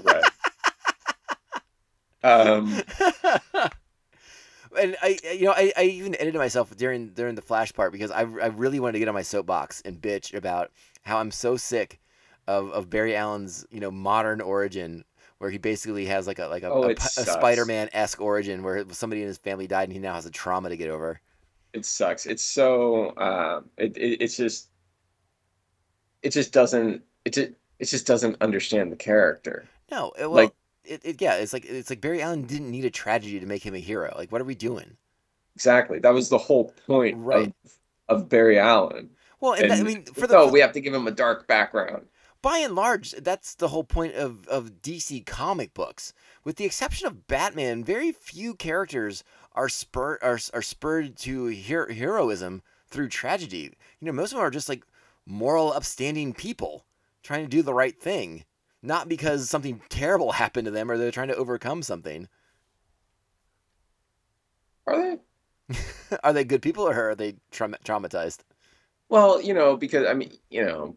Right. 0.02 0.24
Um, 2.24 2.80
and 4.78 4.96
I, 5.02 5.18
you 5.34 5.46
know, 5.46 5.52
I, 5.52 5.72
I 5.76 5.82
even 5.84 6.14
edited 6.14 6.36
myself 6.36 6.74
during 6.76 7.08
during 7.10 7.34
the 7.34 7.42
flash 7.42 7.72
part 7.72 7.92
because 7.92 8.10
I, 8.10 8.20
I 8.20 8.46
really 8.46 8.80
wanted 8.80 8.92
to 8.94 8.98
get 9.00 9.08
on 9.08 9.14
my 9.14 9.22
soapbox 9.22 9.80
and 9.84 10.00
bitch 10.00 10.32
about 10.34 10.70
how 11.02 11.18
I'm 11.18 11.30
so 11.30 11.56
sick 11.56 12.00
of, 12.46 12.70
of 12.70 12.88
Barry 12.90 13.16
Allen's 13.16 13.66
you 13.70 13.80
know 13.80 13.90
modern 13.90 14.40
origin 14.40 15.04
where 15.38 15.50
he 15.50 15.58
basically 15.58 16.06
has 16.06 16.26
like 16.28 16.38
a 16.38 16.46
like 16.46 16.62
a, 16.62 16.70
Oh, 16.70 16.84
a, 16.84 16.92
a. 16.92 16.96
Spider-Man 17.00 17.90
esque 17.92 18.20
origin 18.20 18.62
where 18.62 18.84
somebody 18.92 19.22
in 19.22 19.26
his 19.28 19.38
family 19.38 19.66
died 19.66 19.84
and 19.84 19.92
he 19.92 19.98
now 19.98 20.14
has 20.14 20.24
a 20.26 20.30
trauma 20.30 20.68
to 20.68 20.76
get 20.76 20.88
over. 20.90 21.20
it 21.72 21.84
sucks. 21.84 22.26
It's 22.26 22.42
so 22.42 23.12
um, 23.18 23.68
it, 23.76 23.96
it 23.96 24.22
it's 24.22 24.36
just 24.36 24.68
it 26.22 26.30
just 26.30 26.52
doesn't 26.52 27.02
it 27.24 27.32
just 27.34 27.50
it 27.78 27.84
just 27.86 28.06
doesn't 28.06 28.36
understand 28.40 28.92
the 28.92 28.96
character. 28.96 29.64
No, 29.90 30.12
it, 30.18 30.22
well, 30.22 30.44
Like- 30.44 30.54
it, 30.84 31.00
it, 31.04 31.22
yeah, 31.22 31.34
it's 31.34 31.52
like 31.52 31.64
it's 31.64 31.90
like 31.90 32.00
Barry 32.00 32.22
Allen 32.22 32.42
didn't 32.42 32.70
need 32.70 32.84
a 32.84 32.90
tragedy 32.90 33.38
to 33.38 33.46
make 33.46 33.64
him 33.64 33.74
a 33.74 33.78
hero. 33.78 34.12
Like, 34.18 34.32
what 34.32 34.40
are 34.40 34.44
we 34.44 34.54
doing? 34.56 34.96
Exactly. 35.54 35.98
That 35.98 36.14
was 36.14 36.28
the 36.28 36.38
whole 36.38 36.72
point 36.86 37.16
Right. 37.18 37.52
of 37.64 37.72
of 38.22 38.28
Barry 38.28 38.58
Allen. 38.58 39.10
Well, 39.40 39.52
and, 39.54 39.70
that, 39.70 39.78
I 39.80 39.82
mean, 39.82 40.04
for 40.04 40.26
the 40.26 40.36
oh, 40.36 40.46
for- 40.46 40.52
we 40.52 40.60
have 40.60 40.72
to 40.72 40.80
give 40.80 40.92
him 40.94 41.06
a 41.06 41.10
dark 41.12 41.46
background. 41.46 42.06
by 42.42 42.58
and 42.58 42.74
large, 42.74 43.12
that's 43.12 43.54
the 43.54 43.68
whole 43.68 43.84
point 43.84 44.14
of, 44.14 44.46
of 44.48 44.82
DC 44.82 45.24
comic 45.26 45.72
books. 45.74 46.12
With 46.44 46.56
the 46.56 46.64
exception 46.64 47.06
of 47.06 47.26
Batman, 47.28 47.84
very 47.84 48.10
few 48.12 48.54
characters 48.54 49.22
are 49.52 49.68
spur 49.68 50.18
are, 50.22 50.38
are 50.52 50.62
spurred 50.62 51.16
to 51.18 51.46
her- 51.68 51.92
heroism 51.92 52.62
through 52.88 53.08
tragedy. 53.08 53.72
You 54.00 54.06
know, 54.06 54.12
most 54.12 54.32
of 54.32 54.38
them 54.38 54.46
are 54.46 54.50
just 54.50 54.68
like 54.68 54.84
moral, 55.26 55.72
upstanding 55.72 56.32
people 56.32 56.84
trying 57.22 57.44
to 57.44 57.48
do 57.48 57.62
the 57.62 57.74
right 57.74 58.00
thing, 58.00 58.44
not 58.82 59.08
because 59.08 59.48
something 59.48 59.80
terrible 59.88 60.32
happened 60.32 60.66
to 60.66 60.70
them 60.70 60.90
or 60.90 60.98
they're 60.98 61.10
trying 61.10 61.28
to 61.28 61.36
overcome 61.36 61.82
something. 61.82 62.28
Are 64.86 64.96
they? 65.68 65.76
are 66.24 66.32
they 66.32 66.44
good 66.44 66.62
people 66.62 66.86
or 66.88 67.10
are 67.10 67.14
they 67.14 67.36
trauma 67.50 67.78
traumatized? 67.84 68.40
Well, 69.08 69.40
you 69.40 69.54
know, 69.54 69.76
because 69.76 70.06
I 70.06 70.14
mean, 70.14 70.32
you 70.50 70.64
know, 70.64 70.96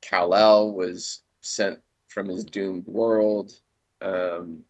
Kal-El 0.00 0.72
was 0.72 1.22
sent 1.40 1.78
from 2.08 2.28
his 2.28 2.44
doomed 2.44 2.86
world. 2.86 3.52
Um, 4.00 4.64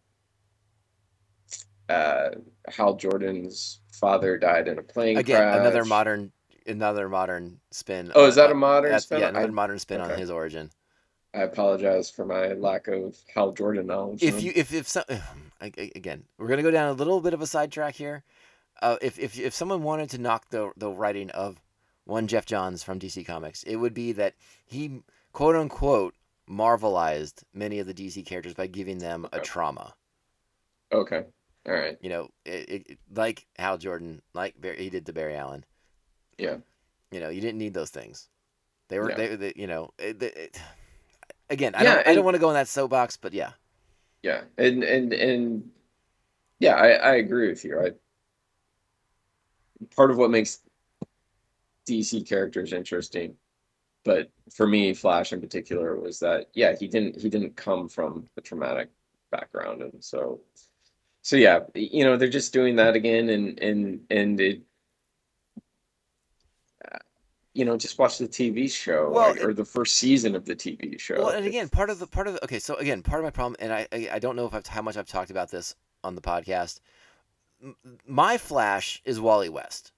uh, 1.89 2.29
Hal 2.67 2.95
Jordan's 2.95 3.81
father 3.93 4.37
died 4.37 4.67
in 4.67 4.79
a 4.79 4.83
plane 4.83 5.17
Again, 5.17 5.37
crash. 5.37 5.59
another 5.59 5.85
modern, 5.85 6.31
another 6.65 7.09
modern 7.09 7.59
spin. 7.71 8.11
Oh, 8.15 8.25
is 8.27 8.35
that 8.35 8.51
a 8.51 8.55
modern 8.55 8.89
that's- 8.91 9.03
spin? 9.03 9.19
Yeah, 9.21 9.29
another 9.29 9.47
I- 9.47 9.51
modern 9.51 9.79
spin 9.79 10.01
on 10.01 10.09
his 10.17 10.29
origin. 10.29 10.71
I 11.33 11.39
apologize 11.41 12.09
for 12.09 12.23
my 12.25 12.53
lack 12.53 12.87
of 12.87 13.17
Hal 13.33 13.51
Jordan 13.51 13.87
knowledge. 13.87 14.23
if 14.23 14.41
you 14.41 14.53
if 14.55 14.73
if 14.73 14.87
some 14.87 15.03
I- 15.09 15.71
I- 15.77 15.91
again 15.95 16.23
we're 16.37 16.47
gonna 16.47 16.61
go 16.63 16.71
down 16.71 16.87
a 16.89 16.93
little 16.93 17.19
bit 17.19 17.33
of 17.33 17.41
a 17.41 17.47
sidetrack 17.47 17.95
here 17.95 18.23
uh, 18.81 18.95
if, 19.01 19.19
if 19.19 19.37
if 19.37 19.53
someone 19.53 19.83
wanted 19.83 20.09
to 20.11 20.17
knock 20.17 20.49
the 20.49 20.71
the 20.77 20.89
writing 20.89 21.29
of 21.31 21.61
one 22.05 22.27
geoff 22.27 22.45
johns 22.45 22.83
from 22.83 22.99
dc 22.99 23.25
comics 23.25 23.63
it 23.63 23.75
would 23.75 23.93
be 23.93 24.13
that 24.13 24.33
he 24.65 25.01
quote 25.33 25.55
unquote 25.57 26.13
marvelized 26.49 27.43
many 27.53 27.79
of 27.79 27.87
the 27.87 27.93
dc 27.93 28.25
characters 28.25 28.53
by 28.53 28.67
giving 28.67 28.99
them 28.99 29.27
a 29.33 29.39
trauma 29.41 29.93
okay, 30.93 31.23
all 31.65 31.73
right, 31.73 31.97
you 32.01 32.09
know 32.09 32.29
it, 32.45 32.69
it- 32.89 32.99
like 33.13 33.45
hal 33.57 33.77
jordan 33.77 34.21
like 34.33 34.59
Barry, 34.59 34.77
he 34.77 34.89
did 34.89 35.05
to 35.07 35.13
barry 35.13 35.35
allen 35.35 35.65
yeah, 36.37 36.57
you 37.11 37.19
know 37.19 37.29
you 37.29 37.41
didn't 37.41 37.57
need 37.57 37.73
those 37.73 37.89
things 37.89 38.29
they 38.89 38.99
were 38.99 39.09
Yeah. 39.09 39.15
they, 39.15 39.35
they 39.35 39.53
you 39.55 39.67
know 39.67 39.91
it, 39.97 40.21
it, 40.21 40.59
again 41.49 41.75
i 41.75 41.83
Yeah, 41.83 41.95
don't 41.95 42.07
i 42.07 42.15
don't 42.15 42.25
want 42.25 42.35
to 42.35 42.41
go 42.41 42.49
in 42.49 42.55
that 42.55 42.67
soapbox 42.67 43.17
but 43.17 43.33
yeah 43.33 43.51
yeah, 44.23 44.41
and 44.57 44.83
and 44.83 45.13
and 45.13 45.71
yeah, 46.59 46.75
I 46.75 46.89
I 46.93 47.15
agree 47.15 47.49
with 47.49 47.63
you. 47.63 47.79
I 47.79 47.91
part 49.95 50.11
of 50.11 50.17
what 50.17 50.31
makes 50.31 50.61
DC 51.87 52.23
characters 52.27 52.73
interesting, 52.73 53.35
but 54.05 54.31
for 54.53 54.67
me, 54.67 54.93
Flash 54.93 55.33
in 55.33 55.41
particular 55.41 55.99
was 55.99 56.19
that 56.19 56.49
yeah, 56.53 56.75
he 56.75 56.87
didn't 56.87 57.19
he 57.21 57.29
didn't 57.29 57.55
come 57.55 57.89
from 57.89 58.27
a 58.37 58.41
traumatic 58.41 58.89
background, 59.31 59.81
and 59.83 60.03
so 60.03 60.41
so 61.23 61.37
yeah, 61.37 61.61
you 61.75 62.03
know, 62.05 62.17
they're 62.17 62.29
just 62.29 62.53
doing 62.53 62.75
that 62.77 62.95
again, 62.95 63.29
and 63.29 63.59
and 63.59 64.01
and 64.11 64.39
it. 64.41 64.61
You 67.55 67.65
know, 67.65 67.77
just 67.77 67.97
watch 67.97 68.17
the 68.17 68.27
TV 68.27 68.69
show 68.69 69.09
Well, 69.09 69.31
like, 69.31 69.43
or 69.43 69.53
the 69.53 69.63
first 69.63 69.95
season 69.95 70.35
of 70.35 70.45
the 70.45 70.55
TV 70.55 70.99
show. 70.99 71.15
Well, 71.15 71.29
and 71.29 71.45
again, 71.45 71.69
part 71.69 71.89
of 71.89 71.99
the 71.99 72.05
part 72.05 72.27
of 72.27 72.33
the 72.33 72.43
okay, 72.43 72.59
so 72.59 72.75
again, 72.75 73.01
part 73.01 73.19
of 73.19 73.23
my 73.23 73.31
problem, 73.31 73.55
and 73.59 73.71
I 73.71 73.87
I, 73.91 74.09
I 74.13 74.19
don't 74.19 74.35
know 74.35 74.45
if 74.45 74.53
I've 74.53 74.67
how 74.67 74.81
much 74.81 74.97
I've 74.97 75.07
talked 75.07 75.31
about 75.31 75.49
this 75.49 75.73
on 76.03 76.15
the 76.15 76.21
podcast. 76.21 76.81
My 78.05 78.37
Flash 78.37 79.01
is 79.05 79.19
Wally 79.21 79.49
West, 79.49 79.93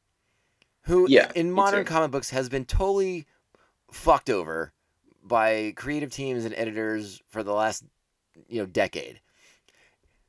who 0.84 1.08
Yeah, 1.10 1.32
in 1.36 1.52
modern 1.52 1.84
comic 1.84 2.12
books 2.12 2.30
has 2.30 2.48
been 2.48 2.64
totally 2.64 3.26
fucked 3.92 4.30
over 4.30 4.72
by 5.24 5.74
creative 5.76 6.12
teams 6.12 6.46
and 6.46 6.54
editors 6.56 7.22
for 7.28 7.42
the 7.42 7.54
last 7.54 7.84
you 8.48 8.60
know 8.60 8.68
decade. 8.68 9.20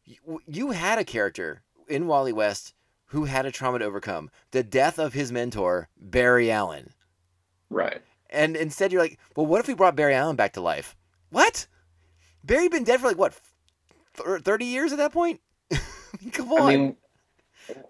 You, 0.05 0.41
you 0.47 0.71
had 0.71 0.99
a 0.99 1.05
character 1.05 1.61
in 1.89 2.07
Wally 2.07 2.33
West 2.33 2.73
who 3.09 3.25
had 3.25 3.47
a 3.47 3.51
trauma 3.51 3.79
to 3.79 3.85
overcome, 3.85 4.31
the 4.51 4.63
death 4.63 4.99
of 4.99 5.15
his 5.15 5.33
mentor 5.33 5.89
Barry 5.99 6.51
Allen. 6.51 6.93
Right. 7.71 8.01
And 8.31 8.57
instead, 8.57 8.93
you're 8.93 9.03
like, 9.03 9.19
well, 9.37 9.47
what 9.47 9.61
if 9.61 9.69
we 9.69 9.75
brought 9.75 9.97
Barry 9.97 10.15
Allen 10.15 10.37
back 10.37 10.53
to 10.55 10.61
life? 10.61 10.97
What? 11.31 11.67
Barry 12.45 12.69
been 12.69 12.85
dead 12.85 13.01
for 13.01 13.09
like 13.09 13.19
what, 13.19 13.35
thirty 14.15 14.67
years 14.67 14.93
at 14.93 14.99
that 14.99 15.13
point? 15.13 15.41
Come 16.33 16.53
on. 16.53 16.61
I 16.63 16.77
mean, 16.77 16.97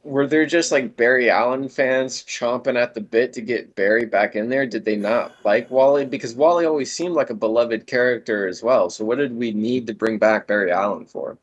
were 0.03 0.27
there 0.27 0.47
just 0.47 0.73
like 0.73 0.97
Barry 0.97 1.31
Allen 1.31 1.69
fans 1.69 2.25
chomping 2.25 2.81
at 2.81 2.95
the 2.95 3.01
bit 3.01 3.33
to 3.35 3.41
get 3.41 3.77
Barry 3.77 4.07
back 4.07 4.35
in 4.35 4.49
there? 4.49 4.67
Did 4.67 4.85
they 4.85 4.97
not 4.97 5.33
like 5.45 5.71
Wally? 5.71 6.05
Because 6.05 6.35
Wally 6.35 6.67
always 6.67 6.93
seemed 6.93 7.15
like 7.15 7.31
a 7.31 7.35
beloved 7.35 7.87
character 7.87 8.47
as 8.47 8.63
well. 8.63 8.91
So 8.91 9.05
what 9.05 9.19
did 9.19 9.37
we 9.37 9.53
need 9.53 9.87
to 9.87 9.95
bring 9.95 10.19
back 10.19 10.47
Barry 10.47 10.73
Allen 10.73 11.07
for? 11.07 11.39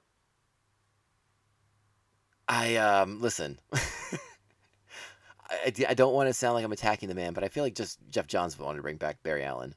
I 2.47 2.75
um 2.75 3.21
listen. 3.21 3.59
I, 5.49 5.73
I 5.89 5.93
don't 5.93 6.13
want 6.13 6.27
to 6.27 6.33
sound 6.33 6.55
like 6.55 6.65
I'm 6.65 6.71
attacking 6.71 7.09
the 7.09 7.15
man, 7.15 7.33
but 7.33 7.43
I 7.43 7.47
feel 7.49 7.63
like 7.63 7.75
just 7.75 7.99
Geoff 8.09 8.27
Johns 8.27 8.57
wanted 8.57 8.77
to 8.77 8.81
bring 8.83 8.97
back 8.97 9.21
Barry 9.23 9.43
Allen. 9.43 9.75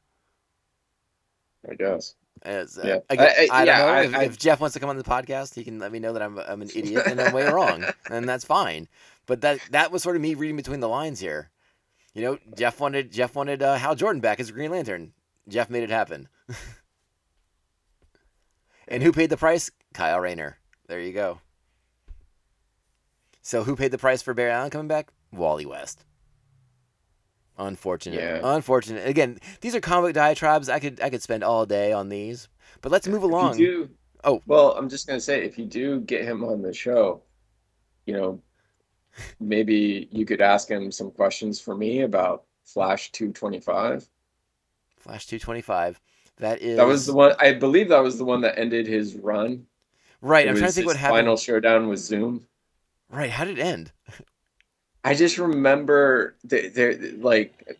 I 1.71 1.75
guess. 1.75 2.15
As, 2.43 2.79
uh, 2.79 2.83
Yeah. 2.85 2.99
again, 3.11 3.27
I- 3.37 3.49
I- 3.51 3.63
I, 3.63 3.65
don't 3.65 3.67
yeah, 3.67 3.79
know 4.13 4.19
I- 4.19 4.23
if, 4.25 4.31
if 4.33 4.39
Jeff 4.39 4.61
wants 4.61 4.75
to 4.75 4.81
come 4.81 4.89
on 4.91 4.97
the 4.97 5.03
podcast. 5.05 5.55
He 5.55 5.65
can 5.65 5.79
let 5.79 5.91
me 5.93 5.99
know 5.99 6.13
that 6.13 6.23
I'm 6.23 6.39
I'm 6.39 6.63
an 6.63 6.71
idiot 6.75 7.05
and 7.07 7.21
I'm 7.21 7.33
way 7.33 7.47
wrong, 7.53 7.85
and 8.11 8.29
that's 8.29 8.45
fine. 8.45 8.89
But 9.27 9.41
that 9.43 9.59
that 9.73 9.91
was 9.93 10.03
sort 10.03 10.17
of 10.17 10.23
me 10.23 10.35
reading 10.35 10.57
between 10.57 10.81
the 10.81 10.89
lines 10.89 11.19
here. 11.21 11.51
You 12.15 12.23
know, 12.23 12.39
Jeff 12.57 12.81
wanted 12.81 13.11
Jeff 13.13 13.35
wanted 13.35 13.63
uh, 13.63 13.75
Hal 13.75 13.95
Jordan 13.97 14.21
back 14.21 14.39
as 14.41 14.49
a 14.49 14.53
Green 14.53 14.71
Lantern. 14.71 15.13
Jeff 15.49 15.69
made 15.69 15.83
it 15.83 15.91
happen. 15.91 16.29
and 18.89 19.03
who 19.03 19.13
paid 19.13 19.31
the 19.31 19.37
price? 19.37 19.71
Kyle 19.93 20.21
Rayner. 20.21 20.59
There 20.87 21.01
you 21.01 21.13
go. 21.13 21.41
So 23.43 23.65
who 23.65 23.77
paid 23.77 23.91
the 23.91 23.99
price 23.99 24.23
for 24.23 24.35
Barry 24.35 24.51
Allen 24.51 24.71
coming 24.71 24.89
back? 24.89 25.09
Wally 25.33 25.67
West. 25.67 26.05
Unfortunate. 27.59 28.21
Yeah. 28.21 28.41
Unfortunate. 28.43 29.07
Again, 29.07 29.39
these 29.61 29.75
are 29.75 29.81
comic 29.81 30.15
diatribes. 30.15 30.69
I 30.69 30.79
could 30.79 31.01
I 31.01 31.11
could 31.11 31.23
spend 31.23 31.43
all 31.43 31.67
day 31.67 31.93
on 31.93 32.09
these. 32.09 32.49
But 32.83 32.93
let's 32.93 33.09
move 33.09 33.23
along. 33.25 33.59
you 33.59 33.67
do, 33.67 33.91
Oh. 34.25 34.43
well, 34.47 34.73
I'm 34.73 34.89
just 34.89 35.07
gonna 35.07 35.21
say 35.21 35.45
if 35.45 35.59
you 35.59 35.65
do 35.65 36.01
get 36.01 36.25
him 36.25 36.45
on 36.45 36.63
the 36.63 36.73
show, 36.73 37.23
you 38.07 38.15
know, 38.15 38.41
maybe 39.41 40.09
you 40.13 40.25
could 40.25 40.41
ask 40.41 40.69
him 40.71 40.93
some 40.93 41.11
questions 41.11 41.61
for 41.61 41.75
me 41.75 42.03
about 42.03 42.45
Flash 42.65 43.11
225. 43.13 44.09
Flash 44.99 45.27
225. 45.27 46.01
That 46.37 46.61
is 46.63 46.77
That 46.77 46.87
was 46.87 47.07
the 47.07 47.15
one 47.15 47.35
I 47.41 47.53
believe 47.55 47.89
that 47.89 48.03
was 48.03 48.19
the 48.19 48.25
one 48.25 48.41
that 48.43 48.57
ended 48.59 48.87
his 48.87 49.17
run. 49.17 49.67
right. 50.21 50.47
It 50.47 50.51
I'm 50.51 50.57
trying 50.57 50.69
to 50.69 50.75
think 50.75 50.87
what 50.87 50.97
happened. 50.97 51.19
Final 51.19 51.37
showdown 51.37 51.89
with 51.89 51.99
Zoom. 51.99 52.47
Right. 53.11 53.31
How 53.31 53.45
did 53.45 53.59
it 53.59 53.63
end? 53.63 53.91
I 55.05 55.15
just 55.15 55.39
remember 55.39 56.37
they 56.45 56.69
they 56.69 57.13
like 57.13 57.77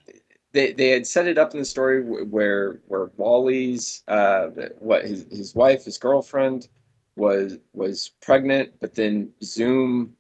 they 0.53 0.73
they 0.73 0.91
had 0.91 1.07
set 1.07 1.27
it 1.27 1.39
up 1.39 1.53
in 1.53 1.59
the 1.59 1.65
story 1.65 2.03
where 2.03 2.81
where 2.87 3.11
Wally's 3.17 4.03
uh 4.09 4.49
what 4.79 5.05
his 5.05 5.27
his 5.31 5.55
wife 5.55 5.85
his 5.85 5.99
girlfriend 5.99 6.69
was 7.17 7.59
was 7.73 8.13
pregnant 8.23 8.73
but 8.81 8.95
then 8.95 9.31
Zoom 9.43 10.15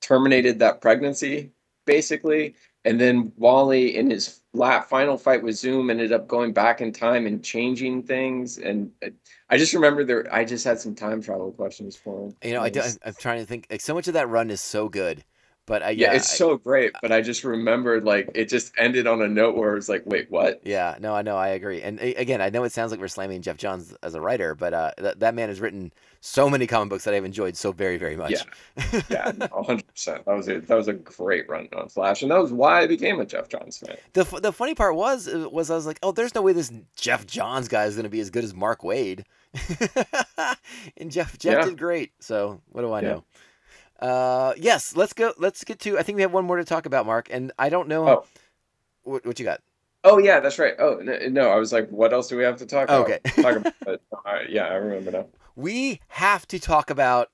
terminated 0.00 0.58
that 0.60 0.80
pregnancy 0.80 1.50
basically 1.84 2.54
and 2.84 3.00
then 3.00 3.32
Wally 3.36 3.96
in 3.96 4.10
his 4.10 4.40
la 4.52 4.80
final 4.80 5.18
fight 5.18 5.42
with 5.42 5.56
Zoom 5.56 5.90
ended 5.90 6.12
up 6.12 6.28
going 6.28 6.52
back 6.52 6.80
in 6.80 6.92
time 6.92 7.26
and 7.26 7.42
changing 7.44 8.02
things 8.02 8.58
and 8.58 8.90
I 9.50 9.58
just 9.58 9.74
remember 9.74 10.02
there 10.04 10.32
I 10.32 10.44
just 10.44 10.64
had 10.64 10.80
some 10.80 10.94
time 10.94 11.20
travel 11.20 11.52
questions 11.52 11.94
for 11.94 12.26
him. 12.28 12.36
You 12.42 12.54
know, 12.54 12.62
I 12.62 12.70
do, 12.70 12.80
I'm 13.04 13.14
trying 13.14 13.40
to 13.40 13.46
think. 13.46 13.66
Like 13.70 13.82
so 13.82 13.94
much 13.94 14.08
of 14.08 14.14
that 14.14 14.30
run 14.30 14.50
is 14.50 14.62
so 14.62 14.88
good, 14.88 15.24
but 15.66 15.82
I, 15.82 15.90
yeah, 15.90 16.10
yeah, 16.10 16.16
it's 16.16 16.32
I- 16.32 16.36
so 16.36 16.56
great, 16.56 16.92
but 17.00 17.12
I 17.12 17.20
just 17.20 17.44
remembered 17.44 18.04
like 18.04 18.28
it 18.34 18.48
just 18.48 18.72
ended 18.78 19.06
on 19.06 19.22
a 19.22 19.28
note 19.28 19.56
where 19.56 19.76
it's 19.76 19.88
like, 19.88 20.02
wait, 20.06 20.30
what? 20.30 20.60
Yeah, 20.64 20.96
no, 21.00 21.14
I 21.14 21.22
know, 21.22 21.36
I 21.36 21.48
agree. 21.48 21.80
And 21.82 22.00
again, 22.00 22.40
I 22.40 22.50
know 22.50 22.64
it 22.64 22.72
sounds 22.72 22.90
like 22.90 23.00
we're 23.00 23.08
slamming 23.08 23.42
Geoff 23.42 23.56
Johns 23.56 23.94
as 24.02 24.14
a 24.14 24.20
writer, 24.20 24.54
but 24.54 24.74
uh, 24.74 24.90
that 24.98 25.20
that 25.20 25.34
man 25.34 25.48
has 25.48 25.60
written 25.60 25.92
so 26.20 26.48
many 26.48 26.66
comic 26.66 26.88
books 26.90 27.04
that 27.04 27.14
I've 27.14 27.24
enjoyed 27.24 27.56
so 27.56 27.72
very, 27.72 27.96
very 27.96 28.16
much. 28.16 28.32
Yeah. 28.32 29.00
Yeah, 29.10 29.32
hundred 29.52 29.86
percent. 29.88 30.24
That 30.24 30.36
was 30.36 30.48
a 30.48 30.60
that 30.60 30.74
was 30.74 30.88
a 30.88 30.92
great 30.94 31.48
run 31.48 31.68
on 31.76 31.88
Flash, 31.88 32.22
and 32.22 32.30
that 32.30 32.38
was 32.40 32.52
why 32.52 32.80
I 32.82 32.86
became 32.86 33.20
a 33.20 33.26
Geoff 33.26 33.48
Johns 33.48 33.78
fan. 33.78 33.96
The 34.12 34.22
f- 34.22 34.42
the 34.42 34.52
funny 34.52 34.74
part 34.74 34.94
was 34.96 35.28
uh, 35.28 35.48
was 35.50 35.70
I 35.70 35.74
was 35.74 35.86
like, 35.86 35.98
oh, 36.02 36.12
there's 36.12 36.34
no 36.34 36.42
way 36.42 36.52
this 36.52 36.72
Geoff 36.96 37.26
Johns 37.26 37.68
guy 37.68 37.84
is 37.84 37.94
going 37.94 38.04
to 38.04 38.10
be 38.10 38.20
as 38.20 38.30
good 38.30 38.44
as 38.44 38.54
Mark 38.54 38.82
Waid. 38.82 39.24
and 40.96 41.10
Jeff 41.10 41.38
Jeff 41.38 41.52
Yeah. 41.58 41.64
did 41.64 41.78
great. 41.78 42.12
So 42.20 42.60
what 42.70 42.82
do 42.82 42.92
I 42.92 43.00
Yeah. 43.02 43.08
know? 43.08 43.24
Uh, 44.02 44.52
yes, 44.56 44.96
let's 44.96 45.12
go. 45.12 45.32
Let's 45.38 45.62
get 45.64 45.78
to. 45.80 45.98
I 45.98 46.02
think 46.02 46.16
we 46.16 46.22
have 46.22 46.32
one 46.32 46.44
more 46.44 46.56
to 46.56 46.64
talk 46.64 46.86
about, 46.86 47.06
Mark. 47.06 47.28
And 47.30 47.52
I 47.58 47.68
don't 47.68 47.88
know 47.88 48.08
Oh. 48.08 48.24
what, 49.04 49.24
what 49.24 49.38
you 49.38 49.44
got. 49.44 49.60
Oh 50.04 50.18
yeah, 50.18 50.40
that's 50.40 50.58
right. 50.58 50.74
Oh 50.80 50.96
no, 51.00 51.48
I 51.50 51.54
was 51.56 51.72
like, 51.72 51.88
what 51.90 52.12
else 52.12 52.26
do 52.28 52.36
we 52.36 52.42
have 52.42 52.56
to 52.56 52.66
talk 52.66 52.88
about? 52.88 53.02
Okay. 53.08 53.20
talk 53.42 53.56
about. 53.56 53.74
But, 53.84 54.00
right, 54.24 54.50
yeah, 54.50 54.64
I 54.64 54.74
remember 54.74 55.12
now. 55.12 55.26
we 55.54 56.00
have 56.08 56.46
to 56.48 56.58
talk 56.58 56.90
about 56.90 57.30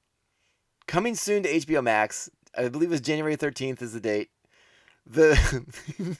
coming 0.86 1.14
soon 1.14 1.42
to 1.44 1.48
HBO 1.48 1.82
Max. 1.82 2.28
I 2.56 2.68
believe 2.68 2.92
it's 2.92 3.00
January 3.00 3.36
13th 3.38 3.80
is 3.80 3.94
the 3.94 4.00
date. 4.00 4.28
The 5.06 5.30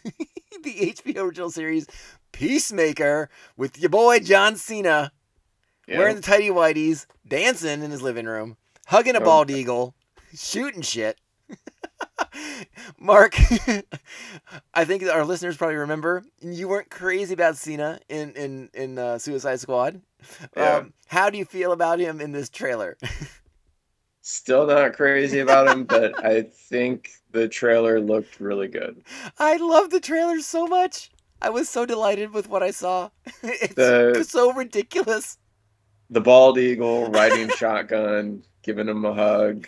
the 0.62 0.92
HBO 0.94 1.24
original 1.24 1.51
series 1.51 1.86
Peacemaker 2.32 3.28
with 3.59 3.78
your 3.78 3.90
boy 3.90 4.18
John 4.20 4.57
Cena 4.57 5.12
Yeah. 5.86 5.99
wearing 5.99 6.16
the 6.16 6.22
tidy 6.22 6.49
whities, 6.49 7.05
dancing 7.26 7.82
in 7.82 7.90
his 7.90 8.01
living 8.01 8.24
room, 8.26 8.57
hugging 8.86 9.16
a 9.16 9.20
Oh. 9.20 9.24
bald 9.24 9.51
eagle, 9.51 9.94
shooting 10.34 10.82
shit. 10.82 11.18
Mark, 12.98 13.34
I 14.74 14.84
think 14.84 15.02
our 15.04 15.24
listeners 15.24 15.56
probably 15.56 15.76
remember 15.76 16.24
you 16.40 16.68
weren't 16.68 16.90
crazy 16.90 17.34
about 17.34 17.56
Cena 17.56 18.00
in 18.08 18.32
in 18.32 18.70
in 18.74 18.98
uh, 18.98 19.18
Suicide 19.18 19.60
Squad. 19.60 20.02
Yeah. 20.56 20.76
Um, 20.76 20.92
how 21.06 21.30
do 21.30 21.38
you 21.38 21.44
feel 21.44 21.72
about 21.72 22.00
him 22.00 22.20
in 22.20 22.32
this 22.32 22.48
trailer? 22.50 22.96
Still 24.20 24.66
not 24.66 24.92
crazy 24.94 25.38
about 25.38 25.68
him, 25.68 25.84
but 25.84 26.22
I 26.24 26.42
think 26.42 27.10
the 27.30 27.48
trailer 27.48 27.98
looked 28.00 28.40
really 28.40 28.68
good. 28.68 29.02
I 29.38 29.56
love 29.56 29.88
the 29.90 30.00
trailer 30.00 30.40
so 30.40 30.66
much. 30.66 31.10
I 31.40 31.48
was 31.50 31.68
so 31.68 31.86
delighted 31.86 32.32
with 32.34 32.48
what 32.48 32.62
I 32.62 32.70
saw. 32.72 33.10
It's 33.42 33.74
The- 33.74 34.24
so 34.28 34.52
ridiculous. 34.52 35.38
The 36.10 36.20
bald 36.20 36.58
eagle 36.58 37.10
riding 37.10 37.48
shotgun, 37.50 38.42
giving 38.62 38.88
him 38.88 39.04
a 39.04 39.14
hug. 39.14 39.66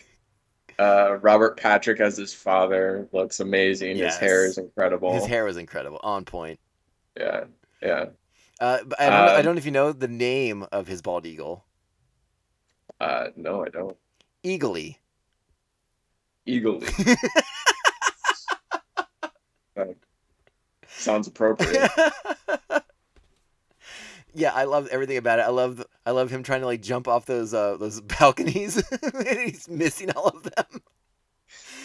Uh, 0.81 1.18
Robert 1.20 1.59
Patrick 1.59 2.01
as 2.01 2.16
his 2.16 2.33
father 2.33 3.07
looks 3.12 3.39
amazing. 3.41 3.99
His 3.99 4.16
hair 4.16 4.47
is 4.47 4.57
incredible. 4.57 5.12
His 5.12 5.26
hair 5.26 5.45
was 5.45 5.59
incredible, 5.59 6.01
on 6.03 6.24
point. 6.24 6.59
Yeah, 7.18 7.45
yeah. 7.83 8.07
Uh, 8.61 8.78
I 8.78 8.78
don't, 8.78 8.89
know, 8.99 9.05
I 9.05 9.37
Um, 9.37 9.45
don't 9.45 9.55
know 9.55 9.59
if 9.59 9.64
you 9.66 9.70
know 9.72 9.93
the 9.93 10.09
name 10.09 10.66
of 10.72 10.87
his 10.87 11.03
bald 11.03 11.26
eagle. 11.26 11.64
Uh, 12.99 13.28
no, 13.37 13.64
I 13.64 13.68
don't. 13.68 13.97
Eagly. 14.43 14.97
Eagerly. 16.47 16.87
Uh, 19.76 19.85
sounds 20.89 21.26
appropriate. 21.28 21.91
yeah, 24.35 24.53
I 24.55 24.64
love 24.64 24.89
everything 24.89 25.16
about 25.16 25.39
it. 25.39 25.43
I 25.43 25.51
love 25.51 25.85
I 26.05 26.11
love 26.11 26.31
him 26.31 26.43
trying 26.43 26.61
to 26.61 26.66
like 26.66 26.83
jump 26.83 27.09
off 27.09 27.26
those 27.26 27.55
uh 27.55 27.76
those 27.76 28.01
balconies 28.18 28.83
and 29.03 29.26
he's 29.26 29.68
missing 29.68 30.11
all 30.12 30.28
of 30.28 30.43
them. 30.43 30.83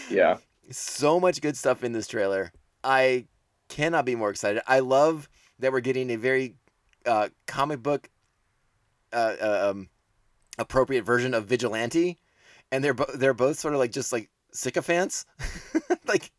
Yeah. 0.10 0.38
So 0.72 1.20
much 1.20 1.41
good 1.41 1.58
stuff 1.58 1.84
in 1.84 1.91
this 1.91 2.08
trailer. 2.08 2.52
I 2.84 3.26
cannot 3.70 4.06
be 4.06 4.16
more 4.16 4.30
excited. 4.30 4.62
I 4.68 4.80
love 4.80 5.30
that 5.60 5.72
we're 5.72 5.80
getting 5.80 6.10
a 6.12 6.16
very 6.16 6.56
uh, 7.06 7.30
comic 7.48 7.82
book 7.82 8.10
uh, 9.14 9.36
uh, 9.41 9.72
um, 9.72 9.89
appropriate 10.58 11.04
version 11.04 11.34
of 11.34 11.46
Vigilante, 11.46 12.20
and 12.72 12.84
they're 12.84 12.93
bo- 12.93 13.16
they're 13.16 13.34
both 13.34 13.60
sort 13.60 13.74
of 13.74 13.80
like 13.80 13.91
just 13.91 14.12
like 14.12 14.30
sycophants. 14.52 15.26
like 16.08 16.32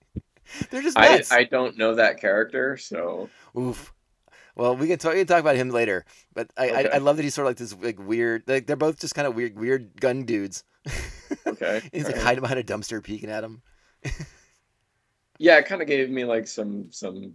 they're 0.71 0.83
just 0.83 0.99
I. 0.99 1.23
I 1.31 1.45
don't 1.45 1.79
know 1.79 1.95
that 1.95 2.21
character, 2.21 2.77
so 2.77 3.31
Oof. 3.59 3.93
Well, 4.57 4.77
we 4.77 4.89
can 4.89 4.99
talk. 4.99 5.13
We 5.13 5.21
can 5.21 5.27
talk 5.27 5.41
about 5.41 5.57
him 5.57 5.71
later. 5.71 6.05
But 6.35 6.51
I, 6.57 6.71
I, 6.71 6.83
I 6.95 6.99
love 6.99 7.17
that 7.17 7.23
he's 7.23 7.35
sort 7.35 7.47
of 7.47 7.51
like 7.51 7.59
this 7.59 7.77
like 7.81 7.99
weird. 7.99 8.45
Like 8.47 8.67
they're 8.67 8.77
both 8.77 8.99
just 8.99 9.15
kind 9.15 9.29
of 9.29 9.35
weird, 9.35 9.57
weird 9.59 10.01
gun 10.01 10.25
dudes. 10.25 10.65
okay. 11.47 11.83
he's 11.93 12.05
like 12.05 12.15
alright. 12.15 12.23
hiding 12.23 12.41
behind 12.41 12.61
a 12.61 12.65
dumpster, 12.65 13.03
peeking 13.03 13.31
at 13.31 13.45
him. 13.45 13.63
Yeah, 15.39 15.59
it 15.59 15.67
kind 15.67 15.83
of 15.83 15.89
gave 15.89 16.09
me 16.11 16.25
like 16.25 16.49
some 16.49 16.91
some 16.91 17.35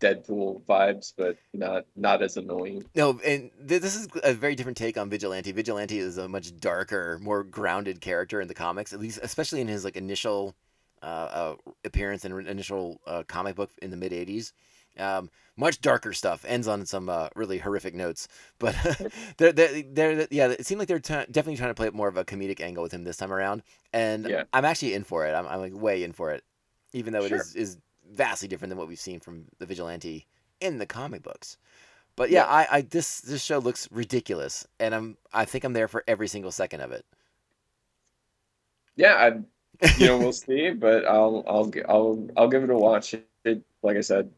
Deadpool 0.00 0.62
vibes, 0.64 1.12
but 1.16 1.36
not 1.52 1.84
not 1.96 2.22
as 2.22 2.36
annoying. 2.36 2.84
No, 2.94 3.20
and 3.24 3.50
th- 3.66 3.82
this 3.82 3.96
is 3.96 4.08
a 4.24 4.32
very 4.32 4.54
different 4.54 4.78
take 4.78 4.98
on 4.98 5.10
Vigilante. 5.10 5.52
Vigilante 5.52 5.98
is 5.98 6.18
a 6.18 6.28
much 6.28 6.56
darker, 6.56 7.18
more 7.22 7.44
grounded 7.44 8.00
character 8.00 8.40
in 8.40 8.48
the 8.48 8.54
comics, 8.54 8.92
at 8.92 9.00
least, 9.00 9.20
especially 9.22 9.60
in 9.60 9.68
his 9.68 9.84
like 9.84 9.96
initial 9.96 10.54
uh, 11.02 11.04
uh, 11.06 11.54
appearance 11.84 12.24
and 12.24 12.46
initial 12.46 13.00
uh, 13.06 13.22
comic 13.26 13.56
book 13.56 13.70
in 13.82 13.90
the 13.90 13.96
mid 13.96 14.12
'80s. 14.12 14.52
Um, 14.98 15.30
much 15.56 15.80
darker 15.80 16.12
stuff. 16.12 16.44
Ends 16.46 16.68
on 16.68 16.84
some 16.86 17.08
uh, 17.08 17.28
really 17.36 17.58
horrific 17.58 17.94
notes, 17.94 18.28
but 18.58 18.74
they're, 19.38 19.52
they're, 19.52 19.82
they're 19.84 20.28
yeah. 20.30 20.48
It 20.48 20.66
seemed 20.66 20.78
like 20.78 20.88
they're 20.88 20.98
t- 21.00 21.14
definitely 21.30 21.56
trying 21.56 21.70
to 21.70 21.74
play 21.74 21.86
it 21.86 21.94
more 21.94 22.08
of 22.08 22.16
a 22.16 22.24
comedic 22.24 22.60
angle 22.60 22.82
with 22.82 22.92
him 22.92 23.04
this 23.04 23.16
time 23.16 23.32
around, 23.32 23.62
and 23.92 24.28
Yeah. 24.28 24.44
I'm 24.52 24.64
actually 24.64 24.94
in 24.94 25.04
for 25.04 25.26
it. 25.26 25.32
I'm, 25.34 25.46
I'm 25.46 25.60
like 25.60 25.74
way 25.74 26.02
in 26.02 26.12
for 26.12 26.30
it, 26.32 26.44
even 26.92 27.12
though 27.12 27.24
it 27.24 27.32
Sure. 27.32 27.32
is 27.32 27.54
is 27.54 27.78
vastly 28.12 28.48
different 28.48 28.70
than 28.70 28.78
what 28.78 28.88
we've 28.88 28.98
seen 28.98 29.20
from 29.20 29.44
the 29.58 29.66
Vigilante 29.66 30.26
in 30.60 30.78
the 30.78 30.86
comic 30.86 31.22
books. 31.22 31.56
But 32.16 32.30
yeah, 32.30 32.44
Yeah. 32.44 32.46
I, 32.46 32.66
I 32.70 32.80
this 32.82 33.20
this 33.20 33.42
show 33.44 33.58
looks 33.58 33.88
ridiculous, 33.92 34.66
and 34.80 34.94
I'm 34.94 35.18
I 35.32 35.44
think 35.46 35.64
I'm 35.64 35.72
there 35.74 35.88
for 35.88 36.04
every 36.08 36.28
single 36.28 36.52
second 36.52 36.80
of 36.82 36.92
it. 36.92 37.04
Yeah, 38.96 39.14
I 39.14 39.28
you 39.96 40.06
know 40.06 40.18
we'll 40.18 40.32
see, 40.32 40.70
but 40.70 41.04
I'll 41.06 41.44
I'll 41.46 41.70
I'll 41.88 42.28
I'll 42.36 42.48
give 42.48 42.64
it 42.64 42.70
a 42.70 42.76
watch. 42.76 43.14
It 43.44 43.64
like 43.82 43.96
I 43.96 44.00
said, 44.00 44.32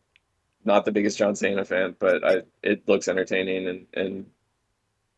not 0.65 0.85
the 0.85 0.93
biggest 0.93 1.19
John 1.19 1.35
Cena 1.37 1.65
fan, 1.65 1.97
but 1.99 2.25
I 2.25 2.43
it 2.63 2.89
looks 2.89 3.09
entertaining 3.09 3.69
and 3.69 3.87
and 3.95 4.27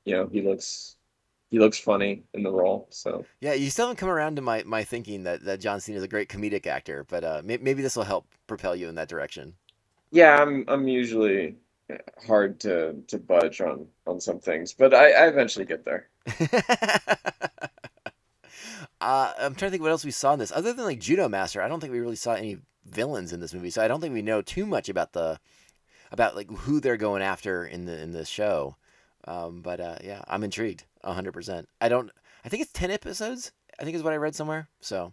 you 0.04 0.14
know 0.16 0.28
he 0.28 0.42
looks 0.42 0.96
he 1.50 1.58
looks 1.58 1.78
funny 1.78 2.24
in 2.34 2.42
the 2.42 2.52
role. 2.52 2.88
So 2.90 3.26
Yeah, 3.40 3.52
you 3.54 3.70
still 3.70 3.86
haven't 3.86 3.98
come 3.98 4.08
around 4.08 4.36
to 4.36 4.42
my, 4.42 4.62
my 4.64 4.84
thinking 4.84 5.24
that, 5.24 5.44
that 5.44 5.60
John 5.60 5.80
Cena 5.80 5.98
is 5.98 6.04
a 6.04 6.08
great 6.08 6.28
comedic 6.28 6.66
actor, 6.66 7.04
but 7.04 7.24
uh, 7.24 7.42
may, 7.44 7.58
maybe 7.58 7.82
this 7.82 7.96
will 7.96 8.04
help 8.04 8.26
propel 8.46 8.74
you 8.74 8.88
in 8.88 8.96
that 8.96 9.08
direction. 9.08 9.54
yeah, 10.10 10.36
I'm 10.40 10.64
I'm 10.68 10.88
usually 10.88 11.56
hard 12.26 12.60
to 12.60 12.94
to 13.08 13.18
budge 13.18 13.60
on 13.60 13.88
on 14.06 14.20
some 14.20 14.40
things, 14.40 14.74
but 14.74 14.94
I, 14.94 15.12
I 15.12 15.28
eventually 15.28 15.66
get 15.66 15.84
there. 15.84 16.08
uh, 19.00 19.32
I'm 19.38 19.54
trying 19.54 19.68
to 19.68 19.70
think 19.70 19.82
what 19.82 19.90
else 19.90 20.04
we 20.04 20.10
saw 20.10 20.32
in 20.32 20.38
this. 20.38 20.52
Other 20.52 20.72
than 20.72 20.84
like 20.84 21.00
Judomaster, 21.00 21.62
I 21.62 21.68
don't 21.68 21.80
think 21.80 21.92
we 21.92 22.00
really 22.00 22.16
saw 22.16 22.34
any 22.34 22.58
villains 22.84 23.32
in 23.32 23.40
this 23.40 23.54
movie, 23.54 23.70
so 23.70 23.82
I 23.82 23.88
don't 23.88 24.00
think 24.00 24.14
we 24.14 24.22
know 24.22 24.42
too 24.42 24.66
much 24.66 24.88
about 24.88 25.12
the 25.12 25.38
about 26.10 26.36
like 26.36 26.50
who 26.50 26.80
they're 26.80 26.96
going 26.96 27.22
after 27.22 27.64
in 27.64 27.84
the 27.84 28.00
in 28.00 28.12
this 28.12 28.28
show. 28.28 28.76
Um, 29.26 29.62
but 29.62 29.80
uh, 29.80 29.96
yeah, 30.02 30.22
I'm 30.28 30.44
intrigued, 30.44 30.84
hundred 31.04 31.32
percent. 31.32 31.68
I 31.80 31.88
don't. 31.88 32.10
I 32.44 32.48
think 32.48 32.62
it's 32.62 32.72
ten 32.72 32.90
episodes. 32.90 33.52
I 33.78 33.84
think 33.84 33.96
is 33.96 34.02
what 34.02 34.12
I 34.12 34.16
read 34.16 34.34
somewhere. 34.34 34.68
So 34.80 35.12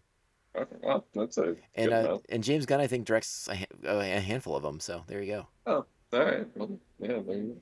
Okay, 0.56 0.76
well 0.82 1.06
that's 1.16 1.38
a 1.38 1.56
and 1.76 1.94
uh, 1.94 2.18
and 2.30 2.44
James 2.44 2.66
Gunn 2.66 2.82
I 2.82 2.88
think 2.88 3.06
directs 3.06 3.48
a, 3.48 3.66
a 3.88 4.20
handful 4.20 4.56
of 4.56 4.64
them. 4.64 4.80
So 4.80 5.04
there 5.08 5.22
you 5.22 5.34
go. 5.34 5.48
Oh, 5.66 5.86
all 6.14 6.26
right, 6.26 6.46
well 6.56 6.78
yeah, 7.00 7.20
there 7.26 7.38
you 7.38 7.56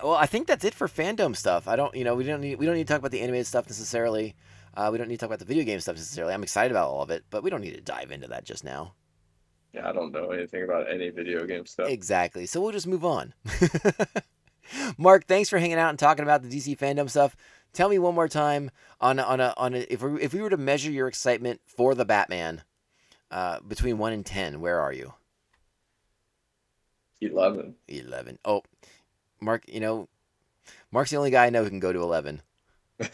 go. 0.00 0.08
Well, 0.08 0.16
I 0.16 0.26
think 0.26 0.46
that's 0.46 0.64
it 0.64 0.72
for 0.72 0.88
fandom 0.88 1.36
stuff. 1.36 1.68
I 1.68 1.76
don't, 1.76 1.94
you 1.94 2.04
know, 2.04 2.14
we 2.14 2.24
don't 2.24 2.40
need 2.40 2.58
we 2.58 2.66
don't 2.66 2.76
need 2.76 2.86
to 2.86 2.92
talk 2.92 3.00
about 3.00 3.10
the 3.10 3.20
animated 3.20 3.46
stuff 3.46 3.68
necessarily. 3.68 4.36
Uh, 4.74 4.88
we 4.90 4.98
don't 4.98 5.08
need 5.08 5.16
to 5.16 5.20
talk 5.20 5.28
about 5.28 5.38
the 5.38 5.44
video 5.44 5.64
game 5.64 5.80
stuff 5.80 5.96
necessarily. 5.96 6.32
I'm 6.32 6.42
excited 6.42 6.70
about 6.70 6.88
all 6.88 7.02
of 7.02 7.10
it, 7.10 7.24
but 7.30 7.42
we 7.42 7.50
don't 7.50 7.60
need 7.60 7.74
to 7.74 7.80
dive 7.80 8.10
into 8.10 8.28
that 8.28 8.44
just 8.44 8.64
now. 8.64 8.94
Yeah, 9.72 9.88
I 9.88 9.92
don't 9.92 10.12
know 10.12 10.30
anything 10.30 10.64
about 10.64 10.90
any 10.90 11.10
video 11.10 11.46
game 11.46 11.66
stuff. 11.66 11.88
Exactly. 11.88 12.46
So 12.46 12.60
we'll 12.60 12.72
just 12.72 12.86
move 12.86 13.04
on. 13.04 13.34
Mark, 14.98 15.26
thanks 15.26 15.48
for 15.48 15.58
hanging 15.58 15.78
out 15.78 15.90
and 15.90 15.98
talking 15.98 16.22
about 16.22 16.42
the 16.42 16.48
DC 16.48 16.78
fandom 16.78 17.08
stuff. 17.08 17.36
Tell 17.72 17.88
me 17.88 17.98
one 17.98 18.14
more 18.14 18.28
time 18.28 18.70
on 19.00 19.18
a, 19.18 19.22
on 19.22 19.40
a 19.40 19.54
on 19.56 19.74
a, 19.74 19.92
if 19.92 20.02
we, 20.02 20.20
if 20.20 20.34
we 20.34 20.42
were 20.42 20.50
to 20.50 20.58
measure 20.58 20.90
your 20.90 21.08
excitement 21.08 21.60
for 21.66 21.94
the 21.94 22.04
Batman 22.04 22.62
uh, 23.30 23.60
between 23.66 23.96
one 23.96 24.12
and 24.12 24.26
ten, 24.26 24.60
where 24.60 24.78
are 24.78 24.92
you? 24.92 25.14
Eleven. 27.20 27.76
Eleven. 27.88 28.38
Oh, 28.44 28.62
Mark, 29.40 29.64
you 29.68 29.80
know, 29.80 30.08
Mark's 30.90 31.10
the 31.10 31.16
only 31.16 31.30
guy 31.30 31.46
I 31.46 31.50
know 31.50 31.64
who 31.64 31.70
can 31.70 31.80
go 31.80 31.92
to 31.92 32.02
eleven. 32.02 32.42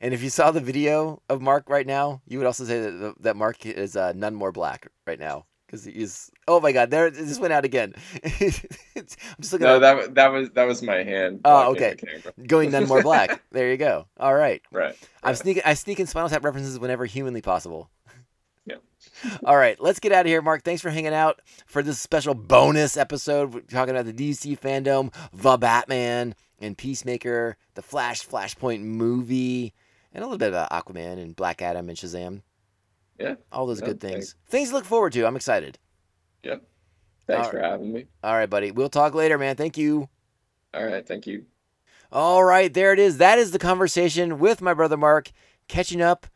And 0.00 0.14
if 0.14 0.22
you 0.22 0.30
saw 0.30 0.50
the 0.50 0.60
video 0.60 1.22
of 1.28 1.40
Mark 1.40 1.68
right 1.68 1.86
now, 1.86 2.22
you 2.26 2.38
would 2.38 2.46
also 2.46 2.64
say 2.64 2.80
that 2.80 3.14
that 3.20 3.36
Mark 3.36 3.66
is 3.66 3.96
uh, 3.96 4.12
none 4.14 4.34
more 4.34 4.52
black 4.52 4.88
right 5.06 5.18
now 5.18 5.46
because 5.66 5.84
he's. 5.84 6.30
Oh 6.46 6.60
my 6.60 6.72
God! 6.72 6.90
There, 6.90 7.06
it 7.06 7.14
just 7.14 7.40
went 7.40 7.52
out 7.52 7.64
again. 7.64 7.94
I'm 8.24 8.30
just 8.40 9.52
looking 9.52 9.66
no, 9.66 9.76
at 9.76 9.80
that 9.80 10.14
that 10.14 10.32
was 10.32 10.50
that 10.50 10.64
was 10.64 10.82
my 10.82 11.02
hand. 11.02 11.40
Oh, 11.44 11.72
okay. 11.72 11.96
going 12.46 12.70
none 12.70 12.88
more 12.88 13.02
black. 13.02 13.42
there 13.52 13.70
you 13.70 13.76
go. 13.76 14.06
All 14.18 14.34
right. 14.34 14.62
Right. 14.72 14.96
I'm 15.22 15.30
right. 15.30 15.38
sneaking. 15.38 15.62
I 15.64 15.74
sneak 15.74 16.00
in 16.00 16.06
Spinal 16.06 16.28
Tap 16.28 16.44
references 16.44 16.78
whenever 16.78 17.04
humanly 17.04 17.42
possible. 17.42 17.90
Yeah. 18.68 18.76
All 19.44 19.56
right, 19.56 19.80
let's 19.80 20.00
get 20.00 20.12
out 20.12 20.26
of 20.26 20.26
here, 20.26 20.42
Mark. 20.42 20.62
Thanks 20.62 20.82
for 20.82 20.90
hanging 20.90 21.14
out 21.14 21.40
for 21.66 21.82
this 21.82 21.98
special 21.98 22.34
bonus 22.34 22.96
episode. 22.96 23.54
We're 23.54 23.60
talking 23.60 23.94
about 23.94 24.06
the 24.06 24.12
DC 24.12 24.58
fandom, 24.58 25.12
the 25.32 25.56
Batman, 25.56 26.34
and 26.58 26.76
Peacemaker, 26.76 27.56
the 27.74 27.82
Flash 27.82 28.26
Flashpoint 28.26 28.82
movie, 28.82 29.72
and 30.12 30.22
a 30.22 30.26
little 30.26 30.38
bit 30.38 30.48
about 30.48 30.70
Aquaman 30.70 31.14
and 31.14 31.36
Black 31.36 31.62
Adam 31.62 31.88
and 31.88 31.96
Shazam. 31.96 32.42
Yeah. 33.18 33.34
All 33.50 33.66
those 33.66 33.80
good 33.80 34.00
thanks. 34.00 34.14
things. 34.14 34.34
Things 34.48 34.68
to 34.68 34.76
look 34.76 34.84
forward 34.84 35.12
to. 35.14 35.26
I'm 35.26 35.36
excited. 35.36 35.78
Yep. 36.44 36.62
Thanks 37.26 37.46
All 37.46 37.52
for 37.52 37.60
having 37.60 37.92
me. 37.92 38.06
All 38.22 38.34
right, 38.34 38.48
buddy. 38.48 38.70
We'll 38.70 38.88
talk 38.88 39.14
later, 39.14 39.38
man. 39.38 39.56
Thank 39.56 39.76
you. 39.76 40.08
All 40.72 40.84
right. 40.84 41.06
Thank 41.06 41.26
you. 41.26 41.46
All 42.10 42.42
right, 42.42 42.72
there 42.72 42.94
it 42.94 42.98
is. 42.98 43.18
That 43.18 43.38
is 43.38 43.50
the 43.50 43.58
conversation 43.58 44.38
with 44.38 44.62
my 44.62 44.72
brother 44.72 44.96
Mark, 44.96 45.30
catching 45.68 46.00
up, 46.00 46.26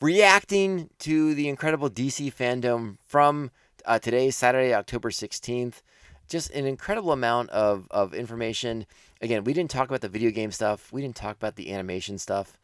reacting 0.00 0.90
to 1.00 1.34
the 1.34 1.48
incredible 1.48 1.90
DC 1.90 2.32
fandom 2.32 2.98
from 3.06 3.50
uh, 3.84 3.98
today, 3.98 4.30
Saturday, 4.30 4.74
October 4.74 5.10
16th. 5.10 5.82
Just 6.28 6.50
an 6.50 6.66
incredible 6.66 7.12
amount 7.12 7.50
of, 7.50 7.88
of 7.90 8.14
information. 8.14 8.86
Again, 9.22 9.44
we 9.44 9.54
didn't 9.54 9.70
talk 9.70 9.88
about 9.88 10.02
the 10.02 10.08
video 10.08 10.30
game 10.30 10.52
stuff, 10.52 10.92
we 10.92 11.00
didn't 11.00 11.16
talk 11.16 11.36
about 11.36 11.56
the 11.56 11.72
animation 11.72 12.18
stuff. 12.18 12.58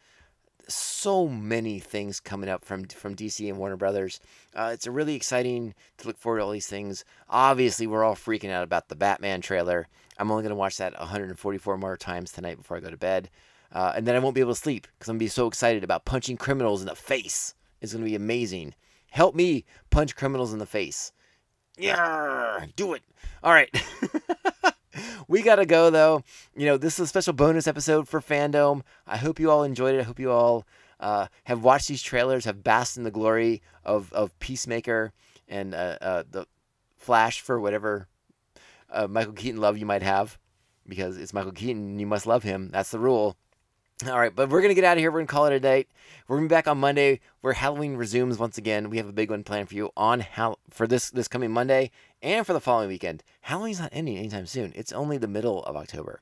So 0.67 1.29
many 1.29 1.79
things 1.79 2.21
coming 2.21 2.49
up 2.49 2.65
from 2.65 2.85
from 2.85 3.15
DC 3.15 3.47
and 3.47 3.59
Warner 3.59 3.77
Brothers. 3.77 4.19
Uh, 4.55 4.71
it's 4.73 4.87
really 4.87 5.15
exciting 5.15 5.75
to 5.99 6.07
look 6.07 6.17
forward 6.17 6.39
to 6.39 6.45
all 6.45 6.53
these 6.53 6.67
things. 6.67 7.05
Obviously, 7.29 7.87
we're 7.87 8.03
all 8.03 8.15
freaking 8.15 8.51
out 8.51 8.65
about 8.65 8.89
the 8.89 8.97
Batman 8.97 9.43
trailer. 9.43 9.89
I'm 10.19 10.31
only 10.31 10.43
going 10.43 10.51
to 10.51 10.57
watch 10.57 10.79
that 10.79 10.99
144 10.99 11.77
more 11.77 11.99
times 11.99 12.33
tonight 12.33 12.57
before 12.57 12.79
I 12.79 12.81
go 12.81 12.89
to 12.89 12.97
bed. 12.97 13.29
Uh, 13.75 13.93
and 13.97 14.07
then 14.07 14.15
I 14.15 14.21
won't 14.21 14.37
be 14.37 14.41
able 14.41 14.55
to 14.55 14.61
sleep 14.61 14.87
because 14.97 15.09
I'm 15.09 15.15
going 15.15 15.21
to 15.21 15.25
be 15.25 15.29
so 15.29 15.49
excited 15.49 15.83
about 15.83 16.05
punching 16.05 16.37
criminals 16.37 16.81
in 16.81 16.87
the 16.87 16.95
face. 16.95 17.55
It's 17.81 17.93
going 17.93 18.05
to 18.05 18.09
be 18.09 18.15
amazing. 18.15 18.75
Help 19.11 19.35
me 19.35 19.65
punch 19.91 20.15
criminals 20.15 20.53
in 20.53 20.61
the 20.61 20.67
face. 20.67 21.13
Yeah, 21.77 22.67
do 22.77 22.95
it. 22.95 23.03
All 23.43 23.53
right. 23.53 23.69
we 25.29 25.43
got 25.43 25.57
to 25.57 25.67
go, 25.67 25.91
though. 25.91 26.23
You 26.57 26.67
know, 26.67 26.77
this 26.77 26.95
is 26.95 27.01
a 27.01 27.07
special 27.09 27.33
bonus 27.33 27.67
episode 27.67 28.09
for 28.09 28.21
Fandom. 28.21 28.83
I 29.09 29.17
hope 29.17 29.41
you 29.41 29.51
all 29.51 29.65
enjoyed 29.65 29.97
it. 29.97 30.01
I 30.01 30.05
hope 30.05 30.21
you 30.21 30.31
all 30.31 30.67
uh, 31.01 31.27
have 31.45 31.65
watched 31.65 31.89
these 31.89 32.03
trailers, 32.03 32.45
have 32.45 32.63
basked 32.63 32.97
in 32.97 33.03
the 33.03 33.11
glory 33.11 33.61
of, 33.85 34.13
of 34.13 34.39
Peacemaker 34.39 35.13
and 35.49 35.75
uh, 35.75 35.99
uh, 36.01 36.23
the 36.31 36.47
Flash 36.97 37.41
for 37.41 37.61
whatever 37.61 38.09
uh, 38.91 39.09
Michael 39.09 39.33
Keaton 39.33 39.61
love 39.61 39.77
you 39.77 39.85
might 39.85 40.03
have, 40.03 40.39
because 40.87 41.19
it's 41.19 41.35
Michael 41.35 41.53
Keaton 41.53 41.99
you 41.99 42.07
must 42.07 42.27
love 42.27 42.45
him. 42.45 42.71
That's 42.73 42.93
the 42.93 43.01
rule. 43.01 43.37
All 44.07 44.19
right, 44.19 44.35
but 44.35 44.51
we're 44.51 44.61
gonna 44.61 44.75
get 44.75 44.85
out 44.85 44.97
of 44.97 45.01
here. 45.01 45.11
We're 45.11 45.21
gonna 45.21 45.29
call 45.29 45.47
it 45.47 45.53
a 45.53 45.61
day. 45.61 45.87
We're 46.27 46.37
gonna 46.37 46.49
be 46.49 46.55
back 46.55 46.69
on 46.69 46.79
Monday, 46.79 47.21
where 47.41 47.53
Halloween 47.53 47.97
resumes 47.97 48.39
once 48.39 48.59
again. 48.59 48.91
We 48.91 48.97
have 48.99 49.09
a 49.09 49.13
big 49.13 49.31
one 49.31 49.45
planned 49.45 49.69
for 49.69 49.75
you 49.75 49.91
on 49.97 50.21
Hal- 50.21 50.59
for 50.71 50.87
this 50.87 51.11
this 51.11 51.29
coming 51.29 51.51
Monday 51.51 51.91
and 52.23 52.47
for 52.47 52.53
the 52.53 52.61
following 52.61 52.89
weekend. 52.89 53.23
Halloween's 53.43 53.81
not 53.81 53.91
ending 53.93 54.19
anytime 54.19 54.47
soon. 54.47 54.73
It's 54.75 54.93
only 54.93 55.17
the 55.17 55.29
middle 55.29 55.63
of 55.65 55.77
October. 55.77 56.21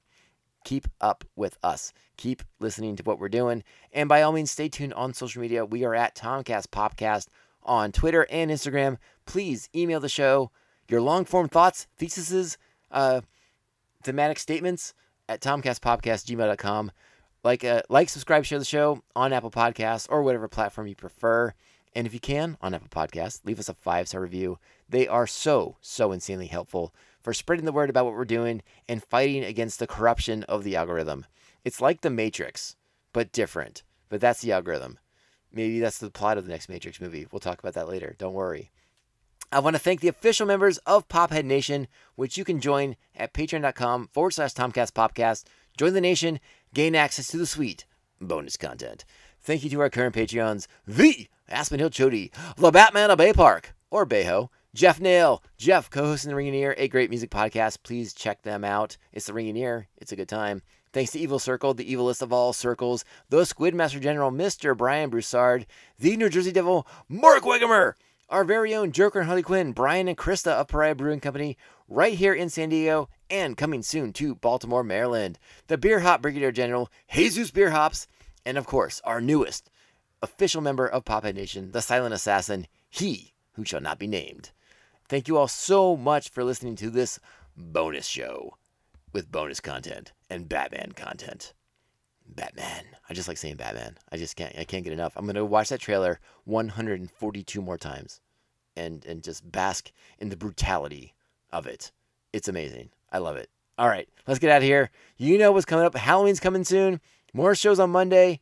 Keep 0.64 0.86
up 1.00 1.24
with 1.34 1.58
us. 1.62 1.92
Keep 2.16 2.42
listening 2.60 2.94
to 2.96 3.02
what 3.02 3.18
we're 3.18 3.28
doing, 3.28 3.64
and 3.92 4.08
by 4.08 4.22
all 4.22 4.32
means, 4.32 4.50
stay 4.50 4.68
tuned 4.68 4.94
on 4.94 5.12
social 5.14 5.42
media. 5.42 5.64
We 5.64 5.84
are 5.84 5.94
at 5.94 6.14
Tomcast 6.14 6.68
Popcast 6.68 7.26
on 7.62 7.90
Twitter 7.90 8.26
and 8.30 8.50
Instagram. 8.50 8.98
Please 9.26 9.68
email 9.74 9.98
the 9.98 10.08
show 10.08 10.50
your 10.88 11.00
long 11.00 11.24
form 11.24 11.48
thoughts, 11.48 11.86
theses, 11.96 12.58
uh, 12.90 13.22
thematic 14.02 14.38
statements 14.38 14.94
at 15.28 15.40
tomcastpopcast.gmail.com. 15.40 16.92
Like, 17.44 17.64
uh, 17.64 17.82
like, 17.88 18.08
subscribe, 18.08 18.44
share 18.44 18.58
the 18.58 18.64
show 18.64 19.02
on 19.16 19.32
Apple 19.32 19.50
Podcasts 19.50 20.06
or 20.10 20.22
whatever 20.22 20.48
platform 20.48 20.86
you 20.86 20.94
prefer. 20.94 21.54
And 21.94 22.06
if 22.06 22.14
you 22.14 22.20
can, 22.20 22.56
on 22.62 22.74
Apple 22.74 22.88
Podcasts, 22.88 23.40
leave 23.44 23.58
us 23.58 23.68
a 23.68 23.74
five 23.74 24.08
star 24.08 24.20
review. 24.20 24.58
They 24.88 25.08
are 25.08 25.26
so, 25.26 25.76
so 25.80 26.12
insanely 26.12 26.46
helpful 26.46 26.94
for 27.20 27.34
spreading 27.34 27.64
the 27.64 27.72
word 27.72 27.90
about 27.90 28.04
what 28.04 28.14
we're 28.14 28.24
doing 28.24 28.62
and 28.88 29.02
fighting 29.02 29.44
against 29.44 29.78
the 29.78 29.86
corruption 29.86 30.42
of 30.44 30.64
the 30.64 30.76
algorithm. 30.76 31.26
It's 31.64 31.80
like 31.80 32.00
the 32.00 32.10
Matrix, 32.10 32.76
but 33.12 33.32
different. 33.32 33.82
But 34.08 34.20
that's 34.20 34.40
the 34.40 34.52
algorithm. 34.52 34.98
Maybe 35.52 35.80
that's 35.80 35.98
the 35.98 36.10
plot 36.10 36.38
of 36.38 36.44
the 36.44 36.50
next 36.50 36.68
Matrix 36.68 37.00
movie. 37.00 37.26
We'll 37.30 37.40
talk 37.40 37.58
about 37.58 37.74
that 37.74 37.88
later. 37.88 38.14
Don't 38.18 38.34
worry. 38.34 38.70
I 39.50 39.58
want 39.58 39.76
to 39.76 39.80
thank 39.80 40.00
the 40.00 40.08
official 40.08 40.46
members 40.46 40.78
of 40.78 41.08
Pophead 41.08 41.44
Nation, 41.44 41.86
which 42.14 42.38
you 42.38 42.44
can 42.44 42.58
join 42.58 42.96
at 43.14 43.34
patreon.com 43.34 44.08
forward 44.10 44.30
slash 44.30 44.54
Tomcast 44.54 44.92
Popcast. 44.92 45.44
Join 45.76 45.92
the 45.92 46.00
nation, 46.00 46.40
gain 46.74 46.94
access 46.94 47.28
to 47.28 47.38
the 47.38 47.46
suite, 47.46 47.86
bonus 48.20 48.56
content. 48.56 49.04
Thank 49.40 49.64
you 49.64 49.70
to 49.70 49.80
our 49.80 49.90
current 49.90 50.14
Patreons, 50.14 50.66
the 50.86 51.28
Aspen 51.48 51.80
Hill 51.80 51.90
Chody, 51.90 52.30
the 52.56 52.70
Batman 52.70 53.10
of 53.10 53.18
Bay 53.18 53.32
Park, 53.32 53.74
or 53.90 54.06
Bayho, 54.06 54.48
Jeff 54.74 55.00
Nail, 55.00 55.42
Jeff, 55.58 55.90
co-host 55.90 56.24
in 56.24 56.30
the 56.30 56.36
Ring 56.36 56.48
and 56.48 56.56
Ear, 56.56 56.74
a 56.78 56.88
great 56.88 57.10
music 57.10 57.30
podcast. 57.30 57.82
Please 57.82 58.14
check 58.14 58.42
them 58.42 58.64
out. 58.64 58.96
It's 59.12 59.26
the 59.26 59.34
Ring 59.34 59.48
and 59.48 59.58
Ear. 59.58 59.88
It's 59.98 60.12
a 60.12 60.16
good 60.16 60.28
time. 60.28 60.62
Thanks 60.92 61.12
to 61.12 61.18
Evil 61.18 61.38
Circle, 61.38 61.74
the 61.74 61.90
evilest 61.90 62.22
of 62.22 62.32
all 62.32 62.52
circles, 62.52 63.04
the 63.30 63.42
Squidmaster 63.42 64.00
General, 64.00 64.30
Mr. 64.30 64.76
Brian 64.76 65.10
Broussard, 65.10 65.66
the 65.98 66.16
New 66.16 66.28
Jersey 66.28 66.52
Devil, 66.52 66.86
Mark 67.08 67.42
Wigemer, 67.44 67.94
our 68.32 68.44
very 68.44 68.74
own 68.74 68.92
Joker 68.92 69.18
and 69.20 69.26
Harley 69.26 69.42
Quinn, 69.42 69.72
Brian 69.72 70.08
and 70.08 70.16
Krista 70.16 70.52
of 70.52 70.66
Pariah 70.66 70.94
Brewing 70.94 71.20
Company, 71.20 71.58
right 71.86 72.14
here 72.14 72.32
in 72.32 72.48
San 72.48 72.70
Diego, 72.70 73.10
and 73.28 73.58
coming 73.58 73.82
soon 73.82 74.10
to 74.14 74.34
Baltimore, 74.34 74.82
Maryland. 74.82 75.38
The 75.66 75.76
Beer 75.76 76.00
Hop 76.00 76.22
Brigadier 76.22 76.50
General, 76.50 76.90
Jesus 77.12 77.50
Beer 77.50 77.70
Hops, 77.70 78.08
and 78.46 78.56
of 78.56 78.66
course, 78.66 79.02
our 79.04 79.20
newest 79.20 79.70
official 80.22 80.62
member 80.62 80.88
of 80.88 81.04
Pophead 81.04 81.34
Nation, 81.34 81.72
the 81.72 81.82
Silent 81.82 82.14
Assassin, 82.14 82.66
he 82.88 83.34
who 83.52 83.66
shall 83.66 83.82
not 83.82 83.98
be 83.98 84.06
named. 84.06 84.50
Thank 85.10 85.28
you 85.28 85.36
all 85.36 85.48
so 85.48 85.94
much 85.94 86.30
for 86.30 86.42
listening 86.42 86.76
to 86.76 86.88
this 86.88 87.20
bonus 87.54 88.06
show 88.06 88.56
with 89.12 89.30
bonus 89.30 89.60
content 89.60 90.12
and 90.30 90.48
Batman 90.48 90.92
content. 90.96 91.52
Batman. 92.26 92.84
I 93.10 93.12
just 93.12 93.28
like 93.28 93.36
saying 93.36 93.56
Batman. 93.56 93.98
I 94.10 94.16
just 94.16 94.36
can't 94.36 94.56
I 94.56 94.64
can't 94.64 94.84
get 94.84 94.92
enough. 94.94 95.12
I'm 95.16 95.26
gonna 95.26 95.44
watch 95.44 95.68
that 95.68 95.80
trailer 95.80 96.18
142 96.44 97.60
more 97.60 97.76
times 97.76 98.21
and 98.76 99.04
and 99.04 99.22
just 99.22 99.50
bask 99.50 99.92
in 100.18 100.28
the 100.28 100.36
brutality 100.36 101.14
of 101.52 101.66
it. 101.66 101.92
It's 102.32 102.48
amazing. 102.48 102.90
I 103.10 103.18
love 103.18 103.36
it. 103.36 103.50
All 103.78 103.88
right, 103.88 104.08
let's 104.26 104.38
get 104.38 104.50
out 104.50 104.58
of 104.58 104.62
here. 104.62 104.90
You 105.16 105.38
know 105.38 105.52
what's 105.52 105.64
coming 105.64 105.84
up. 105.84 105.94
Halloween's 105.94 106.40
coming 106.40 106.64
soon. 106.64 107.00
More 107.32 107.54
shows 107.54 107.80
on 107.80 107.90
Monday. 107.90 108.40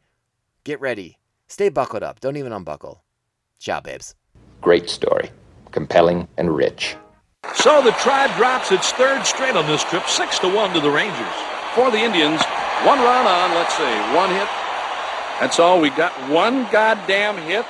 Get 0.65 0.81
ready. 0.81 1.19
Stay 1.47 1.69
buckled 1.69 2.03
up. 2.03 2.21
Don't 2.21 2.37
even 2.37 2.53
unbuckle. 2.53 3.03
Ciao, 3.59 3.81
babes. 3.81 4.15
Great 4.61 4.91
story. 4.91 5.31
Compelling 5.71 6.29
and 6.37 6.55
rich. 6.55 6.97
So 7.55 7.81
the 7.83 7.93
Tribe 7.93 8.37
drops 8.37 8.71
its 8.71 8.93
third 8.93 9.25
straight 9.25 9.57
on 9.57 9.67
this 9.67 9.83
trip, 9.85 10.07
six 10.07 10.39
to 10.41 10.55
one 10.55 10.75
to 10.75 10.81
the 10.81 10.91
Rangers. 10.91 11.35
For 11.75 11.91
the 11.91 11.99
Indians, 11.99 12.43
one 12.85 12.99
run 12.99 13.27
on, 13.27 13.55
let's 13.55 13.75
see, 13.75 14.15
one 14.15 14.31
hit. 14.31 14.49
That's 15.41 15.59
all. 15.59 15.81
We 15.81 15.91
got 15.91 16.13
one 16.29 16.69
goddamn 16.71 17.37
hit. 17.39 17.65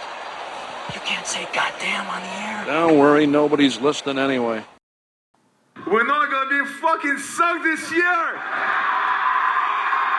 You 0.95 1.01
can't 1.01 1.27
say 1.27 1.47
goddamn 1.53 2.07
on 2.09 2.21
the 2.21 2.29
air. 2.29 2.65
Don't 2.67 2.99
worry, 2.99 3.27
nobody's 3.27 3.81
listening 3.81 4.19
anyway. 4.19 4.65
We're 5.87 6.07
not 6.07 6.31
gonna 6.31 6.65
be 6.65 6.71
fucking 6.81 7.19
sucked 7.19 7.63
this 7.63 7.93
year. 7.93 8.27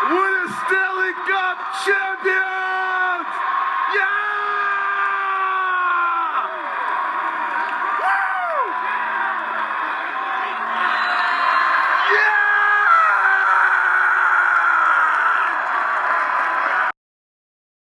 We're 0.09 0.47
the 0.47 0.53
Stanley 0.65 1.13
Cup 1.27 1.57
champions. 1.85 2.70